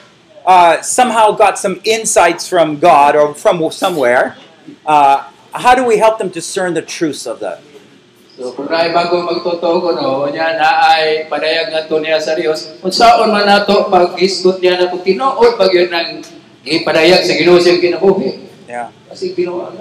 uh, 0.45 0.81
somehow 0.81 1.31
got 1.31 1.57
some 1.57 1.81
insights 1.83 2.47
from 2.47 2.79
God 2.79 3.15
or 3.15 3.33
from 3.33 3.59
somewhere, 3.71 4.37
uh, 4.85 5.29
how 5.51 5.75
do 5.75 5.85
we 5.85 5.97
help 5.97 6.17
them 6.17 6.29
discern 6.29 6.73
the 6.73 6.81
truths 6.81 7.25
of 7.25 7.39
that? 7.39 7.61
So 8.35 8.51
kung 8.51 8.67
naay 8.67 8.91
bago 8.91 9.23
magtotoo 9.23 9.79
ko 9.79 9.89
no, 9.95 10.27
nya 10.27 10.59
na 10.59 10.91
ay 10.91 11.23
padayag 11.31 11.71
niya 11.87 12.19
sa 12.19 12.35
Dios. 12.35 12.75
Unsaon 12.83 13.31
man 13.31 13.47
nato 13.47 13.87
pag 13.87 14.19
isgot 14.19 14.59
niya 14.59 14.75
na 14.75 14.91
kung 14.91 14.99
tinuod 15.07 15.55
pag 15.55 15.71
yun 15.71 15.87
ang 15.87 16.19
ipadayag 16.67 17.23
sa 17.23 17.31
Ginoo 17.31 17.63
kinabuhi. 17.63 18.51
Yeah. 18.67 18.91
Kasi 19.07 19.31
Ginoo. 19.31 19.71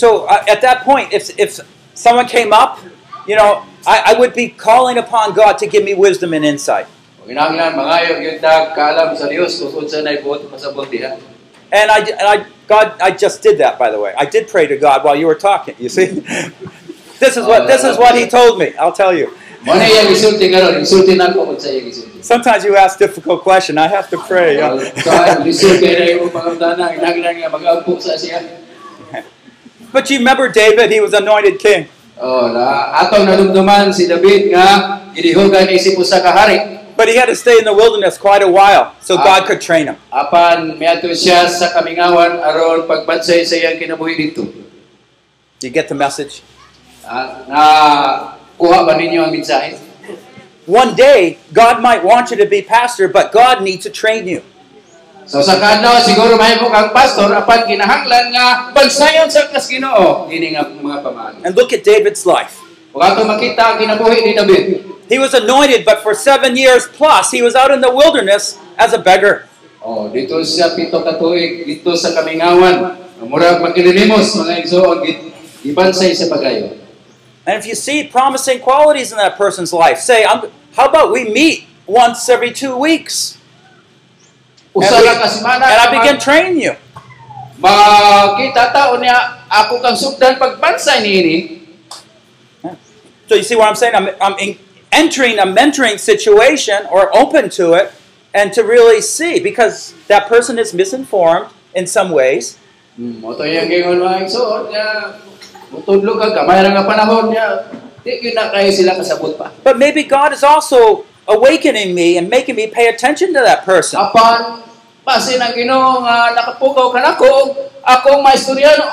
So 0.00 0.24
uh, 0.24 0.48
at 0.48 0.64
that 0.64 0.88
point, 0.88 1.12
if, 1.12 1.28
if 1.36 1.60
someone 1.92 2.24
came 2.24 2.56
up, 2.56 2.80
you 3.28 3.36
know, 3.36 3.68
I, 3.86 4.16
I 4.16 4.18
would 4.18 4.32
be 4.32 4.48
calling 4.48 4.96
upon 4.96 5.36
God 5.36 5.60
to 5.60 5.66
give 5.68 5.84
me 5.84 5.92
wisdom 5.92 6.32
and 6.32 6.40
insight. 6.44 6.88
Kung 7.24 7.32
inanglan 7.32 7.72
mangayo 7.72 8.20
gyud 8.20 8.36
ta 8.36 8.76
kaalam 8.76 9.16
sa 9.16 9.32
Dios 9.32 9.56
kung 9.56 9.72
unsa 9.72 10.04
nay 10.04 10.20
buot 10.20 10.44
pasabot 10.52 10.84
diha. 10.92 11.16
And 11.72 11.88
I, 11.88 11.98
and 12.04 12.26
I, 12.28 12.36
God, 12.68 13.00
I 13.00 13.16
just 13.16 13.40
did 13.40 13.56
that, 13.64 13.80
by 13.80 13.88
the 13.88 13.96
way. 13.96 14.12
I 14.12 14.28
did 14.28 14.44
pray 14.44 14.68
to 14.68 14.76
God 14.76 15.08
while 15.08 15.16
you 15.16 15.24
were 15.24 15.34
talking. 15.34 15.72
You 15.80 15.88
see, 15.88 16.06
this 17.24 17.40
is 17.40 17.48
what 17.48 17.64
this 17.64 17.80
is 17.80 17.96
what 17.96 18.12
He 18.12 18.28
told 18.28 18.60
me. 18.60 18.76
I'll 18.76 18.92
tell 18.92 19.16
you. 19.16 19.32
Mo 19.64 19.72
na 19.72 19.88
iyang 19.88 20.12
isulti 20.12 20.52
karon, 20.52 20.84
isulti 20.84 21.16
na 21.16 21.32
ko 21.32 21.48
unsa 21.48 21.72
iyang 21.72 21.88
isulti. 21.88 22.20
Sometimes 22.20 22.68
you 22.68 22.76
ask 22.76 23.00
difficult 23.00 23.40
question. 23.40 23.80
I 23.80 23.88
have 23.88 24.12
to 24.12 24.20
pray. 24.20 24.60
So, 25.00 25.08
isulti 25.48 25.96
na 25.96 26.04
yung 26.04 26.28
mga 26.28 26.60
dana, 26.60 26.92
inanglan 26.92 27.40
nga 27.40 27.48
mag-ampo 27.48 27.96
sa 28.04 28.20
siya. 28.20 28.44
But 29.96 30.12
you 30.12 30.20
remember 30.20 30.52
David? 30.52 30.92
He 30.92 31.00
was 31.00 31.16
anointed 31.16 31.56
king. 31.56 31.88
Oh, 32.20 32.52
na 32.52 32.92
atong 33.00 33.24
nadumduman 33.24 33.88
si 33.96 34.04
David 34.04 34.52
nga 34.52 35.00
gidihugan 35.16 35.64
isip 35.72 35.96
usa 35.96 36.20
ka 36.20 36.36
hari. 36.36 36.73
But 36.94 37.10
he 37.10 37.18
had 37.18 37.26
to 37.26 37.34
stay 37.34 37.58
in 37.58 37.66
the 37.66 37.74
wilderness 37.74 38.16
quite 38.18 38.42
a 38.42 38.50
while 38.50 38.94
so 39.02 39.18
God 39.18 39.46
could 39.50 39.60
train 39.60 39.90
him. 39.90 39.98
Apan 40.14 40.78
miadto 40.78 41.10
siya 41.10 41.50
sa 41.50 41.74
kamingawan 41.74 42.38
aron 42.38 42.86
pagbansay 42.86 43.42
sa 43.42 43.58
iyang 43.58 43.82
kinabuhi 43.82 44.14
dito. 44.14 44.46
You 45.58 45.74
get 45.74 45.90
the 45.90 45.98
message? 45.98 46.44
Ah, 47.02 47.42
na 47.48 47.62
kuha 48.60 48.86
ba 48.86 48.94
ninyo 48.94 49.26
ang 49.26 49.32
mensahe? 49.32 49.74
One 50.64 50.96
day, 50.96 51.36
God 51.52 51.84
might 51.84 52.00
want 52.00 52.32
you 52.32 52.40
to 52.40 52.48
be 52.48 52.64
pastor, 52.64 53.04
but 53.08 53.32
God 53.32 53.60
needs 53.60 53.84
to 53.84 53.92
train 53.92 54.24
you. 54.24 54.40
So 55.24 55.40
sa 55.40 55.56
kadlaw 55.56 56.04
siguro 56.04 56.36
mahimo 56.36 56.68
kang 56.68 56.92
pastor 56.92 57.32
apan 57.32 57.64
kinahanglan 57.64 58.28
nga 58.36 58.46
bansayon 58.76 59.32
sa 59.32 59.48
kas 59.48 59.72
Ginoo 59.72 60.28
ini 60.28 60.52
nga 60.52 60.68
mga 60.68 61.00
pamaagi. 61.00 61.40
And 61.48 61.56
look 61.56 61.72
at 61.72 61.80
David's 61.80 62.28
life. 62.28 62.60
Ug 62.92 63.00
ato 63.00 63.24
makita 63.24 63.72
ang 63.72 63.76
kinabuhi 63.80 64.20
ni 64.20 64.36
David. 64.36 64.93
He 65.08 65.18
was 65.20 65.34
anointed, 65.34 65.84
but 65.84 66.00
for 66.00 66.14
seven 66.14 66.56
years 66.56 66.88
plus, 66.88 67.30
he 67.30 67.42
was 67.42 67.54
out 67.54 67.70
in 67.70 67.80
the 67.80 67.92
wilderness 67.92 68.56
as 68.78 68.92
a 68.92 68.98
beggar. 68.98 69.46
Oh, 69.84 70.08
dito 70.08 70.40
siya 70.40 70.72
pito 70.72 71.04
ka 71.04 71.20
tuig 71.20 71.68
dito 71.68 71.92
sa 71.92 72.16
kamingawan. 72.16 72.96
Murag 73.24 73.60
magkinilimos 73.60 74.32
mga 74.36 74.64
igsoon 74.64 75.04
gibansay 75.60 76.12
sa 76.16 76.28
pagayo. 76.32 76.76
And 77.44 77.60
if 77.60 77.68
you 77.68 77.76
see 77.76 78.08
promising 78.08 78.60
qualities 78.64 79.12
in 79.12 79.20
that 79.20 79.36
person's 79.36 79.72
life, 79.76 80.00
say, 80.00 80.24
I'm, 80.24 80.48
how 80.72 80.88
about 80.88 81.12
we 81.12 81.28
meet 81.28 81.68
once 81.84 82.24
every 82.32 82.52
two 82.52 82.72
weeks? 82.76 83.36
And, 84.72 84.80
we- 84.82 85.08
and 85.08 85.78
I 85.80 85.86
begin 85.92 86.16
training 86.16 86.56
you. 86.64 86.74
makita 87.60 88.72
tao 88.74 88.98
niya 88.98 89.46
ako 89.46 89.78
kang 89.80 89.94
sugdan 89.94 90.40
pagbansay 90.40 91.00
niini. 91.04 91.36
So 93.28 93.36
you 93.38 93.44
see 93.46 93.56
what 93.56 93.68
I'm 93.68 93.78
saying? 93.78 93.94
I'm, 93.94 94.08
I'm 94.20 94.36
in, 94.42 94.58
entering 94.94 95.38
a 95.38 95.46
mentoring 95.46 95.98
situation 95.98 96.86
or 96.90 97.10
open 97.14 97.50
to 97.58 97.74
it 97.74 97.92
and 98.32 98.52
to 98.54 98.62
really 98.62 99.02
see 99.02 99.42
because 99.42 99.94
that 100.06 100.28
person 100.28 100.58
is 100.58 100.72
misinformed 100.72 101.50
in 101.74 101.86
some 101.86 102.10
ways. 102.10 102.58
Ka. 109.34 109.50
But 109.64 109.78
maybe 109.78 110.02
God 110.04 110.32
is 110.32 110.44
also 110.46 111.04
awakening 111.26 111.94
me 111.94 112.18
and 112.18 112.28
making 112.30 112.54
me 112.54 112.68
pay 112.68 112.86
attention 112.88 113.34
to 113.34 113.40
that 113.40 113.64
person. 113.64 113.98
Ang 113.98 114.12
Ginoo 115.52 116.00
nga 116.00 116.32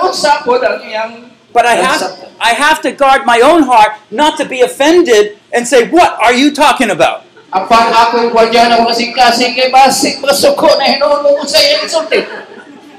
unsa 0.03 0.43
pod 0.43 0.59
ang 0.63 0.79
iyang 0.83 1.31
But 1.53 1.65
I 1.65 1.75
have, 1.75 2.01
I 2.39 2.51
have 2.55 2.81
to 2.83 2.91
guard 2.91 3.25
my 3.25 3.41
own 3.43 3.63
heart 3.63 3.99
not 4.09 4.37
to 4.39 4.45
be 4.47 4.61
offended 4.61 5.37
and 5.51 5.67
say, 5.67 5.89
What 5.89 6.15
are 6.21 6.33
you 6.33 6.51
talking 6.55 6.89
about? 6.89 7.27
Apan 7.51 7.91
ako 7.91 8.31
gwardiya 8.31 8.71
na 8.71 8.79
kasing-kasing 8.87 9.51
kay 9.51 9.67
basik 9.67 10.23
masuko 10.23 10.71
na 10.79 10.87
hinulong 10.95 11.43
sa 11.43 11.59
iyang 11.59 11.83
insulti. 11.83 12.23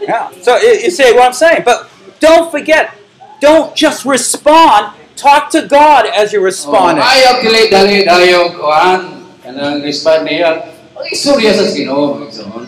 Yeah. 0.05 0.29
So 0.45 0.61
you 0.61 0.85
you 0.85 0.91
see 0.93 1.09
what 1.17 1.33
I'm 1.33 1.33
saying. 1.33 1.65
But 1.65 1.89
don't 2.21 2.53
forget, 2.53 2.93
don't 3.41 3.73
just 3.73 4.05
respond. 4.05 4.93
Talk 5.17 5.49
to 5.57 5.65
God 5.65 6.05
as 6.13 6.33
you're 6.37 6.45
Oh, 6.45 6.53
responding. 6.53 7.01
ayaw 7.01 7.41
kili 7.41 7.73
dali 7.73 8.05
dayo 8.05 8.53
kuan 8.53 9.25
kanang 9.41 9.81
respond 9.81 10.29
niya. 10.29 10.69
Ang 11.01 11.07
istorya 11.09 11.57
sa 11.57 11.65
Ginoo 11.73 12.21
mga 12.21 12.29
igsoon. 12.29 12.63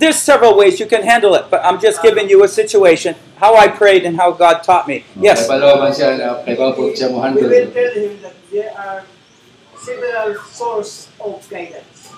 There's 0.00 0.16
several 0.18 0.56
ways 0.56 0.80
you 0.80 0.88
can 0.88 1.04
handle 1.06 1.36
it, 1.38 1.46
but 1.52 1.60
I'm 1.62 1.76
just 1.78 2.00
giving 2.00 2.26
you 2.32 2.40
a 2.42 2.48
situation, 2.48 3.14
how 3.40 3.56
I 3.56 3.68
prayed 3.68 4.04
and 4.04 4.16
how 4.16 4.30
God 4.32 4.62
taught 4.62 4.86
me. 4.86 5.04
Yes. 5.16 5.48
Kay 5.48 5.56
balo 5.56 5.80
man 5.80 5.92
siya 5.96 6.20
na 6.20 6.44
kay 6.44 6.54
babot 6.54 6.92
siya 6.92 7.08
mo 7.08 7.24
We 7.32 7.40
will 7.48 7.72
tell 7.72 7.92
him 7.96 8.20
that 8.20 8.36
there 8.52 8.72
are 8.76 9.00
several 9.80 10.36
sources 10.44 11.08
of 11.18 11.40
guidance 11.48 12.12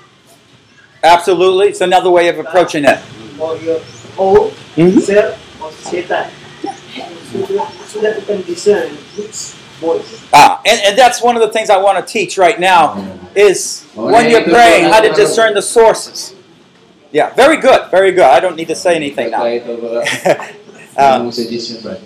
Absolutely. 1.03 1.69
It's 1.69 1.81
another 1.81 2.11
way 2.11 2.29
of 2.29 2.39
approaching 2.39 2.85
it. 2.85 2.99
for 3.39 3.57
your 3.59 3.81
own 4.19 4.51
Mhm. 4.77 5.01
self 5.03 5.35
or 5.63 5.71
Satan. 5.73 6.27
So 7.33 7.39
that, 7.57 7.73
so 7.89 7.97
that 8.05 8.13
you 8.21 8.23
can 8.27 8.43
discern 8.43 8.91
which 9.17 9.57
voice. 9.81 10.23
Ah, 10.35 10.61
and, 10.67 10.79
and 10.87 10.95
that's 10.99 11.23
one 11.23 11.35
of 11.35 11.43
the 11.43 11.51
things 11.51 11.71
I 11.71 11.79
want 11.79 11.99
to 11.99 12.05
teach 12.07 12.37
right 12.39 12.61
now 12.61 12.95
is 13.35 13.83
when 13.95 14.31
you're 14.31 14.45
praying, 14.47 14.93
how 14.93 15.01
to 15.01 15.11
discern 15.11 15.55
the 15.55 15.63
sources. 15.63 16.35
Yeah, 17.11 17.35
very 17.35 17.57
good, 17.57 17.91
very 17.91 18.13
good. 18.13 18.25
I 18.25 18.39
don't 18.39 18.55
need 18.55 18.69
to 18.69 18.77
say 18.77 18.95
anything 18.95 19.31
now. 19.31 19.43
Kaya 20.95 21.19
ito 21.19 21.25
ba? 21.25 21.25
Um, 21.25 21.27
Ang 21.29 21.33
suggestion 21.33 21.81
right. 21.85 22.01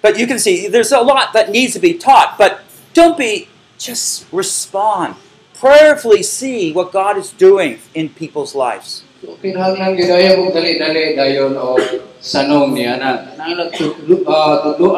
but 0.00 0.18
you 0.18 0.26
can 0.26 0.38
see 0.38 0.68
there's 0.68 0.92
a 0.92 1.02
lot 1.02 1.32
that 1.34 1.50
needs 1.50 1.74
to 1.74 1.82
be 1.82 1.94
taught, 1.94 2.38
but 2.38 2.62
don't 2.94 3.18
be, 3.18 3.48
just 3.78 4.26
respond. 4.32 5.16
Prayerfully 5.58 6.22
see 6.22 6.70
what 6.70 6.92
God 6.94 7.18
is 7.18 7.34
doing 7.34 7.82
in 7.94 8.14
people's 8.14 8.54
lives. 8.54 9.02
So, 9.18 9.34
kinahanglan 9.42 9.98
gidaya 9.98 10.38
kong 10.38 10.54
dali-dali 10.54 11.18
dayon 11.18 11.58
o 11.58 11.74
sanong 12.22 12.70
niya 12.78 13.02
na 13.02 13.34
nang 13.34 13.66
tudlo 13.74 14.22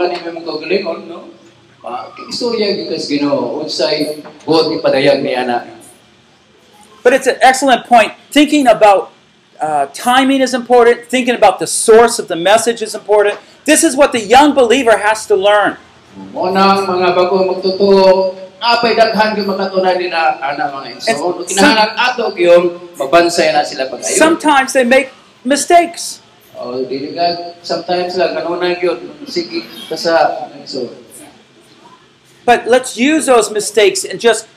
ni 0.05 0.17
mga 0.21 0.41
kagalingon 0.45 1.09
no. 1.09 1.33
Istorya 2.29 2.77
gikas 2.77 3.09
Ginoo 3.09 3.65
unsay 3.65 4.21
buot 4.45 4.69
ipadayag 4.77 5.25
niya 5.25 5.49
na. 5.49 5.65
But 7.01 7.17
it's 7.17 7.25
an 7.25 7.41
excellent 7.41 7.89
point. 7.89 8.13
Thinking 8.29 8.69
about 8.69 9.17
uh, 9.61 9.87
timing 9.93 10.41
is 10.41 10.55
important, 10.55 11.07
thinking 11.07 11.35
about 11.35 11.59
the 11.61 11.67
source 11.67 12.19
of 12.19 12.29
the 12.29 12.37
message 12.37 12.83
is 12.83 12.95
important. 12.95 13.39
This 13.65 13.85
is 13.85 13.95
what 13.95 14.13
the 14.13 14.21
young 14.21 14.55
believer 14.55 14.97
has 14.97 15.27
to 15.29 15.37
learn. 15.37 15.77
Unang 16.35 16.89
mga 16.89 17.15
bago 17.15 17.45
magtutuo, 17.47 18.35
apay 18.59 18.97
daghan 18.97 19.37
gyud 19.37 19.47
makatunan 19.47 19.95
nila 20.01 20.41
ana 20.41 20.73
mga 20.73 20.97
igsoon. 20.97 21.45
Kinahanglan 21.47 21.91
ato 21.95 22.25
gyud 22.35 22.97
mabansay 22.99 23.53
na 23.53 23.63
sila 23.63 23.87
pagayon. 23.87 24.19
Sometimes 24.19 24.73
they 24.73 24.83
make 24.83 25.13
mistakes. 25.45 26.25
Oh, 26.57 26.81
dili 26.83 27.15
ka 27.15 27.57
sometimes 27.63 28.17
lang 28.17 28.35
kanunay 28.35 28.81
gyud 28.81 29.01
sige 29.29 29.63
ka 29.87 29.95
sa 29.95 30.49
igsoon. 30.57 30.91
But 32.49 32.67
let's 32.67 32.97
use 32.97 33.29
those 33.29 33.53
mistakes 33.53 34.03
and 34.03 34.19
just, 34.19 34.49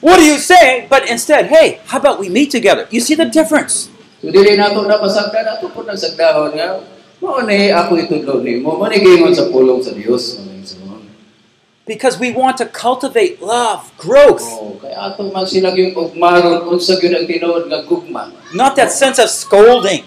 what 0.00 0.16
do 0.16 0.24
you 0.24 0.40
say? 0.40 0.88
But 0.88 1.06
instead, 1.06 1.52
hey, 1.52 1.78
how 1.86 2.00
about 2.00 2.18
we 2.18 2.32
meet 2.32 2.50
together? 2.50 2.88
You 2.90 2.98
see 2.98 3.14
the 3.14 3.28
difference? 3.28 3.91
So 4.22 4.30
dili 4.30 4.54
na 4.54 4.70
pasagdan 5.02 5.50
ato 5.50 5.66
po 5.74 5.82
nagsagdahon 5.82 6.54
nga 6.54 6.78
mao 7.18 7.42
ni 7.42 7.74
ako 7.74 7.98
itudlo 7.98 8.38
nimo 8.38 8.78
mo 8.78 8.86
ni 8.86 9.02
gingon 9.02 9.34
sa 9.34 9.50
pulong 9.50 9.82
sa 9.82 9.90
Dios. 9.90 10.38
Because 11.82 12.14
we 12.14 12.30
want 12.30 12.62
to 12.62 12.66
cultivate 12.70 13.42
love, 13.42 13.90
growth, 13.98 14.46
kay 14.78 14.94
ato 14.94 15.26
man 15.34 15.42
sila 15.42 15.74
gyud 15.74 15.98
ugmaron 15.98 16.70
unsa 16.70 17.02
gyud 17.02 17.18
ang 17.18 17.26
tinuod 17.26 17.66
not 18.54 18.78
that 18.78 18.94
sense 18.94 19.18
of 19.18 19.26
scolding. 19.26 20.06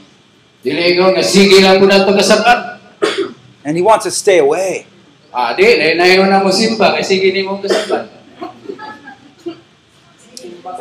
Dili 0.64 0.96
ingon 0.96 1.12
nga 1.12 1.24
sige 1.28 1.60
lang 1.60 1.84
ko 1.84 1.86
nato 1.92 2.16
kasabat. 2.16 2.80
And 3.68 3.76
he 3.76 3.84
wants 3.84 4.08
to 4.08 4.14
stay 4.16 4.40
away. 4.40 4.88
Ah, 5.36 5.52
di, 5.52 5.68
na 5.76 6.00
nayon 6.00 6.32
na 6.32 6.40
mo 6.40 6.56
simba 6.56 6.96
kay 6.96 7.04
sige 7.04 7.36
nimo 7.36 7.60
kasabat. 7.60 8.08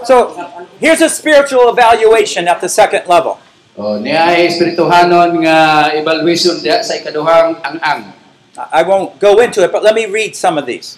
So 0.05 0.37
here's 0.81 1.01
a 1.01 1.09
spiritual 1.09 1.69
evaluation 1.73 2.49
at 2.49 2.61
the 2.61 2.69
second 2.69 3.09
level. 3.09 3.41
Oh, 3.75 3.99
niya 3.99 4.31
ay 4.31 4.47
espirituhanon 4.55 5.43
nga 5.43 5.91
evaluation 5.99 6.63
sa 6.63 6.95
ikaduhang 6.95 7.59
ang-ang. 7.59 8.15
I 8.55 8.87
won't 8.87 9.19
go 9.19 9.43
into 9.43 9.67
it, 9.67 9.75
but 9.75 9.83
let 9.83 9.99
me 9.99 10.07
read 10.07 10.39
some 10.39 10.55
of 10.55 10.63
these. 10.63 10.95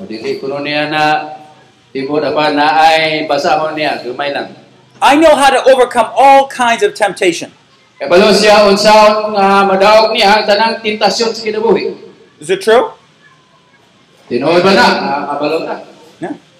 O 0.00 0.08
dili 0.08 0.40
kuno 0.40 0.64
niya 0.64 0.88
na 0.88 1.36
na 1.92 2.66
ay 2.88 3.28
basahon 3.28 3.76
niya 3.76 4.00
gamay 4.00 4.32
lang. 4.32 4.56
I 5.02 5.16
know 5.16 5.36
how 5.36 5.52
to 5.52 5.60
overcome 5.68 6.08
all 6.16 6.48
kinds 6.48 6.80
of 6.80 6.96
temptation. 6.96 7.52
Siya 8.00 8.64
unsaon 8.64 9.36
nga 9.36 9.68
madaog 9.68 10.16
niya 10.16 10.40
ang 10.40 10.44
tanang 10.48 10.80
tentasyon 10.80 11.36
sa 11.36 11.40
kinabuhi. 11.44 11.92
Is 12.40 12.48
it 12.48 12.64
true? 12.64 12.96
Tinuod 14.32 14.64
ba 14.64 14.72
na? 14.72 14.86
Ah, 14.88 15.20
kabalo 15.36 15.68
na. 15.68 15.84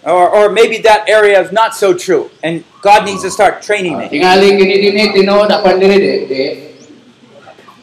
Or, 0.00 0.28
or 0.28 0.48
maybe 0.48 0.78
that 0.78 1.08
area 1.08 1.40
is 1.40 1.52
not 1.52 1.76
so 1.76 1.92
true, 1.92 2.30
and 2.42 2.64
God 2.80 3.04
needs 3.04 3.20
to 3.20 3.30
start 3.30 3.60
training 3.60 3.98
me. 3.98 4.08
Tingali 4.08 4.56
kini 4.56 4.80
dinhi 4.80 5.12
tinuod 5.12 5.52
apan 5.52 5.76
diri 5.76 5.98
di. 6.00 6.12
di. 6.24 6.42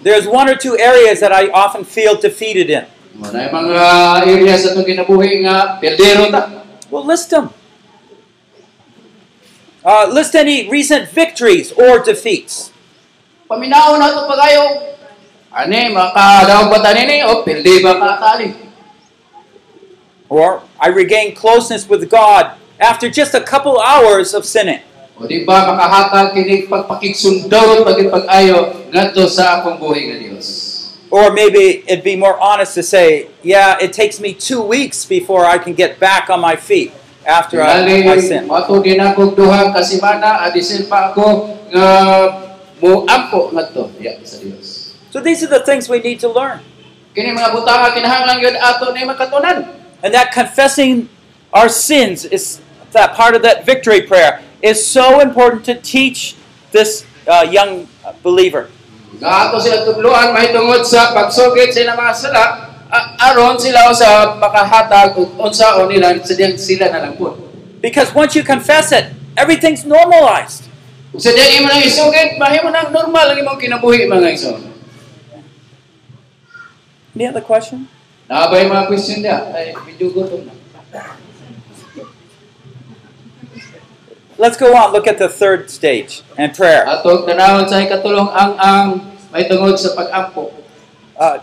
There's 0.01 0.25
one 0.25 0.49
or 0.49 0.57
two 0.57 0.77
areas 0.77 1.19
that 1.21 1.31
I 1.31 1.49
often 1.53 1.85
feel 1.85 2.17
defeated 2.17 2.73
in. 2.73 2.89
Mo 3.13 3.29
na 3.29 3.49
mga 3.49 3.85
area 4.25 4.57
sa 4.57 4.73
itong 4.73 4.89
kinabuhi 4.89 5.45
nga 5.45 5.77
perdero 5.77 6.29
ta. 6.33 6.65
Well, 6.89 7.05
list 7.05 7.29
them. 7.29 7.53
Uh, 9.85 10.09
list 10.09 10.33
any 10.33 10.65
recent 10.69 11.13
victories 11.13 11.69
or 11.71 12.01
defeats. 12.01 12.73
Paminaw 13.45 13.95
na 14.01 14.09
ito 14.09 14.25
pagayo. 14.25 14.63
Ani, 15.53 15.93
makadaog 15.93 16.73
ba? 16.73 16.91
O, 17.29 17.45
pildi 17.45 17.79
ba? 17.85 17.93
Or 20.29 20.63
I 20.79 20.89
regain 20.89 21.35
closeness 21.35 21.87
with 21.87 22.09
God 22.09 22.55
after 22.79 23.09
just 23.09 23.33
a 23.33 23.41
couple 23.41 23.79
hours 23.79 24.33
of 24.33 24.45
sinning. 24.45 24.81
O 25.17 25.25
di 25.25 25.41
ba 25.47 25.65
makahatag 25.65 26.37
kini 26.37 26.69
pagit 26.69 27.17
pag-ayo 28.13 28.85
ngadto 28.93 29.25
sa 29.25 29.59
akong 29.61 29.81
buhi 29.81 30.13
nga 30.13 30.17
Dios. 30.21 30.47
Or 31.09 31.31
maybe 31.31 31.81
it'd 31.87 32.03
be 32.03 32.19
more 32.19 32.37
honest 32.37 32.75
to 32.75 32.83
say, 32.83 33.31
yeah, 33.41 33.79
it 33.79 33.95
takes 33.95 34.19
me 34.19 34.35
two 34.35 34.61
weeks 34.61 35.07
before 35.07 35.47
I 35.47 35.57
can 35.57 35.73
get 35.73 35.97
back 35.97 36.29
on 36.29 36.43
my 36.43 36.59
feet 36.59 36.91
after 37.25 37.63
I, 37.63 37.81
I 37.83 38.19
sin. 38.19 38.47
mato 38.47 38.79
din 38.83 38.99
ako 38.99 39.33
duha 39.33 39.71
ka 39.75 39.83
semana 39.83 40.47
adisin 40.47 40.87
pa 40.87 41.11
ako 41.11 41.59
nga 41.71 41.87
mo 42.79 43.03
ampo 43.09 43.49
ngadto 43.51 43.91
ya 43.97 44.15
sa 44.21 44.37
Dios. 44.37 44.95
So 45.09 45.23
these 45.23 45.41
are 45.41 45.51
the 45.51 45.63
things 45.65 45.89
we 45.89 45.97
need 45.97 46.21
to 46.21 46.29
learn. 46.29 46.61
Kini 47.17 47.33
mga 47.33 47.57
butanga 47.57 47.89
kinahanglan 47.97 48.37
gyud 48.37 48.57
ato 48.61 48.93
ni 48.93 49.01
makatunan. 49.01 49.86
And 50.03 50.13
that 50.13 50.31
confessing 50.31 51.09
our 51.53 51.69
sins 51.69 52.25
is 52.25 52.61
that 52.91 53.15
part 53.15 53.35
of 53.35 53.41
that 53.41 53.65
victory 53.65 54.01
prayer 54.01 54.41
is 54.61 54.85
so 54.85 55.19
important 55.19 55.65
to 55.65 55.75
teach 55.81 56.35
this 56.71 57.05
uh, 57.27 57.45
young 57.49 57.87
believer. 58.23 58.69
Nga 59.17 59.29
ato 59.29 59.57
sila 59.57 59.81
tudloan 59.87 60.35
mahitungod 60.35 60.85
sa 60.85 61.15
pagsugid 61.15 61.73
sa 61.73 61.95
mga 61.95 62.13
sala 62.13 62.43
aron 63.19 63.59
sila 63.59 63.91
sa 63.91 64.35
makahatag 64.39 65.17
ug 65.17 65.35
unsaon 65.41 65.89
nila 65.89 66.15
sila 66.23 66.85
na 66.91 66.99
lang. 67.07 67.13
Because 67.81 68.13
once 68.13 68.35
you 68.35 68.43
confess 68.43 68.91
it, 68.91 69.11
everything's 69.35 69.83
normalized. 69.83 70.67
Ug 71.15 71.19
sadyang 71.23 71.63
imo 71.63 71.67
nang 71.71 71.83
isugid 71.83 72.37
mahimo 72.37 72.69
nang 72.69 72.91
normal 72.91 73.33
ang 73.33 73.39
imong 73.39 73.59
kinabuhi 73.59 74.05
mga 74.05 74.27
igsoon. 74.35 74.61
Any 77.17 77.25
other 77.25 77.41
question? 77.41 77.89
Nabay 78.27 78.67
mga 78.67 78.91
question 78.91 79.23
dia 79.23 79.39
ay 79.55 79.71
medyo 79.87 80.11
gutom 80.11 80.43
na. 80.43 80.53
Let's 84.37 84.59
go 84.59 84.75
on. 84.75 84.93
Look 84.93 85.07
at 85.07 85.17
the 85.17 85.31
third 85.31 85.71
stage 85.71 86.21
and 86.37 86.53
prayer. 86.53 86.85
Ato 86.85 87.23
tanawon 87.23 87.65
sa 87.71 87.81
ikatulong 87.81 88.29
ang 88.29 88.53
ang 88.59 88.87
ay 89.31 89.47
tungod 89.47 89.79
sa 89.79 89.95
pag-ampo. 89.95 90.53
Uh, 91.17 91.41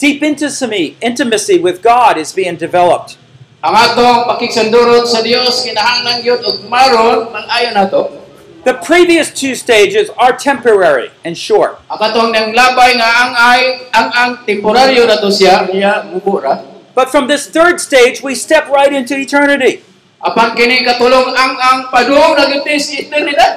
deep 0.00 0.24
intimacy, 0.24 0.98
intimacy 0.98 1.60
with 1.60 1.84
God 1.84 2.18
is 2.18 2.34
being 2.34 2.58
developed. 2.58 3.20
Ang 3.62 3.78
atong 3.78 4.26
pakigsandurot 4.26 5.06
sa 5.06 5.22
Dios 5.22 5.62
kinahanglan 5.62 6.24
gyud 6.24 6.42
og 6.42 6.66
maron 6.66 7.30
mag-ayo 7.30 7.70
nato. 7.76 8.21
The 8.62 8.78
previous 8.78 9.34
two 9.34 9.58
stages 9.58 10.06
are 10.14 10.38
temporary 10.38 11.10
and 11.26 11.34
short. 11.34 11.82
Ang 11.90 12.30
nang 12.30 12.54
labay 12.54 12.94
nga 12.94 13.10
ang 13.26 13.32
ay 13.34 13.60
ang 13.90 14.08
ang 14.14 14.30
temporaryo 14.46 15.02
na 15.02 15.18
to 15.18 15.34
siya 15.34 15.66
niya 15.66 16.06
mubura. 16.06 16.62
But 16.94 17.10
from 17.10 17.26
this 17.26 17.50
third 17.50 17.82
stage, 17.82 18.22
we 18.22 18.38
step 18.38 18.70
right 18.70 18.94
into 18.94 19.18
eternity. 19.18 19.82
Apan 20.22 20.54
kini 20.54 20.86
katulong 20.86 21.34
ang 21.34 21.58
ang 21.58 21.78
padung 21.90 22.38
na 22.38 22.46
gyud 22.46 22.62
sa 22.62 22.92
eternidad. 23.02 23.52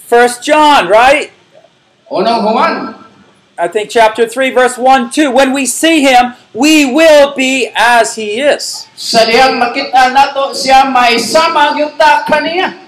First 0.00 0.40
John, 0.40 0.88
right? 0.88 1.28
Unang 2.08 2.40
Juan, 2.44 3.02
I 3.56 3.68
think 3.68 3.92
chapter 3.92 4.26
3, 4.26 4.50
verse 4.50 4.76
1, 4.80 5.12
2. 5.12 5.30
When 5.30 5.52
we 5.52 5.68
see 5.68 6.00
him, 6.00 6.34
we 6.56 6.88
will 6.88 7.36
be 7.36 7.68
as 7.76 8.16
he 8.16 8.40
is. 8.40 8.88
sa 8.96 9.22
diyang 9.28 9.60
makita 9.60 10.10
nato 10.10 10.56
siya 10.56 10.88
may 10.88 11.20
gyud 11.20 11.94
ta 12.00 12.24
kaniya. 12.24 12.81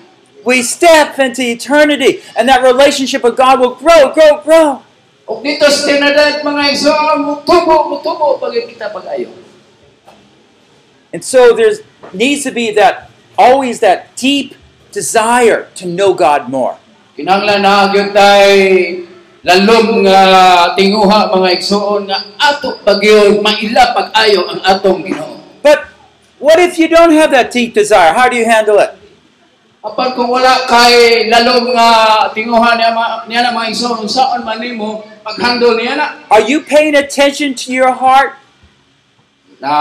We 0.44 0.62
step 0.62 1.18
into 1.18 1.40
eternity, 1.40 2.20
and 2.36 2.48
that 2.48 2.62
relationship 2.62 3.24
with 3.24 3.36
God 3.36 3.60
will 3.60 3.74
grow, 3.74 4.12
grow, 4.12 4.40
grow. 4.44 4.84
Ug 5.24 5.40
dito 5.40 5.64
sa 5.72 5.88
eternidad 5.88 6.44
mga 6.44 6.62
igsoon 6.76 7.24
mutubo 7.24 7.88
mutubo 7.88 8.36
pag 8.36 8.52
kita 8.52 8.92
pag-ayo. 8.92 9.32
And 11.16 11.24
so 11.24 11.56
there 11.56 11.72
needs 12.12 12.44
to 12.44 12.52
be 12.52 12.68
that 12.76 13.08
always 13.40 13.80
that 13.80 14.12
deep 14.20 14.52
desire 14.92 15.72
to 15.80 15.88
know 15.88 16.12
God 16.12 16.52
more. 16.52 16.76
Kinahanglan 17.16 17.64
na 17.64 17.88
gyud 17.88 18.12
tay 18.12 18.52
lalom 19.48 20.04
nga 20.04 20.20
ah, 20.28 20.64
tinguha 20.76 21.32
mga 21.32 21.48
igsoon 21.56 22.04
nga 22.04 22.20
ato 22.36 22.84
pagyud 22.84 23.40
maila 23.40 23.96
pag-ayo 23.96 24.44
ang 24.44 24.60
atong 24.60 25.08
Ginoo. 25.08 25.40
But 25.64 25.88
what 26.36 26.60
if 26.60 26.76
you 26.76 26.92
don't 26.92 27.16
have 27.16 27.32
that 27.32 27.48
deep 27.48 27.72
desire? 27.72 28.12
How 28.12 28.28
do 28.28 28.36
you 28.36 28.44
handle 28.44 28.76
it? 28.76 28.92
Apan 29.84 30.16
kung 30.16 30.32
wala 30.32 30.64
kay 30.64 31.28
lalom 31.28 31.76
nga 31.76 32.32
tinguha 32.32 32.72
niya, 32.80 32.96
niya 33.28 33.40
na 33.44 33.52
mga 33.52 33.68
igsoon 33.68 34.00
unsaon 34.08 34.40
man 34.40 34.56
nimo 34.56 35.04
paghandle 35.20 35.76
niya 35.76 35.92
na 36.00 36.06
Are 36.32 36.40
you 36.40 36.64
paying 36.64 36.96
attention 36.96 37.52
to 37.52 37.68
your 37.68 37.92
heart? 37.92 38.40
na 39.64 39.72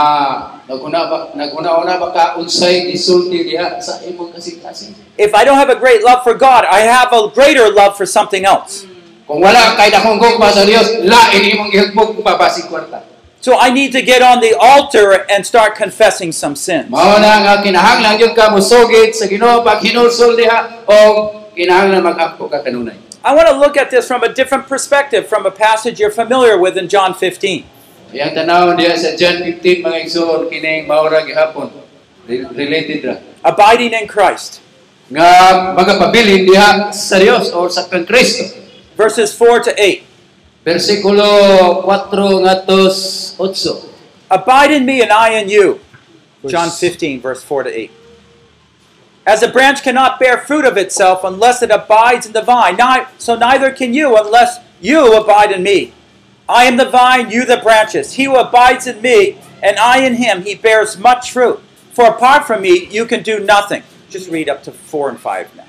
naguna 0.63 1.11
ba 1.11 1.17
naguna-una 1.35 1.99
ba 1.99 2.07
ka 2.15 2.23
unsay 2.39 2.87
gisulti 2.87 3.43
diha 3.43 3.79
sa 3.83 3.99
imong 4.03 4.31
kasing-kasing. 4.31 4.95
If 5.19 5.35
I 5.35 5.43
don't 5.43 5.59
have 5.59 5.67
a 5.67 5.75
great 5.75 5.99
love 6.03 6.23
for 6.23 6.35
God, 6.35 6.63
I 6.63 6.87
have 6.87 7.11
a 7.11 7.27
greater 7.27 7.67
love 7.67 7.99
for 7.99 8.07
something 8.07 8.47
else. 8.47 8.87
Kung 9.27 9.43
wala 9.43 9.75
kay 9.75 9.91
dakong 9.91 10.19
gugma 10.19 10.51
sa 10.55 10.63
Dios, 10.63 10.87
lain 11.03 11.41
imong 11.51 11.71
gihugbog 11.71 12.15
kung 12.15 12.23
babasig 12.23 12.67
kwarta. 12.71 13.12
So 13.43 13.59
I 13.59 13.75
need 13.75 13.91
to 13.91 14.01
get 14.01 14.23
on 14.23 14.39
the 14.39 14.55
altar 14.55 15.27
and 15.27 15.43
start 15.43 15.75
confessing 15.75 16.31
some 16.31 16.55
sins. 16.55 16.87
Mao 16.87 17.19
na 17.19 17.43
nga 17.43 17.53
kinahanglan 17.59 18.15
gyud 18.15 18.39
ka 18.39 18.55
musugid 18.55 19.11
sa 19.11 19.27
Ginoo 19.27 19.59
pag 19.67 19.83
hinulsol 19.83 20.39
diha 20.39 20.87
o 20.87 20.95
kinahanglan 21.51 22.07
mag-ampo 22.07 22.47
ka 22.47 22.63
kanunay. 22.63 22.95
I 23.19 23.35
want 23.35 23.51
to 23.51 23.59
look 23.59 23.75
at 23.75 23.91
this 23.91 24.07
from 24.07 24.23
a 24.23 24.31
different 24.31 24.71
perspective, 24.71 25.27
from 25.27 25.43
a 25.43 25.51
passage 25.51 25.99
you're 25.99 26.15
familiar 26.15 26.55
with 26.55 26.79
in 26.79 26.87
John 26.87 27.11
15. 27.11 28.15
Iyang 28.15 28.31
tanaw 28.31 28.79
diha 28.79 28.95
sa 28.95 29.11
John 29.19 29.43
15 29.43 29.59
mga 29.83 29.97
igsoon 30.07 30.47
kining 30.47 30.87
maura 30.87 31.27
gihapon 31.27 31.67
related 32.55 33.03
ra 33.03 33.19
Abiding 33.43 33.91
in 33.91 34.07
Christ. 34.07 34.63
nga 35.11 35.27
magapabilin 35.75 36.47
diha 36.47 36.95
sa 36.95 37.19
Dios 37.19 37.51
o 37.51 37.67
sa 37.67 37.91
Kristo. 37.91 38.55
Verses 38.95 39.35
4 39.35 39.67
to 39.67 39.71
8. 39.75 40.12
Versikulo 40.66 41.84
4 41.84 42.39
ngatos 42.39 43.36
8. 43.38 43.89
Abide 44.32 44.72
in 44.72 44.86
me 44.86 45.01
and 45.01 45.11
I 45.11 45.36
in 45.39 45.49
you. 45.49 45.80
John 46.47 46.70
15, 46.70 47.20
verse 47.20 47.43
4 47.43 47.64
to 47.64 47.70
8. 47.70 47.91
As 49.26 49.43
a 49.43 49.47
branch 49.47 49.84
cannot 49.84 50.20
bear 50.20 50.38
fruit 50.38 50.66
of 50.66 50.78
itself 50.78 51.24
unless 51.24 51.61
it 51.61 51.72
abides 51.72 52.26
in 52.26 52.34
the 52.34 52.41
vine, 52.41 52.78
so 53.18 53.36
neither 53.36 53.72
can 53.72 53.93
you 53.93 54.18
unless 54.18 54.59
you 54.82 55.16
abide 55.16 55.51
in 55.51 55.64
me. 55.64 55.93
I 56.47 56.66
am 56.66 56.76
the 56.76 56.89
vine, 56.89 57.30
you 57.30 57.45
the 57.45 57.57
branches. 57.57 58.14
He 58.14 58.26
who 58.26 58.36
abides 58.36 58.88
in 58.88 59.01
me, 59.01 59.38
and 59.61 59.78
I 59.80 59.99
in 59.99 60.16
him, 60.16 60.43
he 60.43 60.55
bears 60.55 60.97
much 60.97 61.32
fruit. 61.32 61.61
For 61.91 62.05
apart 62.05 62.45
from 62.45 62.61
me, 62.61 62.88
you 62.88 63.05
can 63.05 63.24
do 63.24 63.39
nothing. 63.39 63.84
Just 64.09 64.30
read 64.30 64.49
up 64.49 64.64
to 64.64 64.72
4 64.72 65.09
and 65.09 65.20
5 65.20 65.55
now. 65.55 65.62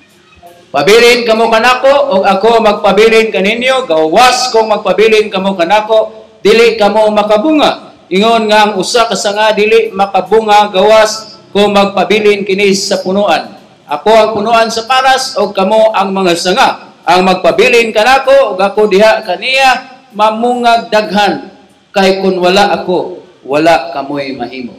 Pabilin 0.74 1.22
kamo 1.22 1.54
kanako 1.54 2.18
ug 2.18 2.22
ako 2.26 2.58
magpabilin 2.58 3.30
kaninyo 3.30 3.86
gawas 3.86 4.50
kong 4.50 4.74
magpabilin 4.74 5.30
kamo 5.30 5.54
kanako 5.54 6.26
dili 6.42 6.74
kamo 6.74 7.14
makabunga. 7.14 7.94
Ingon 8.10 8.50
nga 8.50 8.66
ang 8.66 8.72
usa 8.82 9.06
ka 9.06 9.14
sanga 9.14 9.54
dili 9.54 9.94
makabunga 9.94 10.74
gawas 10.74 11.38
kung 11.54 11.70
magpabilin 11.70 12.42
kini 12.42 12.74
sa 12.74 12.98
punuan. 13.06 13.54
Ako 13.86 14.10
ang 14.10 14.30
punuan 14.34 14.66
sa 14.66 14.82
paras 14.90 15.38
ug 15.38 15.54
kamo 15.54 15.94
ang 15.94 16.10
mga 16.10 16.34
sanga. 16.34 16.90
Ang 17.06 17.22
magpabilin 17.22 17.94
kanako 17.94 18.58
ug 18.58 18.58
ako 18.58 18.90
diha 18.90 19.22
kaniya 19.22 20.02
mamungag 20.10 20.90
daghan. 20.90 21.54
Kay 21.94 22.18
kun 22.18 22.42
wala 22.42 22.82
ako 22.82 23.22
wala 23.46 23.94
kamoy 23.94 24.34
mahimo. 24.34 24.74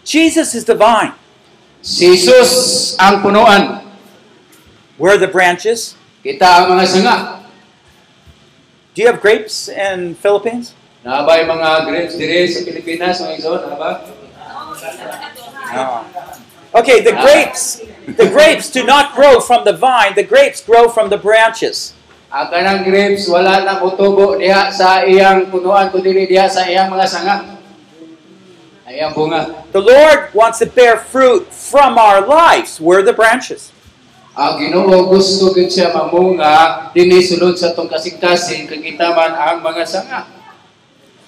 Jesus 0.00 0.56
is 0.56 0.64
the 0.64 0.72
vine. 0.72 1.12
si 1.84 2.08
Jesus 2.16 2.96
ang 2.96 3.20
punuan 3.20 3.83
We're 4.98 5.18
the 5.18 5.28
branches. 5.28 5.98
kita 6.24 6.64
ang 6.64 6.72
mga 6.72 6.84
sanga 6.88 7.16
Do 8.94 9.02
you 9.02 9.10
have 9.10 9.18
grapes 9.18 9.66
in 9.66 10.14
Philippines? 10.14 10.70
Nabay 11.02 11.42
mga 11.44 11.84
grapes 11.90 12.14
dire 12.14 12.46
sa 12.46 12.62
Pilipinas, 12.62 13.18
mga 13.18 13.42
igsoon, 13.42 13.60
naba? 13.66 14.06
Oh. 15.74 16.78
Okay, 16.78 17.02
the 17.02 17.10
grapes, 17.18 17.82
the 18.06 18.30
grapes 18.30 18.70
do 18.70 18.86
not 18.86 19.18
grow 19.18 19.42
from 19.42 19.66
the 19.66 19.74
vine. 19.74 20.14
The 20.14 20.22
grapes 20.22 20.62
grow 20.62 20.86
from 20.86 21.10
the 21.10 21.18
branches. 21.18 21.98
Ang 22.30 22.54
kanang 22.54 22.86
grapes 22.86 23.26
wala 23.26 23.66
na 23.66 23.82
mutubo 23.82 24.38
diha 24.38 24.70
sa 24.70 25.02
iyang 25.02 25.50
punuan 25.50 25.90
kundi 25.90 26.14
diha 26.14 26.46
sa 26.46 26.62
iyang 26.70 26.86
mga 26.86 27.06
sanga. 27.10 27.58
Ayang 28.86 29.10
bunga. 29.10 29.66
The 29.74 29.82
Lord 29.82 30.30
wants 30.30 30.62
to 30.62 30.70
bear 30.70 31.02
fruit 31.02 31.50
from 31.50 31.98
our 31.98 32.22
lives. 32.22 32.78
We're 32.78 33.02
the 33.02 33.14
branches. 33.14 33.73
Ang 34.34 34.58
Ginoo 34.58 35.06
gusto 35.06 35.54
gid 35.54 35.70
siya 35.70 35.94
mamunga 35.94 36.90
dinhi 36.90 37.22
sulod 37.22 37.54
sa 37.54 37.70
tong 37.70 37.86
kasing-kasing 37.86 38.66
kag 38.66 38.82
kita 38.82 39.14
man 39.14 39.30
ang 39.30 39.62
mga 39.62 39.86
sanga. 39.86 40.26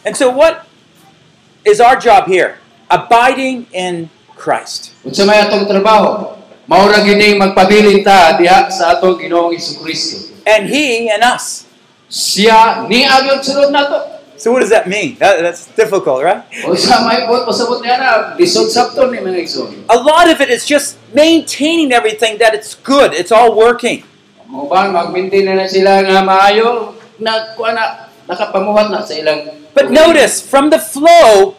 And 0.03 0.19
so, 0.19 0.27
what 0.27 0.67
is 1.63 1.79
our 1.79 1.95
job 1.95 2.27
here? 2.27 2.59
Abiding 2.91 3.71
in 3.71 4.11
Christ. 4.35 4.91
Unsa 5.07 5.23
may 5.23 5.39
atong 5.39 5.71
trabaho? 5.71 6.35
Mao 6.67 6.91
ra 6.91 6.99
gid 7.07 7.23
magpabilin 7.39 8.03
ta 8.03 8.35
diha 8.35 8.67
sa 8.75 8.99
atong 8.99 9.23
Ginoong 9.23 9.55
Hesukristo. 9.55 10.43
And 10.43 10.67
He 10.67 11.07
and 11.07 11.23
us. 11.23 11.71
Siya 12.11 12.91
ni 12.91 13.07
agyod 13.07 13.47
sulod 13.47 13.71
nato. 13.71 14.16
So, 14.37 14.53
what 14.53 14.61
does 14.61 14.71
that 14.71 14.89
mean? 14.89 15.17
That, 15.17 15.41
that's 15.41 15.67
difficult, 15.73 16.23
right? 16.23 16.45
Unsa 16.65 17.01
may 17.09 17.25
bot 17.25 17.49
pasabot 17.49 17.81
niya 17.81 17.97
na 17.97 18.11
lisod 18.37 18.69
sabton 18.69 19.09
ni 19.13 19.25
mga 19.25 19.41
igsoon. 19.49 19.89
A 19.89 19.97
lot 19.97 20.29
of 20.29 20.41
it 20.45 20.53
is 20.53 20.69
just 20.69 21.01
maintaining 21.17 21.93
everything 21.93 22.37
that 22.39 22.53
it's 22.53 22.77
good, 22.77 23.17
it's 23.17 23.33
all 23.33 23.57
working. 23.57 24.05
Mo 24.47 24.69
ba 24.69 24.87
mag-maintain 24.93 25.49
na, 25.49 25.57
na 25.57 25.67
sila 25.67 26.05
nga 26.05 26.21
maayo 26.21 26.95
na 27.17 27.57
kuha 27.57 27.73
na 27.73 28.13
nakapamuhat 28.29 28.93
na 28.93 29.01
sa 29.01 29.17
ilang 29.17 29.67
But 29.77 29.93
notice, 29.93 30.41
from 30.41 30.73
the 30.73 30.81
flow, 30.81 31.57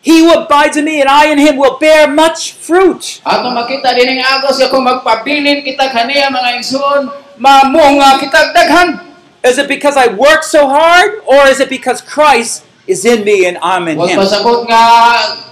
He 0.00 0.24
who 0.24 0.32
abides 0.32 0.80
in 0.80 0.88
me 0.88 1.04
and 1.04 1.12
I 1.12 1.28
in 1.28 1.36
Him 1.36 1.60
will 1.60 1.76
bear 1.76 2.08
much 2.08 2.56
fruit. 2.56 3.20
Ato 3.20 3.52
makita 3.52 3.92
din 3.92 4.16
ang 4.16 4.40
agos 4.40 4.56
kung 4.72 4.80
magpabilin 4.80 5.60
kita 5.60 5.92
kaniya 5.92 6.32
mga 6.32 6.56
igsoon 6.56 7.12
mamunga 7.36 8.16
kita 8.16 8.52
daghan. 8.56 9.09
Is 9.40 9.56
it 9.56 9.68
because 9.68 9.96
I 9.96 10.12
work 10.12 10.44
so 10.44 10.68
hard, 10.68 11.24
or 11.24 11.48
is 11.48 11.60
it 11.60 11.72
because 11.72 12.04
Christ 12.04 12.64
is 12.84 13.08
in 13.08 13.24
me 13.24 13.48
and 13.48 13.56
I'm 13.64 13.88
in 13.88 13.96
Huwag 13.96 14.12
Him? 14.12 14.18
pasabot 14.20 14.68
nga 14.68 14.84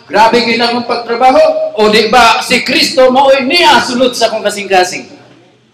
grabe 0.05 0.45
gid 0.45 0.61
akong 0.61 0.85
pagtrabaho 0.85 1.73
o 1.73 1.89
di 1.89 2.13
ba 2.13 2.45
si 2.45 2.61
Kristo 2.65 3.09
mao'y 3.09 3.49
niya 3.49 3.81
sulod 3.81 4.13
sa 4.13 4.29
akong 4.29 4.45
kasing-kasing. 4.45 5.17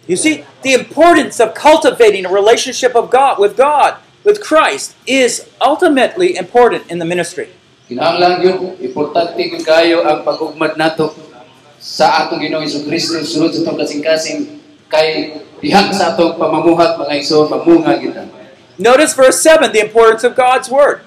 You 0.06 0.14
see, 0.14 0.44
the 0.62 0.78
importance 0.78 1.40
of 1.40 1.56
cultivating 1.58 2.28
a 2.28 2.30
relationship 2.30 2.94
of 2.94 3.10
God 3.10 3.40
with 3.40 3.56
God, 3.56 3.98
with 4.22 4.38
Christ, 4.38 4.94
is 5.08 5.48
ultimately 5.58 6.36
important 6.36 6.86
in 6.92 7.00
the 7.00 7.08
ministry. 7.08 7.50
Kinahanglan 7.90 8.44
yun, 8.44 8.56
importante 8.78 9.42
yun 9.42 9.64
kayo 9.64 10.06
ang 10.06 10.22
pag-ugmad 10.22 10.78
nato 10.78 11.16
sa 11.82 12.24
atong 12.24 12.40
Ginoong 12.40 12.68
Kristo 12.86 13.18
sulod 13.26 13.50
sa 13.50 13.66
atong 13.66 13.80
kasing-kasing 13.80 14.38
kay 14.86 15.40
diha 15.64 15.88
sa 15.96 16.12
atong 16.12 16.36
pamamuhat 16.36 17.00
mga 17.00 17.24
igsoon 17.24 17.48
mamunga 17.48 17.96
kita. 17.96 18.28
Notice 18.76 19.16
verse 19.16 19.40
7, 19.40 19.72
the 19.72 19.80
importance 19.80 20.20
of 20.20 20.36
God's 20.36 20.68
Word. 20.68 21.00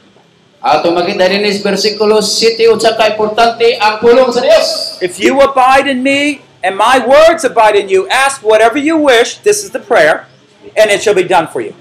Ato 0.58 0.89
makita 0.89 1.30
din 1.30 1.45
is 1.45 1.62
versikulo 1.62 2.18
7 2.26 2.74
unsa 2.74 2.97
ka 2.97 3.05
importante 3.05 3.78
ang 3.78 4.01
pulong 4.01 4.34
sa 4.34 4.41
Dios. 4.41 4.97
If 4.97 5.22
you 5.22 5.38
abide 5.38 5.86
in 5.86 6.01
me 6.01 6.41
and 6.66 6.74
my 6.74 6.97
words 6.97 7.45
abide 7.45 7.78
in 7.78 7.86
you, 7.86 8.10
ask 8.10 8.41
whatever 8.41 8.82
you 8.82 8.97
wish, 8.97 9.38
this 9.45 9.62
is 9.62 9.70
the 9.70 9.84
prayer, 9.84 10.26
and 10.74 10.89
it 10.89 11.05
shall 11.05 11.14
be 11.14 11.28
done 11.28 11.45
for 11.45 11.62
you. 11.62 11.78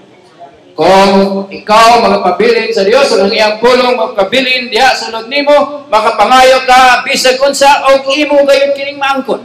Kung 0.77 1.49
ikaw 1.49 2.05
magpabilin 2.05 2.69
sa 2.69 2.85
Dios 2.85 3.09
ug 3.09 3.25
ang 3.25 3.33
iyang 3.33 3.57
pulong 3.57 3.97
magpabilin 3.97 4.69
diha 4.69 4.93
sa 4.93 5.09
sulod 5.09 5.25
nimo, 5.25 5.89
makapangayo 5.89 6.61
ka 6.69 7.01
bisag 7.01 7.41
unsa 7.41 7.81
og 7.89 8.05
imo 8.13 8.45
gayud 8.45 8.77
kining 8.77 9.01
maangkon. 9.01 9.41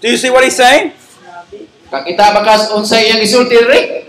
Do 0.00 0.08
you 0.08 0.16
see 0.16 0.32
what 0.32 0.48
he's 0.48 0.56
saying? 0.56 0.96
Kakita 1.92 2.32
ba 2.32 2.40
ka 2.40 2.72
unsa 2.72 2.96
iyang 3.04 3.20
diri? 3.52 4.08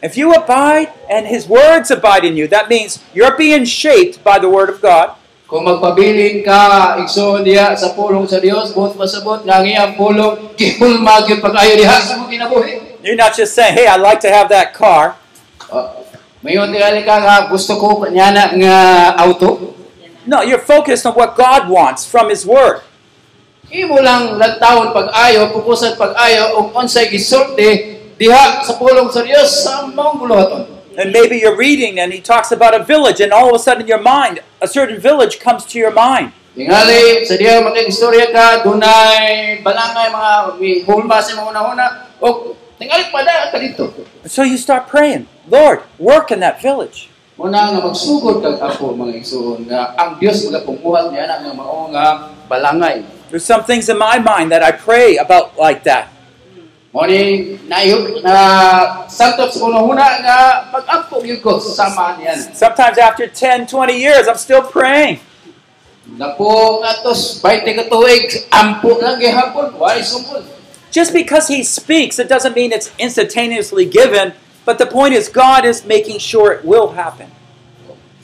If 0.00 0.16
you 0.16 0.32
abide 0.32 0.88
and 1.04 1.28
his 1.28 1.44
words 1.44 1.92
abide 1.92 2.24
in 2.24 2.32
you, 2.32 2.48
that 2.48 2.72
means 2.72 2.96
you're 3.12 3.36
being 3.36 3.68
shaped 3.68 4.24
by 4.24 4.40
the 4.40 4.48
word 4.48 4.72
of 4.72 4.80
God. 4.80 5.12
Kung 5.44 5.68
magpabilin 5.68 6.40
ka 6.40 6.96
igsoon 7.04 7.44
sa 7.76 7.92
pulong 7.92 8.24
sa 8.24 8.40
Dios, 8.40 8.72
buot 8.72 8.96
pasabot 8.96 9.44
nga 9.44 9.60
ang 9.60 9.68
iyang 9.68 9.92
pulong 10.00 10.48
gihulma 10.58 11.20
gyud 11.28 11.44
pag-ayo 11.44 11.76
diha 11.76 11.96
sa 12.00 12.24
kinabuhi. 12.24 13.04
You're 13.04 13.20
not 13.20 13.36
just 13.36 13.52
saying, 13.52 13.76
hey, 13.76 13.84
I'd 13.84 14.00
like 14.00 14.24
to 14.24 14.32
have 14.32 14.48
that 14.48 14.72
car. 14.72 15.20
Oh, 15.68 16.08
mayon 16.40 16.72
ka 17.04 17.16
nga 17.20 17.52
gusto 17.52 17.76
ko 17.76 18.00
kanya 18.00 18.32
na 18.32 18.44
nga 18.56 18.76
auto. 19.20 19.76
No, 20.24 20.40
you're 20.40 20.56
focused 20.64 21.04
on 21.04 21.12
what 21.12 21.36
God 21.36 21.68
wants 21.68 22.08
from 22.08 22.32
his 22.32 22.48
word. 22.48 22.80
Imo 23.72 23.96
lang 24.00 24.36
lantawon 24.36 24.92
pag-ayo, 24.92 25.48
pupusan 25.48 25.96
pag-ayo 25.96 26.60
ug 26.60 26.76
unsay 26.76 27.08
gisulti 27.08 27.96
diha 28.20 28.60
sa 28.60 28.76
pulong 28.76 29.08
sa 29.08 29.24
Dios 29.24 29.64
sa 29.64 29.88
maong 29.88 30.20
buluhaton. 30.20 30.62
And 30.94 31.10
maybe 31.10 31.42
you're 31.42 31.58
reading 31.58 31.98
and 31.98 32.14
he 32.14 32.22
talks 32.22 32.54
about 32.54 32.70
a 32.70 32.82
village, 32.84 33.18
and 33.18 33.34
all 33.34 33.50
of 33.50 33.58
a 33.58 33.62
sudden 33.62 33.88
your 33.90 33.98
mind, 33.98 34.44
a 34.62 34.68
certain 34.70 35.00
village 35.00 35.42
comes 35.42 35.66
to 35.72 35.80
your 35.80 35.90
mind. 35.90 36.30
Tingali 36.54 37.26
sa 37.26 37.34
diha 37.34 37.58
makig-istorya 37.66 38.30
ka 38.30 38.62
dunay 38.62 39.58
balangay 39.66 40.06
mga 40.06 40.32
hulma 40.86 41.18
sa 41.18 41.34
mga 41.34 41.50
una-una 41.50 41.86
o 42.22 42.54
tingali 42.78 43.10
pa 43.10 43.26
da 43.26 43.50
ka 43.50 43.58
dito. 43.58 43.90
So 44.30 44.46
you 44.46 44.54
start 44.54 44.86
praying, 44.86 45.26
Lord, 45.50 45.82
work 45.98 46.30
in 46.30 46.38
that 46.46 46.62
village. 46.62 47.10
Muna 47.34 47.74
nga 47.74 47.82
magsugod 47.82 48.38
kag 48.38 48.62
ako 48.62 48.94
mga 48.94 49.18
igsoon 49.18 49.66
nga 49.66 49.98
ang 49.98 50.22
Dios 50.22 50.46
magapumuhat 50.46 51.10
niya 51.10 51.26
na 51.26 51.42
nga 51.42 51.50
mao 51.50 51.90
nga 51.90 52.30
balangay. 52.46 53.02
There's 53.34 53.44
some 53.44 53.64
things 53.64 53.88
in 53.88 53.98
my 53.98 54.20
mind 54.20 54.52
that 54.52 54.62
I 54.62 54.70
pray 54.70 55.16
about 55.16 55.58
like 55.58 55.82
that. 55.90 56.06
Mo 56.94 57.02
ni 57.02 57.58
na 57.66 57.82
santot 59.10 59.50
sa 59.50 59.66
nga 60.22 60.38
pag-ako 60.70 61.18
gyud 61.18 61.42
ko 61.42 61.58
sama 61.58 62.14
niyan. 62.14 62.54
Sometimes 62.54 62.94
after 62.94 63.26
10, 63.26 63.66
20 63.66 63.90
years, 63.90 64.30
I'm 64.30 64.38
still 64.38 64.62
praying. 64.62 65.18
Napo 66.14 66.78
atos 66.86 67.42
20 67.42 67.74
ka 67.74 67.90
tuig 67.90 68.46
ampo 68.54 69.02
lang 69.02 69.18
gihapon 69.18 69.82
why 69.82 69.98
sumpol. 69.98 70.46
Just 70.94 71.10
because 71.10 71.50
he 71.50 71.66
speaks, 71.66 72.22
it 72.22 72.30
doesn't 72.30 72.54
mean 72.54 72.70
it's 72.70 72.94
instantaneously 73.02 73.82
given, 73.82 74.38
but 74.62 74.78
the 74.78 74.86
point 74.86 75.10
is, 75.10 75.26
God 75.26 75.66
is 75.66 75.82
making 75.82 76.22
sure 76.22 76.54
it 76.54 76.62
will 76.62 76.94
happen. 76.94 77.34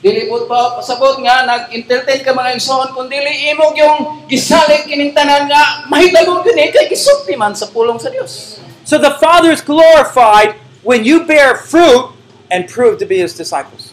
Dili 0.00 0.32
po 0.32 0.48
pa 0.48 0.80
pasabot 0.80 1.20
nga 1.20 1.44
nag-entertain 1.44 2.24
ka 2.24 2.32
mga 2.32 2.56
igsoon 2.56 2.96
kun 2.96 3.04
dili 3.04 3.52
imo 3.52 3.68
yung 3.76 4.24
gisalig 4.32 4.88
kining 4.88 5.12
tanan 5.12 5.44
nga 5.44 5.84
mahitabo 5.92 6.40
kini 6.40 6.72
kay 6.72 6.88
gisulti 6.88 7.36
man 7.36 7.52
sa 7.52 7.68
pulong 7.68 8.00
sa 8.00 8.08
Dios. 8.08 8.64
So 8.88 8.96
the 8.96 9.20
Father 9.20 9.52
is 9.52 9.60
glorified 9.60 10.56
when 10.80 11.04
you 11.04 11.28
bear 11.28 11.52
fruit 11.52 12.16
and 12.48 12.64
prove 12.64 12.96
to 13.04 13.06
be 13.06 13.20
his 13.20 13.36
disciples. 13.36 13.92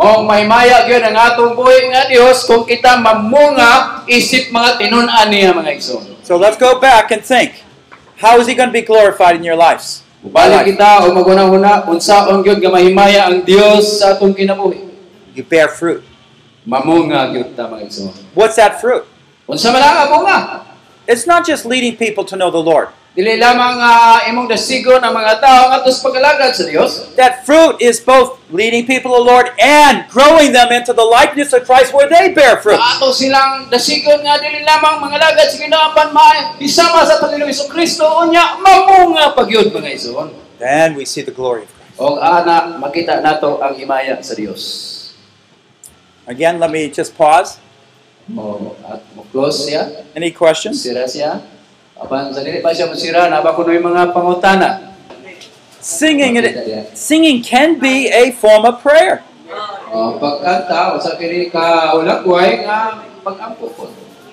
Mao 0.00 0.24
mahimaya 0.24 0.88
gyud 0.88 1.04
ang 1.04 1.12
atong 1.12 1.52
buhi 1.52 1.92
nga 1.92 2.08
Dios 2.08 2.48
kung 2.48 2.64
kita 2.64 2.96
mamunga 2.96 4.08
isip 4.08 4.48
mga 4.48 4.80
tinun-an 4.80 5.28
niya 5.28 5.52
mga 5.52 5.76
igsoon. 5.76 6.24
So 6.24 6.40
let's 6.40 6.56
go 6.56 6.80
back 6.80 7.12
and 7.12 7.20
think. 7.20 7.68
How 8.16 8.40
is 8.40 8.48
he 8.48 8.56
going 8.56 8.72
to 8.72 8.76
be 8.76 8.80
glorified 8.80 9.36
in 9.36 9.44
your 9.44 9.60
lives? 9.60 10.08
Balik 10.24 10.72
kita 10.72 11.04
o 11.04 11.12
maguna-una 11.12 11.84
unsaon 11.84 12.40
gyud 12.40 12.64
nga 12.64 12.72
mahimaya 12.72 13.28
ang 13.28 13.44
Dios 13.44 14.00
sa 14.00 14.16
atong 14.16 14.32
kinabuhi. 14.32 14.87
You 15.38 15.46
bear 15.46 15.70
fruit. 15.70 16.02
Mamunga 16.66 17.30
gyud 17.30 17.54
ta 17.54 17.70
mga 17.70 17.86
igsoon. 17.86 18.10
What's 18.34 18.58
that 18.58 18.82
fruit? 18.82 19.06
Unsa 19.46 19.70
man 19.70 19.86
ang 19.86 20.10
bunga? 20.10 20.66
It's 21.06 21.30
not 21.30 21.46
just 21.46 21.62
leading 21.62 21.94
people 21.94 22.26
to 22.26 22.34
know 22.34 22.50
the 22.50 22.58
Lord. 22.58 22.90
Dili 23.14 23.38
lamang 23.38 23.78
ah, 23.78 24.26
imong 24.26 24.50
dasigon 24.50 24.98
ang 24.98 25.14
mga 25.14 25.38
tao 25.38 25.70
nga 25.70 25.86
tus 25.86 26.02
pagalagad 26.02 26.58
sa 26.58 26.66
Dios. 26.66 27.14
That 27.14 27.46
fruit 27.46 27.78
is 27.78 28.02
both 28.02 28.42
leading 28.50 28.82
people 28.82 29.14
to 29.14 29.22
the 29.22 29.28
Lord 29.30 29.54
and 29.62 30.10
growing 30.10 30.50
them 30.50 30.74
into 30.74 30.90
the 30.90 31.06
likeness 31.06 31.54
of 31.54 31.62
Christ 31.62 31.94
where 31.94 32.10
they 32.10 32.34
bear 32.34 32.58
fruit. 32.58 32.82
Ato 32.82 33.14
silang 33.14 33.70
dasigon 33.70 34.26
nga 34.26 34.42
dili 34.42 34.66
lamang 34.66 34.98
mga 34.98 35.22
lagad 35.22 35.54
sa 35.54 35.58
kinaapan 35.62 36.10
maay 36.10 36.38
isama 36.58 37.06
sa 37.06 37.22
Panginoong 37.22 37.70
Kristo 37.70 38.26
unya 38.26 38.58
mamunga 38.58 39.38
pagyud 39.38 39.70
mga 39.70 39.94
igsoon. 39.94 40.34
Then 40.58 40.98
we 40.98 41.06
see 41.06 41.22
the 41.22 41.30
glory 41.30 41.62
of 41.62 41.70
Christ. 41.70 42.02
O 42.02 42.18
ana 42.18 42.74
makita 42.82 43.22
nato 43.22 43.62
ang 43.62 43.78
himaya 43.78 44.18
sa 44.18 44.34
Dios. 44.34 44.97
Again, 46.28 46.60
let 46.60 46.68
me 46.70 46.92
just 46.92 47.16
pause. 47.16 47.56
Mo 48.28 48.76
uh, 48.84 49.00
close 49.32 49.64
siya. 49.64 50.04
Any 50.12 50.28
questions? 50.28 50.76
Sira 50.76 51.08
siya. 51.08 51.40
Apan 51.96 52.28
sa 52.36 52.44
pa 52.44 52.70
siya 52.76 52.84
masira 52.84 53.32
na 53.32 53.40
mga 53.40 54.12
pangutana. 54.12 54.92
Singing, 55.80 56.36
it, 56.36 56.92
singing 56.92 57.40
can 57.40 57.80
be 57.80 58.12
a 58.12 58.28
form 58.36 58.68
of 58.68 58.84
prayer. 58.84 59.24
Pagkanta 59.88 61.00
sa 61.00 61.16
kini 61.16 61.48
ka 61.48 61.96
ulagway 61.96 62.60
nga. 62.68 63.08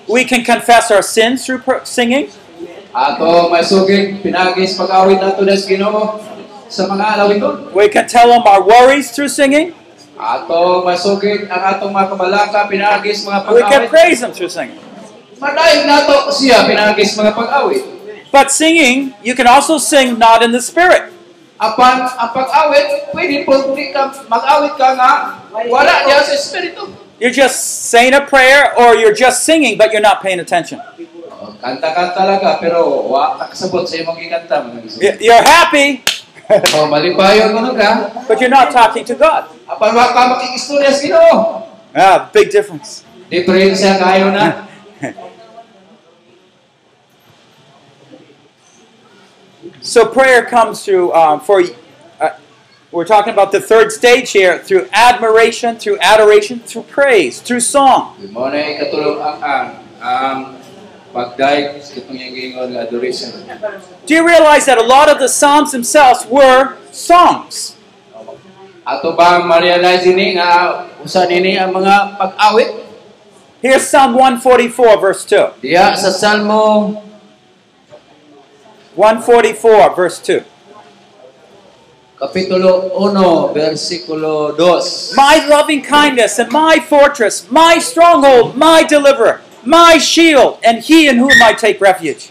We 0.04 0.28
can 0.28 0.44
confess 0.44 0.92
our 0.92 1.00
sins 1.00 1.48
through 1.48 1.64
singing. 1.88 2.28
Ato 2.92 3.48
may 3.48 3.64
sugid 3.64 4.20
pinagis 4.20 4.76
pag-awit 4.76 5.16
nato 5.16 5.48
des 5.48 5.64
Ginoo 5.64 6.20
sa 6.68 6.84
mga 6.92 7.04
alawiton. 7.16 7.72
We 7.72 7.88
can 7.88 8.04
tell 8.04 8.28
them 8.28 8.44
our 8.44 8.60
worries 8.60 9.16
through 9.16 9.32
singing. 9.32 9.72
Ato 10.16 10.80
masugid 10.80 11.44
ang 11.44 11.76
atong 11.76 11.92
mga 11.92 12.08
kabalaka 12.08 12.58
pinagis 12.72 13.28
mga 13.28 13.52
We 13.52 13.60
can 13.60 13.84
pag-awit. 13.84 13.92
praise 13.92 14.24
Him 14.24 14.32
through 14.32 14.48
singing. 14.48 14.80
Madayog 15.36 15.84
nato 15.84 16.32
siya 16.32 16.64
pinagis 16.64 17.12
mga 17.20 17.36
pag-awit. 17.36 17.84
But 18.32 18.48
singing, 18.48 19.12
you 19.20 19.36
can 19.36 19.44
also 19.44 19.76
sing 19.76 20.16
not 20.16 20.40
in 20.40 20.56
the 20.56 20.64
Spirit. 20.64 21.12
Apan 21.60 22.04
ang 22.04 22.32
pag-awit, 22.32 23.12
pwede 23.12 23.44
po 23.44 23.60
ka 23.92 24.02
mag-awit 24.28 24.74
ka 24.80 24.88
nga 24.96 25.12
wala 25.52 26.04
diya 26.08 26.24
sa 26.24 26.32
espiritu. 26.32 26.88
You're 27.20 27.32
just 27.32 27.88
saying 27.88 28.12
a 28.12 28.24
prayer 28.24 28.76
or 28.76 28.96
you're 28.96 29.16
just 29.16 29.44
singing, 29.44 29.76
but 29.80 29.92
you're 29.92 30.04
not 30.04 30.20
paying 30.20 30.40
attention. 30.40 30.80
Oh, 31.36 31.52
Kanta-kanta 31.60 32.16
talaga 32.16 32.56
pero 32.60 33.08
wa 33.08 33.36
ka 33.36 33.52
kasabot 33.52 33.84
sa 33.84 34.00
imong 34.00 34.16
gikanta 34.16 34.64
mga 34.64 34.80
igsoon. 34.84 35.00
Y- 36.48 36.62
You're 36.62 36.86
happy, 36.86 37.14
Oh, 37.18 37.74
ka. 37.74 38.24
but 38.28 38.40
you're 38.40 38.50
not 38.50 38.70
talking 38.70 39.04
to 39.04 39.14
God. 39.14 39.50
Apan 39.66 39.94
wa 39.94 40.06
ka 40.14 40.38
makikistorya 40.38 40.94
sa 40.94 41.02
Ginoo. 41.02 41.34
Ah, 41.90 42.30
big 42.32 42.50
difference. 42.50 43.02
Diferensya 43.26 43.98
kayo 43.98 44.30
na. 44.30 44.62
So 49.80 50.06
prayer 50.06 50.44
comes 50.44 50.84
through 50.84 51.12
um, 51.12 51.40
for. 51.40 51.62
Uh, 52.20 52.30
we're 52.92 53.04
talking 53.04 53.32
about 53.32 53.52
the 53.52 53.60
third 53.60 53.92
stage 53.92 54.30
here 54.32 54.58
through 54.58 54.88
admiration, 54.92 55.76
through 55.76 55.98
adoration, 56.00 56.60
through 56.60 56.82
praise, 56.84 57.40
through 57.40 57.60
song. 57.60 58.16
Mo 58.30 58.48
na 58.50 58.56
ikatulong 58.56 59.18
ang 59.22 59.66
ang 60.02 60.55
Do 64.04 64.12
you 64.14 64.26
realize 64.26 64.66
that 64.66 64.76
a 64.76 64.84
lot 64.84 65.08
of 65.08 65.18
the 65.18 65.28
psalms 65.28 65.72
themselves 65.72 66.26
were 66.28 66.76
songs? 66.92 67.76
Ato 68.86 69.16
ba 69.16 69.42
ma-realize 69.42 70.06
ini 70.06 70.38
nga 70.38 70.86
usa 71.02 71.26
nini 71.26 71.58
ang 71.58 71.74
mga 71.74 72.20
pag-awit 72.20 72.86
Here's 73.64 73.88
Psalm 73.88 74.14
144, 74.14 75.00
verse 75.00 75.24
2. 75.24 75.64
diya 75.64 75.96
sa 75.96 76.12
Salmo 76.12 76.92
144, 78.94 79.96
verse 79.96 80.20
2. 80.22 80.44
kapitulo 82.16 82.88
1 82.96 83.52
bersikulo 83.52 84.56
2. 84.56 85.16
My 85.16 85.44
loving 85.48 85.82
kindness 85.82 86.38
and 86.38 86.52
my 86.52 86.80
fortress, 86.80 87.44
my 87.50 87.78
stronghold, 87.78 88.56
my 88.56 88.82
deliverer, 88.84 89.40
my 89.66 89.98
shield, 89.98 90.62
and 90.62 90.80
he 90.80 91.10
in 91.10 91.18
whom 91.18 91.36
I 91.42 91.52
take 91.52 91.82
refuge. 91.82 92.30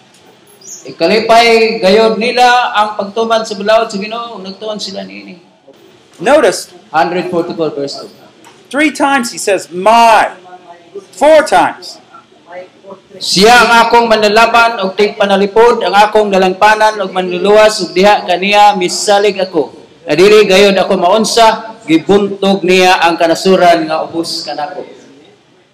Ikalipay 0.88 1.82
gayod 1.84 2.18
nila 2.18 2.72
ang 2.74 2.96
pagtuman 2.96 3.44
sa 3.44 3.54
bulawod 3.60 3.92
sa 3.92 3.98
Ginoo 4.00 4.40
nagtuon 4.42 4.80
sila 4.80 5.04
niini. 5.04 5.44
Notice, 6.24 6.72
144 6.90 7.76
verse 7.76 7.96
2. 8.08 8.26
three 8.76 8.92
times 8.92 9.32
he 9.32 9.40
says, 9.40 9.72
my. 9.72 10.36
Four 11.16 11.48
times. 11.48 12.00
Siya 13.16 13.68
ang 13.68 13.72
akong 13.88 14.06
manlalaban 14.12 14.84
og 14.84 15.00
tigpanalipod, 15.00 15.80
ang 15.84 15.96
akong 15.96 16.28
nalangpanan 16.28 17.00
og 17.00 17.16
manluluwas 17.16 17.80
ug 17.88 17.96
diha 17.96 18.28
kaniya 18.28 18.76
misalig 18.76 19.40
ako. 19.40 19.72
Adili 20.04 20.44
gayod 20.44 20.76
ako 20.76 21.00
maunsa, 21.00 21.80
gibuntog 21.88 22.68
niya 22.68 23.00
ang 23.00 23.16
kanasuran 23.16 23.88
nga 23.88 24.04
ubos 24.04 24.44
kanako. 24.44 24.84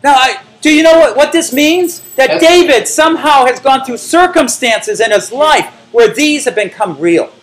Now, 0.06 0.18
I, 0.18 0.38
do 0.62 0.70
you 0.70 0.86
know 0.86 0.98
what, 0.98 1.18
what 1.18 1.30
this 1.34 1.52
means? 1.52 2.00
That. 2.16 2.40
David 2.40 2.88
somehow 2.88 3.50
has 3.50 3.60
gone 3.60 3.84
through 3.84 3.98
circumstances 3.98 5.02
in 5.02 5.10
his 5.10 5.34
life 5.34 5.66
where 5.90 6.14
these 6.14 6.46
have 6.46 6.56
become 6.56 7.02
real. 7.02 7.34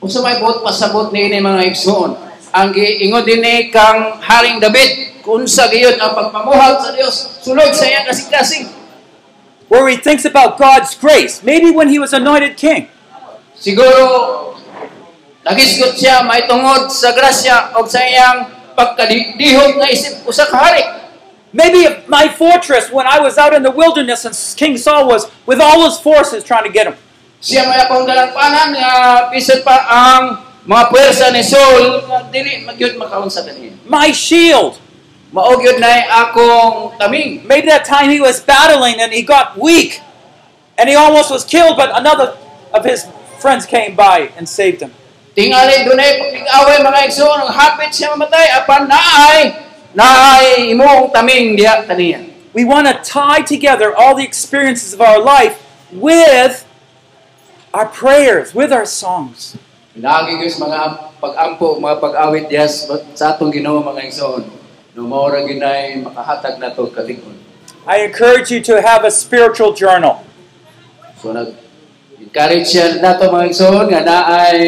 Kung 0.00 0.08
sa 0.08 0.24
may 0.24 0.40
buot 0.40 0.64
pasabot 0.64 1.12
ni 1.12 1.28
ini 1.28 1.44
mga 1.44 1.72
igsoon, 1.72 2.16
ang 2.54 2.72
giingon 2.72 3.24
kang 3.68 4.16
Haring 4.20 4.60
David, 4.60 5.20
kung 5.20 5.44
sa 5.44 5.68
gayon 5.68 6.00
ang 6.00 6.16
pagpamuhat 6.16 6.84
sa 6.84 6.90
Dios, 6.92 7.40
sulod 7.44 7.72
sa 7.72 7.84
iyang 7.84 8.08
kasing-kasing. 8.08 8.68
Where 9.68 9.88
he 9.88 9.96
thinks 9.96 10.24
about 10.24 10.60
God's 10.60 10.92
grace, 10.96 11.40
maybe 11.40 11.72
when 11.72 11.88
he 11.88 11.98
was 11.98 12.12
anointed 12.12 12.56
king. 12.56 12.88
Siguro, 13.56 14.56
nagisgot 15.44 15.96
siya 15.96 16.24
may 16.24 16.44
tungod 16.44 16.92
sa 16.92 17.12
grasya 17.12 17.76
o 17.76 17.84
sa 17.88 18.00
iyang 18.04 18.48
pagkadihog 18.76 19.80
na 19.80 19.88
isip 19.88 20.24
usa 20.28 20.44
ka 20.48 20.58
hari. 20.58 21.03
Maybe 21.54 21.86
my 22.10 22.26
fortress 22.26 22.90
when 22.90 23.06
I 23.06 23.22
was 23.22 23.38
out 23.38 23.54
in 23.54 23.62
the 23.62 23.70
wilderness 23.70 24.26
and 24.26 24.34
King 24.58 24.74
Saul 24.74 25.06
was 25.06 25.30
with 25.46 25.62
all 25.62 25.86
his 25.86 26.02
forces 26.02 26.42
trying 26.42 26.66
to 26.66 26.72
get 26.74 26.90
him. 26.90 26.98
Siya 27.38 27.70
may 27.70 27.78
akong 27.78 28.10
nga 28.10 29.30
bisan 29.30 29.62
pa 29.62 29.86
ang 29.86 30.42
mga 30.66 30.90
puwersa 30.90 31.30
ni 31.30 31.46
Saul 31.46 32.02
dili 32.34 32.66
magyud 32.66 32.98
makaon 32.98 33.30
sa. 33.30 33.46
My 33.86 34.10
shield. 34.10 34.82
Mao 35.30 35.54
gyud 35.62 35.78
akong 35.78 36.98
taming. 36.98 37.46
Maybe 37.46 37.70
that 37.70 37.86
time 37.86 38.10
he 38.10 38.18
was 38.18 38.42
battling 38.42 38.98
and 38.98 39.14
he 39.14 39.22
got 39.22 39.54
weak 39.54 40.02
and 40.74 40.90
he 40.90 40.98
almost 40.98 41.30
was 41.30 41.46
killed, 41.46 41.78
but 41.78 41.94
another 41.94 42.34
of 42.74 42.82
his 42.82 43.06
friends 43.38 43.62
came 43.62 43.94
by 43.94 44.34
and 44.34 44.50
saved 44.50 44.82
him. 44.82 44.90
Tingali 45.38 45.86
dunay 45.86 46.18
mga 46.82 47.00
igsoon, 47.06 47.46
hapit 47.46 47.94
siya 47.94 48.10
mamatay 48.10 48.50
apan 48.58 48.90
naay 48.90 49.54
naay 49.94 50.74
imong 50.74 51.14
taming 51.14 51.54
diha 51.54 51.86
kaniya. 51.86 52.26
We 52.54 52.62
want 52.62 52.86
to 52.86 52.94
tie 53.02 53.42
together 53.42 53.94
all 53.94 54.14
the 54.14 54.22
experiences 54.22 54.94
of 54.94 55.00
our 55.00 55.18
life 55.18 55.58
with 55.90 56.62
our 57.74 57.86
prayers, 57.86 58.54
with 58.54 58.70
our 58.70 58.86
songs. 58.86 59.58
Lagi 59.94 60.38
guys 60.42 60.58
mga 60.58 60.78
am- 61.22 61.58
mga 61.58 61.96
pag-awit 62.02 62.50
diha 62.50 62.66
sa 62.66 62.98
sa 63.14 63.24
atong 63.34 63.54
Ginoo 63.54 63.82
mga 63.82 64.10
igsoon. 64.10 64.50
No 64.94 65.06
mao 65.06 65.30
ra 65.30 65.42
ginay 65.46 65.98
makahatag 66.02 66.58
nato 66.58 66.86
kalig-on. 66.90 67.34
I 67.86 68.06
encourage 68.06 68.50
you 68.50 68.62
to 68.70 68.82
have 68.82 69.02
a 69.06 69.10
spiritual 69.10 69.74
journal. 69.74 70.22
So 71.22 71.30
nag 71.30 71.54
encourage 72.18 72.74
nato 72.98 73.30
mga 73.30 73.46
igsoon 73.54 73.86
nga 73.90 74.02
naay 74.02 74.58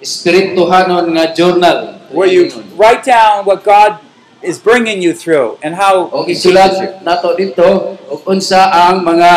espirituhanon 0.00 1.12
nga 1.16 1.32
journal. 1.32 1.96
where 2.10 2.28
you 2.28 2.50
write 2.76 3.04
down 3.04 3.44
what 3.44 3.64
God 3.64 3.98
is 4.42 4.58
bringing 4.58 5.00
you 5.00 5.12
through 5.12 5.58
and 5.62 5.74
how 5.74 6.08
O 6.12 6.24
He 6.24 6.36
teaches 6.36 6.52
isulat 6.52 7.02
nato 7.04 7.32
dito 7.36 7.96
ug 8.08 8.20
unsa 8.28 8.68
ang 8.68 9.00
mga 9.04 9.32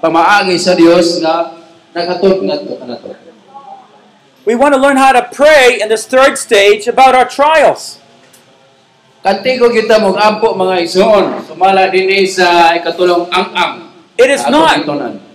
pamaagi 0.00 0.56
sa 0.60 0.76
Dios 0.76 1.20
nga 1.24 1.56
ngadto 1.92 2.40
kanato. 2.78 3.16
We 4.48 4.56
want 4.56 4.72
to 4.72 4.80
learn 4.80 4.96
how 4.96 5.12
to 5.12 5.28
pray 5.28 5.78
in 5.80 5.92
this 5.92 6.08
third 6.08 6.40
stage 6.40 6.88
about 6.88 7.12
our 7.12 7.28
trials. 7.28 8.00
Kantigo 9.20 9.68
kita 9.68 10.00
mong 10.00 10.16
ampo 10.16 10.56
mga 10.56 10.80
igsoon. 10.80 11.44
Sumala 11.44 11.92
dinhi 11.92 12.24
eh 12.24 12.28
sa 12.28 12.72
ikatulong 12.72 13.28
ang-ang. 13.28 13.92
It 14.16 14.32
is 14.32 14.48
not 14.48 14.80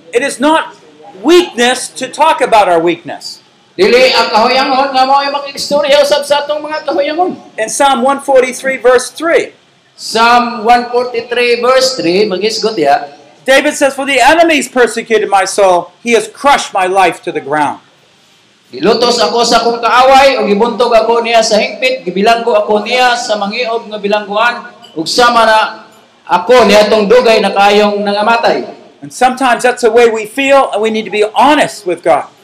it 0.10 0.26
is 0.26 0.42
not 0.42 0.74
weakness 1.22 1.94
to 2.02 2.10
talk 2.10 2.42
about 2.42 2.66
our 2.66 2.82
weakness. 2.82 3.45
Dili 3.76 4.16
ang 4.16 4.32
nga 4.32 5.04
mao 5.04 5.20
usab 6.00 6.24
sa 6.24 6.48
atong 6.48 6.64
mga. 6.64 6.88
In 7.60 7.68
Psalm 7.68 8.08
143 8.08 8.80
verse 8.80 9.12
3, 9.12 9.52
Psalm 10.00 10.64
143 10.64 11.60
verse 11.60 12.00
3 12.00 12.32
magisgot 12.32 12.80
ya. 12.80 13.12
David 13.44 13.76
says, 13.76 13.92
"For 13.92 14.08
the 14.08 14.18
enemies 14.18 14.72
persecuted 14.72 15.28
my 15.28 15.44
soul; 15.44 15.92
he 16.00 16.16
has 16.16 16.32
crushed 16.32 16.72
my 16.72 16.88
life 16.88 17.20
to 17.28 17.36
the 17.36 17.44
ground." 17.44 17.84
Gilutos 18.72 19.20
ako 19.20 19.44
sa 19.44 19.62
akong 19.62 19.84
kaaway 19.84 20.36
gibuntog 20.48 20.92
ako 20.96 21.24
niya 21.24 21.44
sa 21.44 21.60
hingpit, 21.60 22.04
gibilanggo 22.08 22.56
ako 22.56 22.84
niya 22.84 23.16
sa 23.16 23.40
nga 23.40 24.00
bilangguan 24.00 24.72
ug 24.96 25.08
sama 25.08 25.48
na 25.48 25.60
ako 26.28 26.68
niadtong 26.68 27.08
dugay 27.12 27.44
na 27.44 27.52
kayong 27.52 28.02
nangamatay. 28.02 28.66
And 29.04 29.12
sometimes 29.14 29.68
that's 29.68 29.84
the 29.84 29.92
way 29.92 30.10
we 30.10 30.26
feel, 30.26 30.72
and 30.72 30.80
we 30.82 30.90
need 30.90 31.06
to 31.06 31.14
be 31.14 31.28
honest 31.36 31.86
with 31.86 32.02
God. 32.02 32.35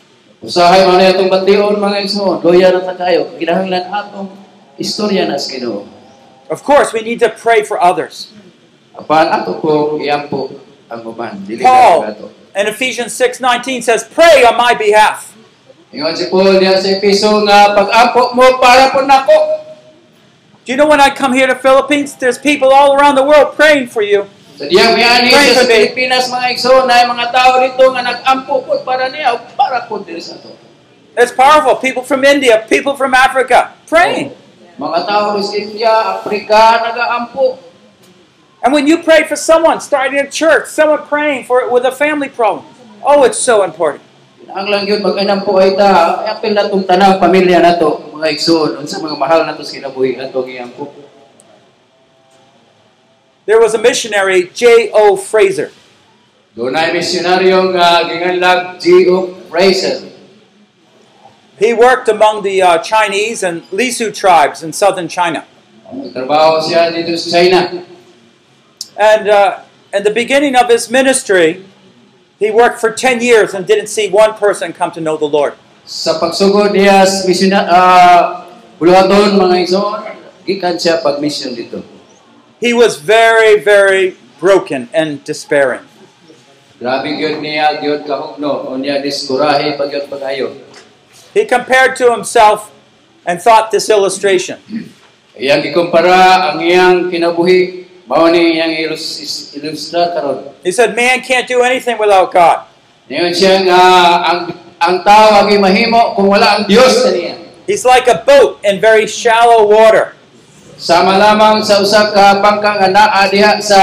Usahay 0.41 0.89
man 0.89 0.97
atong 1.05 1.29
bation 1.29 1.77
mga 1.77 2.01
igsoon, 2.01 2.41
loya 2.41 2.73
na 2.73 2.81
ta 2.81 2.97
kayo. 2.97 3.29
Kinahanglan 3.37 3.85
atong 3.85 4.33
istorya 4.81 5.29
na 5.29 5.37
sa 5.37 5.53
Ginoo. 5.53 5.85
Of 6.49 6.65
course, 6.65 6.89
we 6.89 7.05
need 7.05 7.21
to 7.21 7.29
pray 7.29 7.61
for 7.61 7.77
others. 7.77 8.33
Apan 8.97 9.29
ato 9.29 9.61
ko 9.61 10.01
iampo 10.01 10.49
ang 10.89 11.05
uban. 11.05 11.45
Paul 11.61 12.09
in 12.57 12.65
Ephesians 12.67 13.13
6:19 13.13 13.85
says, 13.85 14.03
"Pray 14.03 14.41
on 14.41 14.57
my 14.57 14.73
behalf." 14.73 15.31
Ingon 15.93 16.17
si 16.17 16.27
Paul 16.27 16.57
diya 16.57 16.75
sa 16.75 16.89
Episo 16.89 17.45
nga 17.45 17.77
pag-ampo 17.77 18.33
mo 18.33 18.57
para 18.57 18.89
po 18.89 19.05
nako. 19.05 19.61
Do 20.65 20.73
you 20.73 20.77
know 20.77 20.89
when 20.89 20.99
I 20.99 21.13
come 21.13 21.37
here 21.37 21.47
to 21.47 21.57
Philippines, 21.57 22.17
there's 22.17 22.41
people 22.41 22.73
all 22.73 22.97
around 22.97 23.13
the 23.13 23.23
world 23.23 23.53
praying 23.53 23.93
for 23.93 24.01
you. 24.01 24.25
Sa 24.61 24.69
diyang 24.69 24.93
miyani 24.93 25.33
sa. 25.57 25.65
Pilipinas 25.65 26.29
mga 26.29 26.53
igsoon 26.53 26.85
na 26.85 27.01
mga 27.09 27.33
tao 27.33 27.57
dito 27.65 27.81
nga 27.81 28.05
nag-ampo 28.05 28.61
po 28.61 28.77
para 28.85 29.09
niya 29.09 29.33
ug 29.33 29.41
para 29.57 29.89
po 29.89 29.97
diri 30.05 30.21
sa 30.21 30.37
ato. 30.37 30.53
It's 31.17 31.33
powerful. 31.33 31.81
People 31.81 32.05
from 32.05 32.21
India, 32.21 32.61
people 32.69 32.93
from 32.93 33.17
Africa 33.17 33.73
praying. 33.89 34.37
Mga 34.77 34.99
tao 35.09 35.33
sa 35.41 35.53
India, 35.57 35.89
Afrika 36.13 36.77
nag-aampo. 36.77 37.57
And 38.61 38.69
when 38.69 38.85
you 38.85 39.01
pray 39.01 39.25
for 39.25 39.33
someone 39.33 39.81
starting 39.81 40.21
a 40.21 40.29
church, 40.29 40.69
someone 40.69 41.09
praying 41.09 41.49
for 41.49 41.65
it 41.65 41.73
with 41.73 41.81
a 41.81 41.89
family 41.89 42.29
problem, 42.29 42.61
oh, 43.01 43.25
it's 43.25 43.41
so 43.41 43.65
important. 43.65 44.05
Ang 44.45 44.69
lang 44.69 44.85
yun, 44.85 45.01
mag-anampo 45.01 45.57
ay 45.57 45.73
ta, 45.73 46.21
apil 46.21 46.53
na 46.53 46.69
itong 46.69 46.85
tanang 46.85 47.17
pamilya 47.17 47.65
na 47.65 47.81
to, 47.81 48.13
mga 48.13 48.29
igsoon, 48.37 48.77
unsa 48.77 49.01
mga 49.01 49.17
mahal 49.17 49.41
na 49.41 49.57
to 49.57 49.65
sa 49.65 49.81
kinabuhi 49.81 50.21
na 50.21 50.29
to 50.29 50.45
giyampo. 50.45 50.93
There 53.45 53.59
was 53.59 53.73
a 53.73 53.81
missionary, 53.81 54.49
J.O. 54.53 55.17
Fraser. 55.17 55.71
Doon 56.53 56.75
ay 56.75 56.93
misyonaryo 56.93 57.73
nga 57.73 58.05
ginganlag 58.05 58.77
G.O. 58.77 59.33
Fraser. 59.49 60.13
He 61.57 61.73
worked 61.73 62.05
among 62.05 62.43
the 62.43 62.61
uh, 62.61 62.77
Chinese 62.83 63.41
and 63.41 63.63
Lisu 63.73 64.13
tribes 64.13 64.61
in 64.61 64.73
southern 64.73 65.07
China. 65.07 65.45
Nagtrabaho 65.89 66.61
siya 66.61 66.93
dito 66.93 67.17
sa 67.17 67.39
China. 67.39 67.85
And 68.97 69.25
uh, 69.25 69.65
at 69.89 70.03
the 70.03 70.13
beginning 70.13 70.53
of 70.53 70.69
his 70.69 70.89
ministry, 70.89 71.65
he 72.37 72.49
worked 72.49 72.81
for 72.81 72.93
10 72.93 73.21
years 73.21 73.53
and 73.53 73.65
didn't 73.65 73.87
see 73.87 74.09
one 74.09 74.33
person 74.37 74.73
come 74.73 74.91
to 74.93 75.01
know 75.01 75.17
the 75.17 75.29
Lord. 75.29 75.57
Sa 75.85 76.21
pagsugod 76.21 76.77
niya 76.77 77.05
misyon, 77.25 77.57
uh, 77.57 78.45
buluhaton 78.77 79.37
mga 79.37 79.55
igsoon, 79.65 79.97
gikan 80.45 80.77
siya 80.77 81.01
pag-mission 81.01 81.57
dito. 81.57 82.00
He 82.61 82.77
was 82.77 83.01
very, 83.01 83.57
very 83.57 84.13
broken 84.37 84.85
and 84.93 85.25
despairing. 85.25 85.81
Grabe 86.77 87.09
gyud 87.17 87.41
niya 87.41 87.81
gyud 87.81 88.05
kahugno, 88.05 88.69
o 88.69 88.77
niya 88.77 89.01
diskurahe 89.01 89.73
pagyud 89.77 90.05
pagayo. 90.05 90.53
He 91.33 91.45
compared 91.45 91.97
to 91.97 92.13
himself 92.13 92.69
and 93.25 93.41
thought 93.41 93.69
this 93.73 93.89
illustration. 93.89 94.61
Iyang 95.33 95.65
gikumpara 95.65 96.53
ang 96.53 96.61
iyang 96.61 97.09
kinabuhi 97.09 97.89
mao 98.05 98.29
ni 98.29 98.57
iyang 98.57 98.77
ilus- 98.77 99.21
is- 99.21 99.57
ilustra 99.57 100.13
karon. 100.13 100.53
He 100.61 100.69
said, 100.69 100.93
Man 100.93 101.21
can't 101.25 101.49
do 101.49 101.61
anything 101.65 101.97
without 101.97 102.29
God. 102.29 102.65
Niyon 103.09 103.33
siya 103.33 103.65
nga 103.65 103.81
ang 104.21 104.39
ang 104.77 104.95
tao 105.01 105.45
agi 105.45 105.57
mahimo 105.57 106.13
kung 106.13 106.29
wala 106.29 106.61
ang 106.61 106.63
Dios 106.69 107.01
sa 107.05 107.09
niya. 107.09 107.41
He's 107.65 107.85
like 107.85 108.05
a 108.09 108.21
boat 108.21 108.61
in 108.65 108.81
very 108.81 109.05
shallow 109.09 109.65
water. 109.65 110.13
Sama 110.81 111.21
lamang 111.21 111.61
sa 111.61 111.77
usa 111.77 112.09
ka 112.09 112.41
nga 112.41 112.89
ah, 112.89 113.29
diha 113.29 113.61
sa 113.61 113.81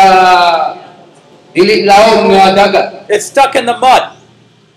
dili 1.55 1.87
lawom 1.87 2.27
nga 2.35 2.51
dagat. 2.51 3.07
It's 3.07 3.31
stuck 3.31 3.55
in 3.55 3.71
the 3.71 3.79
mud. 3.79 4.19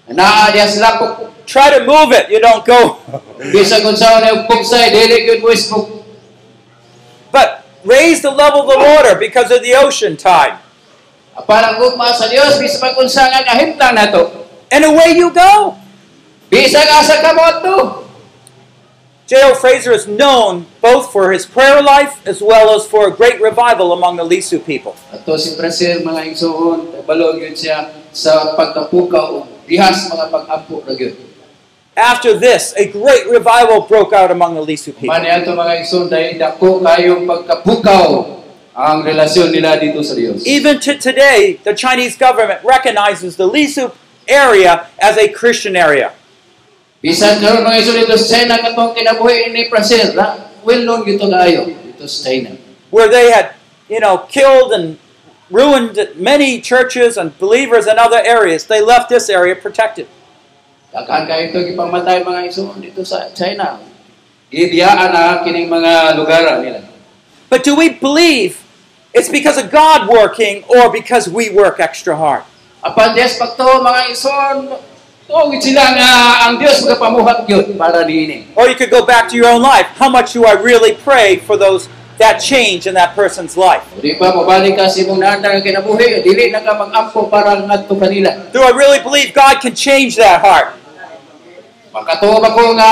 Naa 0.06 0.54
diha 0.54 0.70
sa 0.70 0.86
lapok. 0.86 1.34
Try 1.50 1.74
to 1.74 1.82
move 1.82 2.14
it, 2.14 2.30
you 2.30 2.38
don't 2.38 2.62
go. 2.62 3.02
Bisa 3.42 3.82
saan 3.98 4.22
na 4.22 4.46
pugsay 4.46 4.94
eh, 4.94 4.94
dili 4.94 5.34
gyud 5.34 5.42
mo. 5.74 6.06
But 7.34 7.66
raise 7.82 8.22
the 8.22 8.30
level 8.30 8.70
of 8.70 8.70
the 8.70 8.78
water 8.78 9.18
because 9.18 9.50
of 9.50 9.66
the 9.66 9.74
ocean 9.74 10.14
tide. 10.14 10.62
Apan 11.34 11.74
ang 11.74 11.76
gugma 11.82 12.14
sa 12.14 12.30
Dios 12.30 12.62
bisa 12.62 12.78
pa 12.78 12.94
kung 12.94 13.10
saan 13.10 13.34
nga 13.34 13.50
kahimtang 13.50 13.98
nato. 13.98 14.46
And 14.70 14.86
away 14.86 15.18
you 15.18 15.34
go. 15.34 15.74
Bisag 16.54 16.86
asa 16.86 17.18
ka 17.18 17.34
mo 17.34 17.42
adto. 17.42 18.01
J.O. 19.32 19.56
Fraser 19.56 19.94
is 19.94 20.12
known 20.12 20.68
both 20.82 21.14
for 21.14 21.32
his 21.32 21.46
prayer 21.46 21.82
life 21.82 22.20
as 22.28 22.42
well 22.44 22.76
as 22.76 22.84
for 22.86 23.08
a 23.08 23.12
great 23.16 23.40
revival 23.40 23.94
among 23.94 24.18
the 24.18 24.28
Lisu 24.28 24.60
people. 24.60 24.92
Ato 25.08 25.40
si 25.40 25.56
Fraser 25.56 26.04
mga 26.04 26.36
igsoon, 26.36 26.92
balog 27.08 27.40
yun 27.40 27.56
siya 27.56 27.96
sa 28.12 28.60
pagkapukaw 28.60 29.48
dihas 29.72 30.12
mga 30.12 30.36
pag-ampo 30.36 30.84
ra 30.84 30.92
gyud. 31.00 31.16
After 31.96 32.36
this, 32.36 32.76
a 32.76 32.92
great 32.92 33.24
revival 33.32 33.88
broke 33.88 34.12
out 34.12 34.36
among 34.36 34.60
the 34.60 34.66
Lisu 34.68 34.92
people. 34.92 35.16
Mani 35.16 35.32
ato 35.32 35.56
mga 35.56 35.80
igsoon 35.80 36.12
dahil 36.12 36.36
dako 36.36 36.84
kayong 36.84 37.24
pagkapukaw 37.24 38.10
ang 38.76 39.00
relasyon 39.08 39.56
nila 39.56 39.80
dito 39.80 40.04
sa. 40.04 40.12
Even 40.44 40.76
to 40.84 41.00
today, 41.00 41.56
the 41.64 41.72
Chinese 41.72 42.20
government 42.20 42.60
recognizes 42.68 43.40
the 43.40 43.48
Lisu 43.48 43.96
area 44.28 44.92
as 45.00 45.16
a 45.16 45.32
Christian 45.32 45.80
area. 45.80 46.12
Bisan 47.02 47.42
karon 47.42 47.66
mga 47.66 47.78
iso 47.82 47.92
dito 47.98 48.14
sa 48.14 48.28
China 48.38 48.62
katong 48.62 48.94
kinabuhi 48.94 49.50
ni 49.50 49.66
Fraser, 49.68 50.14
na 50.14 50.54
well 50.62 50.86
known 50.86 51.02
gito 51.02 51.26
kaayo 51.26 51.66
dito 51.66 52.06
sa 52.06 52.30
China. 52.30 52.54
where 52.92 53.10
they 53.10 53.32
had, 53.32 53.56
you 53.90 54.00
know, 54.00 54.20
killed 54.30 54.72
and 54.72 55.00
ruined 55.50 55.98
many 56.16 56.62
churches 56.62 57.18
and 57.18 57.36
believers 57.40 57.88
in 57.88 57.98
other 57.98 58.22
areas. 58.24 58.68
They 58.68 58.82
left 58.82 59.10
this 59.10 59.30
area 59.32 59.56
protected. 59.56 60.08
Dakan 60.92 61.24
kayo 61.24 61.48
ito 61.50 61.60
gipamatay 61.72 62.20
mga 62.22 62.52
iso 62.52 62.68
dito 62.76 63.02
sa 63.08 63.32
China. 63.32 63.80
Gibiyaan 64.52 65.16
na 65.16 65.40
kining 65.48 65.72
mga 65.72 66.20
lugar 66.20 66.60
nila. 66.60 66.84
But 67.48 67.64
do 67.64 67.76
we 67.76 67.96
believe 67.96 68.60
it's 69.16 69.32
because 69.32 69.56
of 69.56 69.72
God 69.72 70.12
working 70.12 70.68
or 70.68 70.92
because 70.92 71.32
we 71.32 71.48
work 71.48 71.80
extra 71.80 72.20
hard? 72.20 72.44
Apan 72.84 73.16
Diyos 73.16 73.40
pagto 73.40 73.64
mga 73.80 74.02
ison, 74.12 74.68
tuwid 75.32 75.64
sila 75.64 75.96
nga 75.96 76.12
ang 76.44 76.60
Diyos 76.60 76.84
magapamuhat 76.84 77.48
gyud 77.48 77.80
para 77.80 78.04
niini. 78.04 78.52
Or 78.60 78.68
you 78.68 78.76
could 78.76 78.92
go 78.92 79.08
back 79.08 79.32
to 79.32 79.40
your 79.40 79.48
own 79.48 79.64
life. 79.64 79.88
How 79.96 80.12
much 80.12 80.36
do 80.36 80.44
I 80.44 80.60
really 80.60 80.92
pray 81.00 81.40
for 81.40 81.56
those 81.56 81.88
that 82.20 82.44
change 82.44 82.86
in 82.86 82.94
that 83.00 83.16
person's 83.16 83.56
life? 83.56 83.88
O 83.96 84.04
di 84.04 84.20
ba 84.20 84.36
mabalik 84.36 84.76
ka 84.76 84.92
sa 84.92 85.00
imong 85.00 85.24
nanda 85.24 85.56
nga 85.56 85.64
kinabuhi, 85.64 86.20
dili 86.20 86.52
na 86.52 86.60
ka 86.60 86.76
mag-ampo 86.76 87.32
para 87.32 87.56
ngadto 87.64 87.96
kanila. 87.96 88.52
Do 88.52 88.60
I 88.60 88.76
really 88.76 89.00
believe 89.00 89.32
God 89.32 89.64
can 89.64 89.72
change 89.72 90.20
that 90.20 90.44
heart? 90.44 90.76
Makatuo 91.96 92.40
ba 92.44 92.52
ko 92.52 92.76
nga 92.76 92.92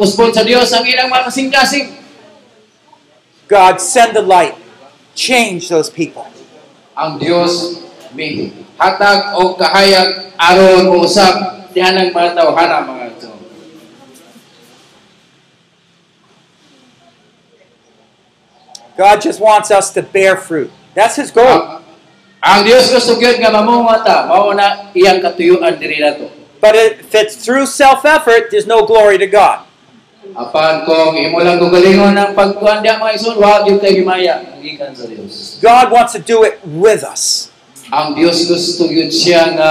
usbon 0.00 0.32
sa 0.32 0.40
Dios 0.40 0.72
ang 0.72 0.84
ilang 0.88 1.12
mga 1.12 1.28
kasing-kasing? 1.28 2.00
God, 3.44 3.76
send 3.76 4.16
the 4.16 4.24
light. 4.24 4.56
Change 5.14 5.68
those 5.68 5.92
people. 5.92 6.26
Ang 6.96 7.20
Dios 7.20 7.84
mi 8.14 8.54
hatag 8.78 9.34
o 9.34 9.58
kahayag 9.58 10.34
aron 10.38 10.86
mo 10.86 11.02
usab 11.02 11.63
dihanang 11.74 12.14
mga 12.14 12.38
tawhana 12.38 12.86
mga 12.86 13.04
ito. 13.18 13.30
God 18.94 19.18
just 19.18 19.42
wants 19.42 19.74
us 19.74 19.90
to 19.90 20.06
bear 20.06 20.38
fruit. 20.38 20.70
That's 20.94 21.18
His 21.18 21.34
goal. 21.34 21.50
Ah, 21.50 21.82
ang, 22.38 22.62
ang 22.62 22.62
Dios 22.62 22.94
gusto 22.94 23.18
gyud 23.18 23.42
nga 23.42 23.50
mao 23.50 23.82
na 24.54 24.94
iyang 24.94 25.18
katuyuan 25.18 25.74
diri 25.82 25.98
nato. 25.98 26.30
But 26.62 26.78
if 26.78 27.12
it's 27.12 27.34
through 27.36 27.66
self 27.66 28.06
effort, 28.06 28.54
there's 28.54 28.70
no 28.70 28.86
glory 28.86 29.18
to 29.18 29.26
God. 29.26 29.66
Apan 30.34 30.88
kung 30.88 31.12
imo 31.18 31.42
lang 31.44 31.60
gugalingon 31.60 32.16
ang 32.16 32.32
pagkuan 32.32 32.80
diha 32.80 32.96
mga 32.96 33.12
isun, 33.18 33.36
wa 33.36 33.60
gyud 33.66 33.82
kay 33.82 34.00
himaya 34.00 34.40
ang 34.40 34.62
gikan 34.62 34.94
sa 34.94 35.04
Dios. 35.10 35.58
God 35.60 35.90
wants 35.90 36.14
to 36.16 36.22
do 36.22 36.46
it 36.46 36.62
with 36.64 37.04
us. 37.04 37.53
Ang 37.92 38.16
Dios 38.16 38.48
gusto 38.48 38.88
gyud 38.88 39.12
siya 39.12 39.52
nga 39.52 39.70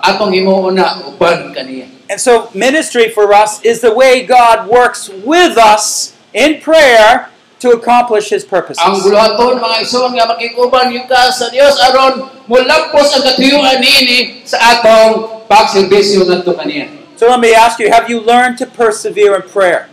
atong 0.00 0.32
himuuna 0.32 1.04
uban 1.04 1.52
kaniya. 1.52 1.88
And 2.08 2.20
so, 2.20 2.52
ministry 2.52 3.08
for 3.08 3.32
us 3.32 3.60
is 3.64 3.80
the 3.80 3.92
way 3.92 4.24
God 4.24 4.68
works 4.68 5.08
with 5.08 5.56
us 5.56 6.12
in 6.32 6.60
prayer 6.60 7.32
to 7.64 7.72
accomplish 7.72 8.32
His 8.32 8.44
purposes. 8.44 8.80
Ang 8.80 9.00
guluhaton 9.00 9.60
mga 9.60 9.76
ison 9.84 10.12
nga 10.12 10.28
makikuban 10.28 10.92
yung 10.92 11.08
ka 11.08 11.32
sa 11.32 11.48
Dios 11.48 11.76
aron 11.80 12.28
mulampos 12.48 13.16
ang 13.16 13.22
katuyuan 13.24 13.80
niini 13.80 14.44
sa 14.44 14.60
atong 14.76 15.44
pagserbisyo 15.48 16.28
ngadto 16.28 16.52
kaniya. 16.56 16.88
So, 17.16 17.28
let 17.28 17.40
me 17.40 17.52
ask 17.52 17.80
you 17.80 17.92
have 17.92 18.08
you 18.08 18.20
learned 18.20 18.60
to 18.60 18.66
persevere 18.68 19.36
in 19.38 19.44
prayer? 19.46 19.92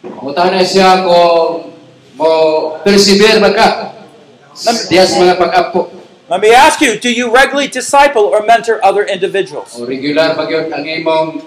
Mangutan 0.00 0.56
na 0.56 0.64
siya 0.64 1.04
kung 1.04 1.76
mo 2.20 2.30
persevere 2.84 3.40
ba 3.40 3.52
ka 3.52 3.68
Dios 4.92 5.16
mga 5.16 5.40
pag-apo. 5.40 5.99
Let 6.30 6.46
me 6.46 6.54
ask 6.54 6.78
you 6.78 6.94
do 6.94 7.10
you 7.10 7.26
regularly 7.26 7.66
disciple 7.66 8.22
or 8.22 8.46
mentor 8.46 8.78
other 8.86 9.02
individuals? 9.02 9.74
O 9.74 9.82
regular 9.82 10.38
ba 10.38 10.46
gyud 10.46 10.70
ang 10.70 10.86
imong 10.86 11.42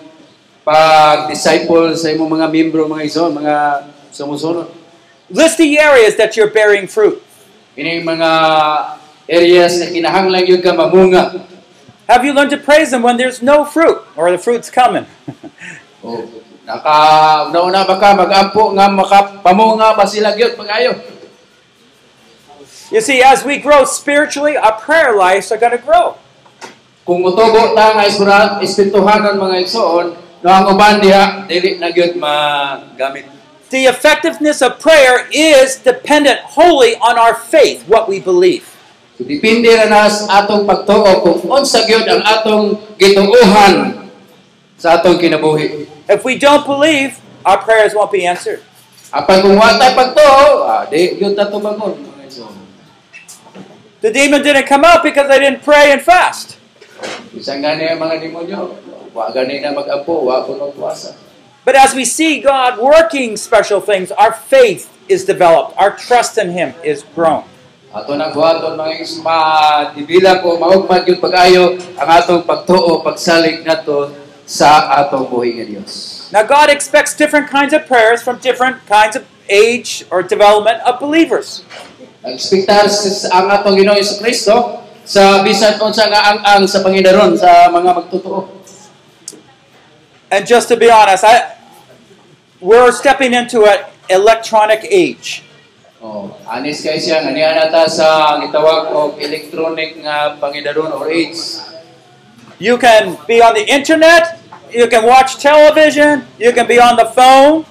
pag-disciple 0.67 1.95
sa 1.95 2.11
imong 2.11 2.35
mga 2.35 2.47
membro 2.51 2.83
mga 2.91 3.07
ison, 3.07 3.31
mga 3.31 3.87
sumusunod. 4.11 4.67
List 5.31 5.55
the 5.55 5.79
areas 5.79 6.19
that 6.19 6.35
you're 6.35 6.51
bearing 6.51 6.91
fruit. 6.91 7.23
Ini 7.79 8.03
mga 8.03 8.29
areas 9.31 9.79
na 9.79 9.87
kinahanglan 9.87 10.51
yun 10.51 10.59
ka 10.59 10.75
mamunga. 10.75 11.31
Have 12.11 12.27
you 12.27 12.35
learned 12.35 12.51
to 12.51 12.59
praise 12.59 12.91
them 12.91 13.07
when 13.07 13.15
there's 13.15 13.39
no 13.39 13.63
fruit 13.63 14.03
or 14.19 14.35
the 14.35 14.41
fruit's 14.41 14.67
coming? 14.67 15.07
O, 16.03 16.19
oh, 16.19 16.27
naka, 16.67 17.47
una 17.63 17.87
ba 17.87 17.95
ka 17.95 18.11
mag-ampo 18.11 18.75
nga 18.75 18.91
makapamunga 18.91 19.95
ba 19.95 20.03
sila 20.03 20.35
gyud 20.35 20.59
pag-ayo? 20.59 21.12
You 22.93 23.01
see, 23.01 23.25
as 23.25 23.41
we 23.41 23.57
grow 23.57 23.89
spiritually, 23.89 24.53
our 24.55 24.77
prayer 24.77 25.17
lives 25.17 25.49
are 25.51 25.57
going 25.57 25.73
to 25.73 25.81
grow. 25.81 26.13
Kung 27.03 27.25
mutubo 27.25 27.73
ta 27.75 27.97
nga 27.97 28.05
isura, 28.07 28.61
espirituhanon 28.61 29.35
mga 29.35 29.65
igsoon, 29.65 30.15
no 30.39 30.47
ang 30.47 30.71
uban 30.71 31.01
diha 31.01 31.49
dili 31.49 31.75
na 31.81 31.91
gyud 31.91 32.15
magamit. 32.15 33.27
The 33.73 33.89
effectiveness 33.89 34.61
of 34.61 34.77
prayer 34.77 35.25
is 35.33 35.81
dependent 35.81 36.45
wholly 36.53 36.95
on 37.01 37.17
our 37.17 37.33
faith, 37.33 37.83
what 37.89 38.05
we 38.05 38.21
believe. 38.21 38.69
So, 39.17 39.25
depende 39.25 39.67
ra 39.73 39.89
na 39.89 40.07
sa 40.07 40.45
atong 40.45 40.63
pagtuo 40.63 41.25
kung 41.25 41.37
unsa 41.49 41.83
gyud 41.89 42.05
ang 42.05 42.21
atong 42.21 42.77
gituohan 43.01 44.05
sa 44.77 45.01
atong 45.01 45.17
kinabuhi. 45.17 45.89
If 46.07 46.21
we 46.21 46.37
don't 46.37 46.63
believe, 46.63 47.17
our 47.41 47.57
prayers 47.59 47.97
won't 47.97 48.13
be 48.13 48.23
answered. 48.23 48.61
Apan 49.11 49.43
kung 49.43 49.57
wa 49.57 49.75
tay 49.75 49.91
pagtuo, 49.91 50.63
ah, 50.69 50.85
di 50.87 51.19
gyud 51.19 51.35
ta 51.35 51.49
tumagon 51.51 51.97
mga 51.97 51.97
igsoon. 51.97 52.12
The 54.03 54.11
demon 54.11 54.43
didn't 54.43 54.67
come 54.67 54.83
out 54.83 54.99
because 54.99 55.31
they 55.31 55.39
didn't 55.39 55.63
pray 55.63 55.95
and 55.95 56.03
fast. 56.03 56.59
Isang 57.31 57.63
gani 57.63 57.87
ang 57.87 58.03
mga 58.03 58.19
demonyo, 58.19 58.75
wa 59.15 59.31
gani 59.31 59.63
na 59.63 59.71
mag-ampo, 59.71 60.27
kuno 60.27 60.75
puasa. 60.75 61.15
But 61.63 61.79
as 61.79 61.95
we 61.95 62.03
see 62.03 62.43
God 62.43 62.83
working 62.83 63.39
special 63.39 63.79
things, 63.79 64.11
our 64.19 64.35
faith 64.35 64.91
is 65.07 65.23
developed, 65.23 65.79
our 65.79 65.95
trust 65.95 66.35
in 66.35 66.51
Him 66.51 66.75
is 66.83 67.07
grown. 67.15 67.47
Ato 67.95 68.19
nang 68.19 68.35
mga 68.35 68.99
isma, 68.99 69.39
dibila 69.95 70.43
ko 70.43 70.59
maugmad 70.59 71.07
yung 71.07 71.23
pag-ayo 71.23 71.79
ang 71.95 72.09
atong 72.11 72.43
pagtuo, 72.43 72.99
pagsalig 73.07 73.63
nato 73.63 74.11
sa 74.43 74.99
atong 74.99 75.31
nga 75.31 75.63
Dios. 75.63 76.27
Now, 76.35 76.43
God 76.43 76.67
expects 76.67 77.15
different 77.15 77.47
kinds 77.47 77.71
of 77.71 77.87
prayers 77.87 78.19
from 78.19 78.43
different 78.43 78.83
kinds 78.83 79.15
of 79.15 79.23
age 79.47 80.03
or 80.11 80.19
development 80.19 80.83
of 80.83 80.99
believers. 80.99 81.63
Nagspektar 82.23 82.87
ang 83.35 83.51
atong 83.51 83.75
Ginoo 83.75 83.99
Hesus 83.99 84.23
Kristo 84.23 84.79
sa 85.03 85.43
bisan 85.43 85.75
unsa 85.83 86.07
nga 86.07 86.31
ang-ang 86.31 86.63
sa 86.63 86.79
Panginoon 86.79 87.35
sa 87.35 87.67
mga 87.67 87.91
magtutuo. 87.99 88.47
And 90.31 90.47
just 90.47 90.71
to 90.71 90.79
be 90.79 90.87
honest, 90.87 91.27
I, 91.27 91.59
we're 92.63 92.95
stepping 92.95 93.35
into 93.35 93.67
an 93.67 93.91
electronic 94.07 94.87
age. 94.87 95.43
Oh, 95.99 96.31
anis 96.47 96.79
kay 96.79 96.95
siya 96.95 97.27
nga 97.27 97.35
niya 97.35 97.59
nata 97.59 97.91
sa 97.91 98.39
gitawag 98.39 98.95
og 98.95 99.19
electronic 99.19 99.99
nga 99.99 100.39
Panginoon 100.39 100.95
or 100.95 101.11
AIDS. 101.11 101.59
You 102.55 102.79
can 102.79 103.19
be 103.27 103.43
on 103.43 103.51
the 103.51 103.67
internet, 103.67 104.39
you 104.71 104.87
can 104.87 105.03
watch 105.03 105.43
television, 105.43 106.23
you 106.39 106.55
can 106.55 106.71
be 106.71 106.79
on 106.79 106.95
the 106.95 107.11
phone, 107.11 107.67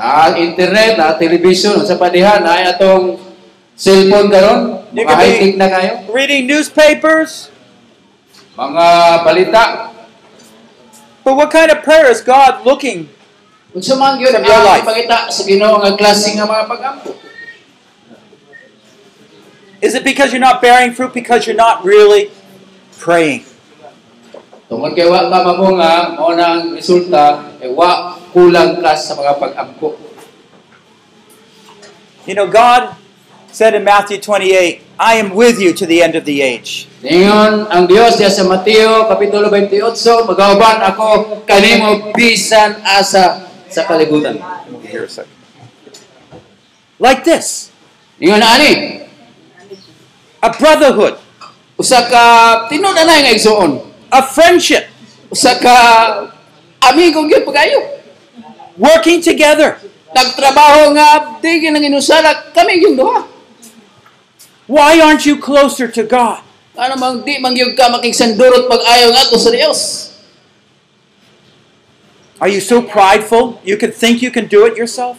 Na 0.00 0.32
internet, 0.32 0.96
na 0.96 1.12
television, 1.12 1.76
sa 1.84 2.00
padihan, 2.00 2.40
na 2.40 2.72
atong 2.72 3.29
cellphone 3.80 4.28
karon, 4.28 4.60
You 4.92 5.08
can 5.08 5.16
be- 5.16 5.24
high-tech 5.24 5.54
na 5.56 5.66
kayo. 5.72 5.92
reading 6.12 6.44
newspapers. 6.44 7.48
Mga 8.52 8.84
balita, 9.24 9.64
But 11.24 11.36
what 11.36 11.48
kind 11.48 11.72
of 11.72 11.80
prayer 11.80 12.08
is 12.12 12.20
God 12.20 12.64
looking? 12.64 13.08
Unsa 13.72 13.94
man 13.96 14.18
gyud 14.18 14.34
ang 14.34 14.44
your 14.44 14.60
life. 14.66 14.84
sa 15.30 15.42
Ginoo 15.46 15.78
nga 15.80 15.94
klase 15.96 16.34
nga 16.36 16.44
mga 16.44 16.64
pag-ampo. 16.68 17.12
Is 19.80 19.96
it 19.96 20.04
because 20.04 20.32
you're 20.32 20.42
not 20.44 20.60
bearing 20.60 20.92
fruit 20.92 21.16
because 21.16 21.48
you're 21.48 21.56
not 21.56 21.80
really 21.86 22.28
praying? 23.00 23.48
Tungod 24.68 24.92
kay 24.92 25.08
wa 25.08 25.24
ka 25.26 25.38
mamunga, 25.40 26.14
mao 26.14 26.30
na 26.36 26.60
ang 26.60 26.76
resulta 26.76 27.48
kay 27.56 27.72
wa 27.72 28.14
kulang 28.30 28.78
ka 28.84 28.92
sa 28.92 29.16
mga 29.16 29.40
pag-ampo. 29.40 29.96
You 32.28 32.36
know, 32.36 32.46
God 32.46 32.99
said 33.52 33.74
in 33.74 33.84
Matthew 33.84 34.18
28, 34.18 34.82
I 34.98 35.14
am 35.16 35.34
with 35.34 35.60
you 35.60 35.72
to 35.74 35.86
the 35.86 36.02
end 36.02 36.14
of 36.14 36.24
the 36.24 36.42
age. 36.42 36.88
Ningon 37.02 37.66
ang 37.72 37.88
Dios 37.88 38.20
diya 38.20 38.28
sa 38.28 38.44
Mateo 38.44 39.08
kapitulo 39.08 39.48
28, 39.48 40.28
magauban 40.28 40.78
ako 40.84 41.40
kanimo 41.48 42.12
bisan 42.12 42.80
asa 42.84 43.48
sa 43.68 43.82
kalibutan. 43.88 44.36
Here 44.84 45.04
a 45.04 45.10
second. 45.10 45.32
Like 47.00 47.24
this 47.24 47.70
Ningon 48.20 48.44
na 48.44 48.52
ani, 48.60 49.00
a 50.44 50.52
brotherhood, 50.52 51.16
usa 51.80 52.04
ka 52.04 52.24
tinud 52.68 52.92
na 52.92 53.08
nga 53.08 53.32
igsuon, 53.32 53.80
a 54.12 54.20
friendship, 54.20 54.92
usa 55.32 55.56
ka 55.56 55.76
amigo 56.84 57.24
gyud 57.24 57.48
pagayo. 57.48 58.00
working 58.80 59.20
together. 59.20 59.76
Nagtrabaho 60.10 60.92
nga 60.96 61.38
di 61.38 61.64
gyud 61.64 61.72
nang 61.76 61.84
inusara 61.86 62.52
kami 62.52 62.82
yung 62.82 62.96
duha. 62.98 63.29
Why 64.70 65.02
aren't 65.02 65.26
you 65.26 65.42
closer 65.42 65.90
to 65.90 66.06
God? 66.06 66.46
Ano 66.78 66.94
mang 66.94 67.26
di 67.26 67.42
man 67.42 67.58
gyud 67.58 67.74
ka 67.74 67.90
makigsandurot 67.90 68.70
pag-ayo 68.70 69.10
nga 69.10 69.26
to 69.26 69.34
sa 69.34 69.50
Dios. 69.50 70.14
Are 72.38 72.46
you 72.46 72.62
so 72.62 72.78
prideful 72.78 73.58
you 73.66 73.74
can 73.74 73.90
think 73.90 74.22
you 74.22 74.30
can 74.30 74.46
do 74.46 74.64
it 74.70 74.78
yourself? 74.78 75.18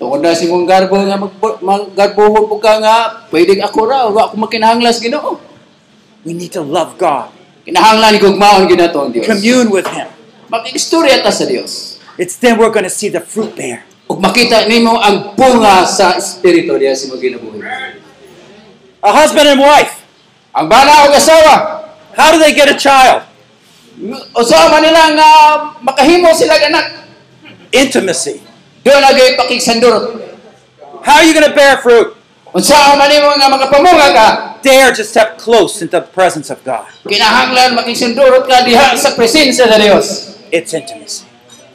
Tungod 0.00 0.24
na 0.24 0.32
si 0.32 0.48
mong 0.48 0.64
garbo 0.64 0.96
nga 0.96 1.20
maggarbohon 1.60 2.48
po 2.48 2.56
ka 2.56 2.80
nga, 2.80 2.96
pwede 3.28 3.60
ako 3.60 3.78
raw, 3.84 4.06
wa 4.08 4.30
ako 4.30 4.40
makinahanglas 4.40 5.04
ginoo. 5.04 5.36
We 6.24 6.32
need 6.32 6.54
to 6.56 6.64
love 6.64 6.96
God, 6.96 7.28
Kinahanglan 7.68 8.16
ni 8.16 8.18
gugmaon 8.24 8.64
ginato 8.66 9.04
ang 9.04 9.12
Dios. 9.12 9.28
commune 9.28 9.68
with 9.68 9.86
Him. 9.92 10.08
Makikistorya 10.48 11.20
ta 11.20 11.28
sa 11.28 11.44
Dios. 11.44 12.00
It's 12.16 12.40
then 12.40 12.56
we're 12.56 12.72
going 12.72 12.88
to 12.88 12.94
see 12.94 13.12
the 13.12 13.20
fruit 13.20 13.52
bear. 13.52 13.84
Ug 14.08 14.16
makita 14.18 14.64
nimo 14.64 14.96
ang 14.96 15.36
bunga 15.36 15.84
sa 15.84 16.16
espiritu 16.16 16.80
diya 16.80 16.96
si 16.96 17.12
mo 17.12 17.20
ginabuhi. 17.20 17.60
A 19.02 19.12
husband 19.14 19.46
and 19.48 19.60
wife, 19.60 19.94
Ang 20.58 20.66
bana 20.66 21.06
ug 21.06 21.14
asawa, 21.14 21.86
how 22.18 22.34
do 22.34 22.42
they 22.42 22.50
get 22.50 22.66
a 22.66 22.74
child? 22.74 23.22
usaha 24.34 24.70
man 24.70 24.82
nila 24.82 25.02
nga 25.14 25.30
makahimo 25.82 26.30
sila 26.34 26.54
anak. 26.58 27.06
Intimacy. 27.70 28.42
Doon 28.82 28.98
lagay 29.02 29.38
pakigsandurot. 29.38 30.18
How 31.02 31.22
are 31.22 31.26
you 31.26 31.34
going 31.34 31.46
to 31.46 31.54
bear 31.54 31.78
fruit? 31.78 32.14
Unsa 32.50 32.74
man 32.98 33.06
nimo 33.06 33.34
nga 33.38 33.46
makapamunga 33.46 34.08
ka, 34.14 34.26
Dare 34.58 34.90
to 34.90 35.06
step 35.06 35.38
close 35.38 35.78
into 35.78 35.94
the 35.94 36.02
presence 36.02 36.50
of 36.50 36.58
God. 36.66 36.90
kinahanglan 37.06 37.78
makigsandurot 37.78 38.50
ka 38.50 38.66
diha 38.66 38.98
sa 38.98 39.14
presensya 39.14 39.70
sa 39.70 39.78
Dios. 39.78 40.34
It's 40.50 40.74
intimacy. 40.74 41.22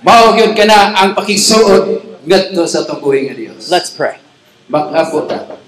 Mao 0.03 0.35
gyud 0.35 0.51
kana 0.59 0.91
ang 0.91 1.15
pakigsuod 1.15 2.03
ngadto 2.27 2.67
sa 2.67 2.83
atong 2.83 2.99
buhi 2.99 3.31
Dios. 3.31 3.71
Let's 3.71 3.87
pray. 3.87 4.19
Mag-apo 4.67 5.23
ta. 5.23 5.62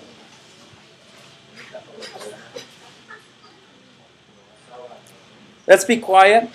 Let's 5.68 5.84
be 5.84 5.97
quiet. 5.97 6.49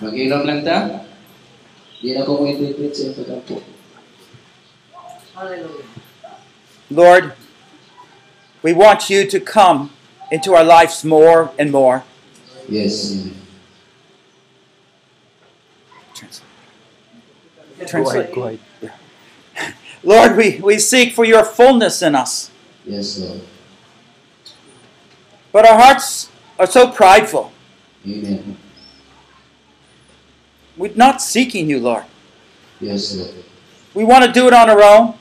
Mag-inom 0.00 0.44
lang 0.44 0.64
ta. 0.64 1.04
Di 2.00 2.16
na 2.16 2.24
ko 2.24 2.40
mo 2.40 2.44
interpret 2.48 2.92
sa 2.96 3.12
pag-apo. 3.16 3.60
Lord, 6.90 7.32
we 8.62 8.72
want 8.72 9.08
you 9.08 9.24
to 9.28 9.40
come 9.40 9.90
into 10.30 10.52
our 10.54 10.64
lives 10.64 11.04
more 11.04 11.52
and 11.58 11.72
more. 11.72 12.04
Yes. 12.68 13.28
Translate. 17.86 18.34
Go 18.34 18.44
ahead. 18.44 18.60
Lord, 20.02 20.36
we, 20.36 20.60
we 20.60 20.78
seek 20.78 21.12
for 21.12 21.24
your 21.24 21.44
fullness 21.44 22.02
in 22.02 22.14
us. 22.14 22.50
Yes, 22.84 23.18
Lord. 23.18 23.40
But 25.52 25.66
our 25.66 25.76
hearts 25.76 26.30
are 26.58 26.66
so 26.66 26.90
prideful. 26.90 27.52
Amen. 28.06 28.56
We're 30.76 30.94
not 30.94 31.20
seeking 31.20 31.68
you, 31.68 31.78
Lord. 31.78 32.04
Yes, 32.80 33.14
Lord. 33.16 33.34
We 33.92 34.04
want 34.04 34.24
to 34.24 34.32
do 34.32 34.46
it 34.46 34.54
on 34.54 34.70
our 34.70 34.82
own. 34.82 35.14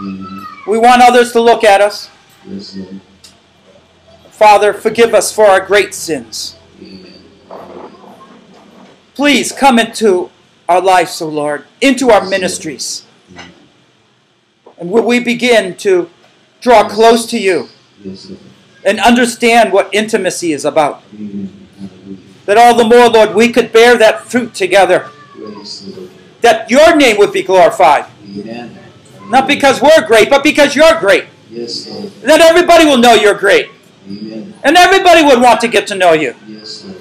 Amen. 0.00 0.46
We 0.66 0.78
want 0.78 1.02
others 1.02 1.32
to 1.32 1.40
look 1.40 1.62
at 1.62 1.80
us. 1.80 2.10
Yes, 2.46 2.76
Lord. 2.76 3.00
Father, 4.30 4.72
forgive 4.72 5.14
us 5.14 5.32
for 5.32 5.44
our 5.44 5.64
great 5.64 5.94
sins. 5.94 6.56
Amen. 6.80 7.12
Please 9.14 9.52
come 9.52 9.78
into 9.78 10.30
our 10.68 10.80
lives, 10.80 11.20
O 11.20 11.28
Lord, 11.28 11.66
into 11.80 12.10
our 12.10 12.26
ministries. 12.26 13.04
And 14.78 14.90
will 14.90 15.04
we 15.04 15.20
begin 15.20 15.76
to 15.78 16.08
draw 16.62 16.88
close 16.88 17.26
to 17.26 17.38
you 17.38 17.68
Yes, 18.02 18.32
and 18.84 18.98
understand 18.98 19.72
what 19.74 19.94
intimacy 19.94 20.52
is 20.54 20.64
about? 20.64 21.02
Amen. 21.14 21.59
That 22.46 22.58
all 22.58 22.74
the 22.74 22.84
more, 22.84 23.08
Lord, 23.08 23.34
we 23.34 23.52
could 23.52 23.72
bear 23.72 23.96
that 23.98 24.24
fruit 24.24 24.54
together. 24.54 25.10
That 26.40 26.70
your 26.70 26.96
name 26.96 27.18
would 27.18 27.32
be 27.32 27.42
glorified. 27.42 28.06
Amen. 28.24 28.78
Not 29.28 29.46
because 29.46 29.80
we're 29.80 30.06
great, 30.06 30.30
but 30.30 30.42
because 30.42 30.74
you're 30.74 30.98
great. 30.98 31.26
Yes, 31.50 31.88
Lord. 31.88 32.10
That 32.22 32.40
everybody 32.40 32.84
will 32.84 32.98
know 32.98 33.14
you're 33.14 33.34
great. 33.34 33.70
Amen. 34.08 34.54
And 34.64 34.76
everybody 34.76 35.22
would 35.22 35.40
want 35.40 35.60
to 35.60 35.68
get 35.68 35.86
to 35.88 35.94
know 35.94 36.12
you. 36.12 36.34
Yes, 36.46 36.84
Lord. 36.84 37.00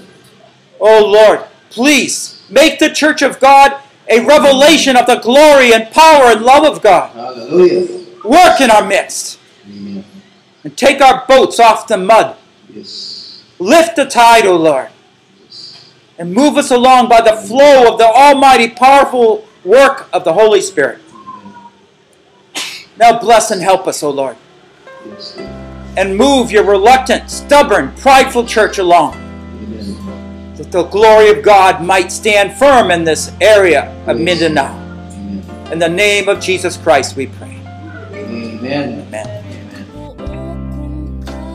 Oh 0.80 1.06
Lord, 1.06 1.46
please 1.70 2.46
make 2.50 2.80
the 2.80 2.90
church 2.90 3.22
of 3.22 3.40
God 3.40 3.82
a 4.10 4.26
revelation 4.26 4.96
of 4.96 5.06
the 5.06 5.18
glory 5.20 5.74
and 5.74 5.90
power 5.92 6.32
and 6.32 6.42
love 6.42 6.64
of 6.64 6.82
God. 6.82 7.12
Hallelujah. 7.14 8.06
Work 8.24 8.62
in 8.62 8.72
our 8.72 8.86
midst 8.86 9.40
Amen. 9.68 10.04
and 10.64 10.78
take 10.78 11.02
our 11.02 11.26
boats 11.28 11.60
off 11.60 11.88
the 11.88 11.98
mud. 11.98 12.36
Yes. 12.70 13.44
Lift 13.60 13.96
the 13.96 14.06
tide, 14.06 14.46
O 14.46 14.56
Lord, 14.56 14.90
and 16.20 16.32
move 16.34 16.57
us 16.57 16.70
along 16.70 17.07
by 17.07 17.22
the 17.22 17.36
flow 17.47 17.91
of 17.91 17.97
the 17.97 18.05
almighty, 18.05 18.70
powerful 18.70 19.47
work 19.63 20.09
of 20.11 20.26
the 20.26 20.34
Holy 20.34 20.59
Spirit. 20.61 20.99
Now 22.97 23.17
bless 23.17 23.51
and 23.51 23.61
help 23.61 23.88
us, 23.88 24.03
O 24.03 24.09
Lord, 24.09 24.36
and 25.95 26.17
move 26.17 26.51
your 26.51 26.65
reluctant, 26.65 27.32
stubborn, 27.32 27.95
prideful 27.95 28.45
church 28.45 28.80
along, 28.80 29.13
that 30.57 30.70
the 30.74 30.84
glory 30.84 31.30
of 31.30 31.41
God 31.41 31.82
might 31.82 32.11
stand 32.11 32.51
firm 32.59 32.91
in 32.91 33.05
this 33.05 33.32
area 33.39 33.89
of 34.05 34.20
Mindanao. 34.20 34.78
In 35.72 35.80
the 35.80 35.88
name 35.88 36.28
of 36.28 36.41
Jesus 36.41 36.76
Christ, 36.76 37.15
we 37.15 37.28
pray. 37.28 37.55
Amen. 38.11 39.07
Amen. 39.07 39.38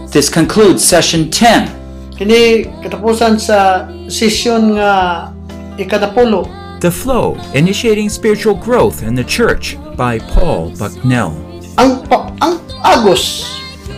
This 0.08 0.30
concludes 0.30 0.82
session 0.82 1.30
10. 1.30 1.83
Kini 2.14 2.70
katapusan 2.82 3.42
sa 3.42 3.90
sesyon 4.06 4.78
nga 4.78 5.26
ikatapulo 5.74 6.46
The 6.78 6.92
Flow 6.92 7.34
Initiating 7.56 8.06
Spiritual 8.06 8.54
Growth 8.54 9.02
in 9.02 9.18
the 9.18 9.26
Church 9.26 9.74
by 9.98 10.22
Paul 10.30 10.70
Bucknell. 10.78 11.34
ang 11.74 12.06
pa, 12.06 12.30
ang 12.38 12.62
agos 12.86 13.50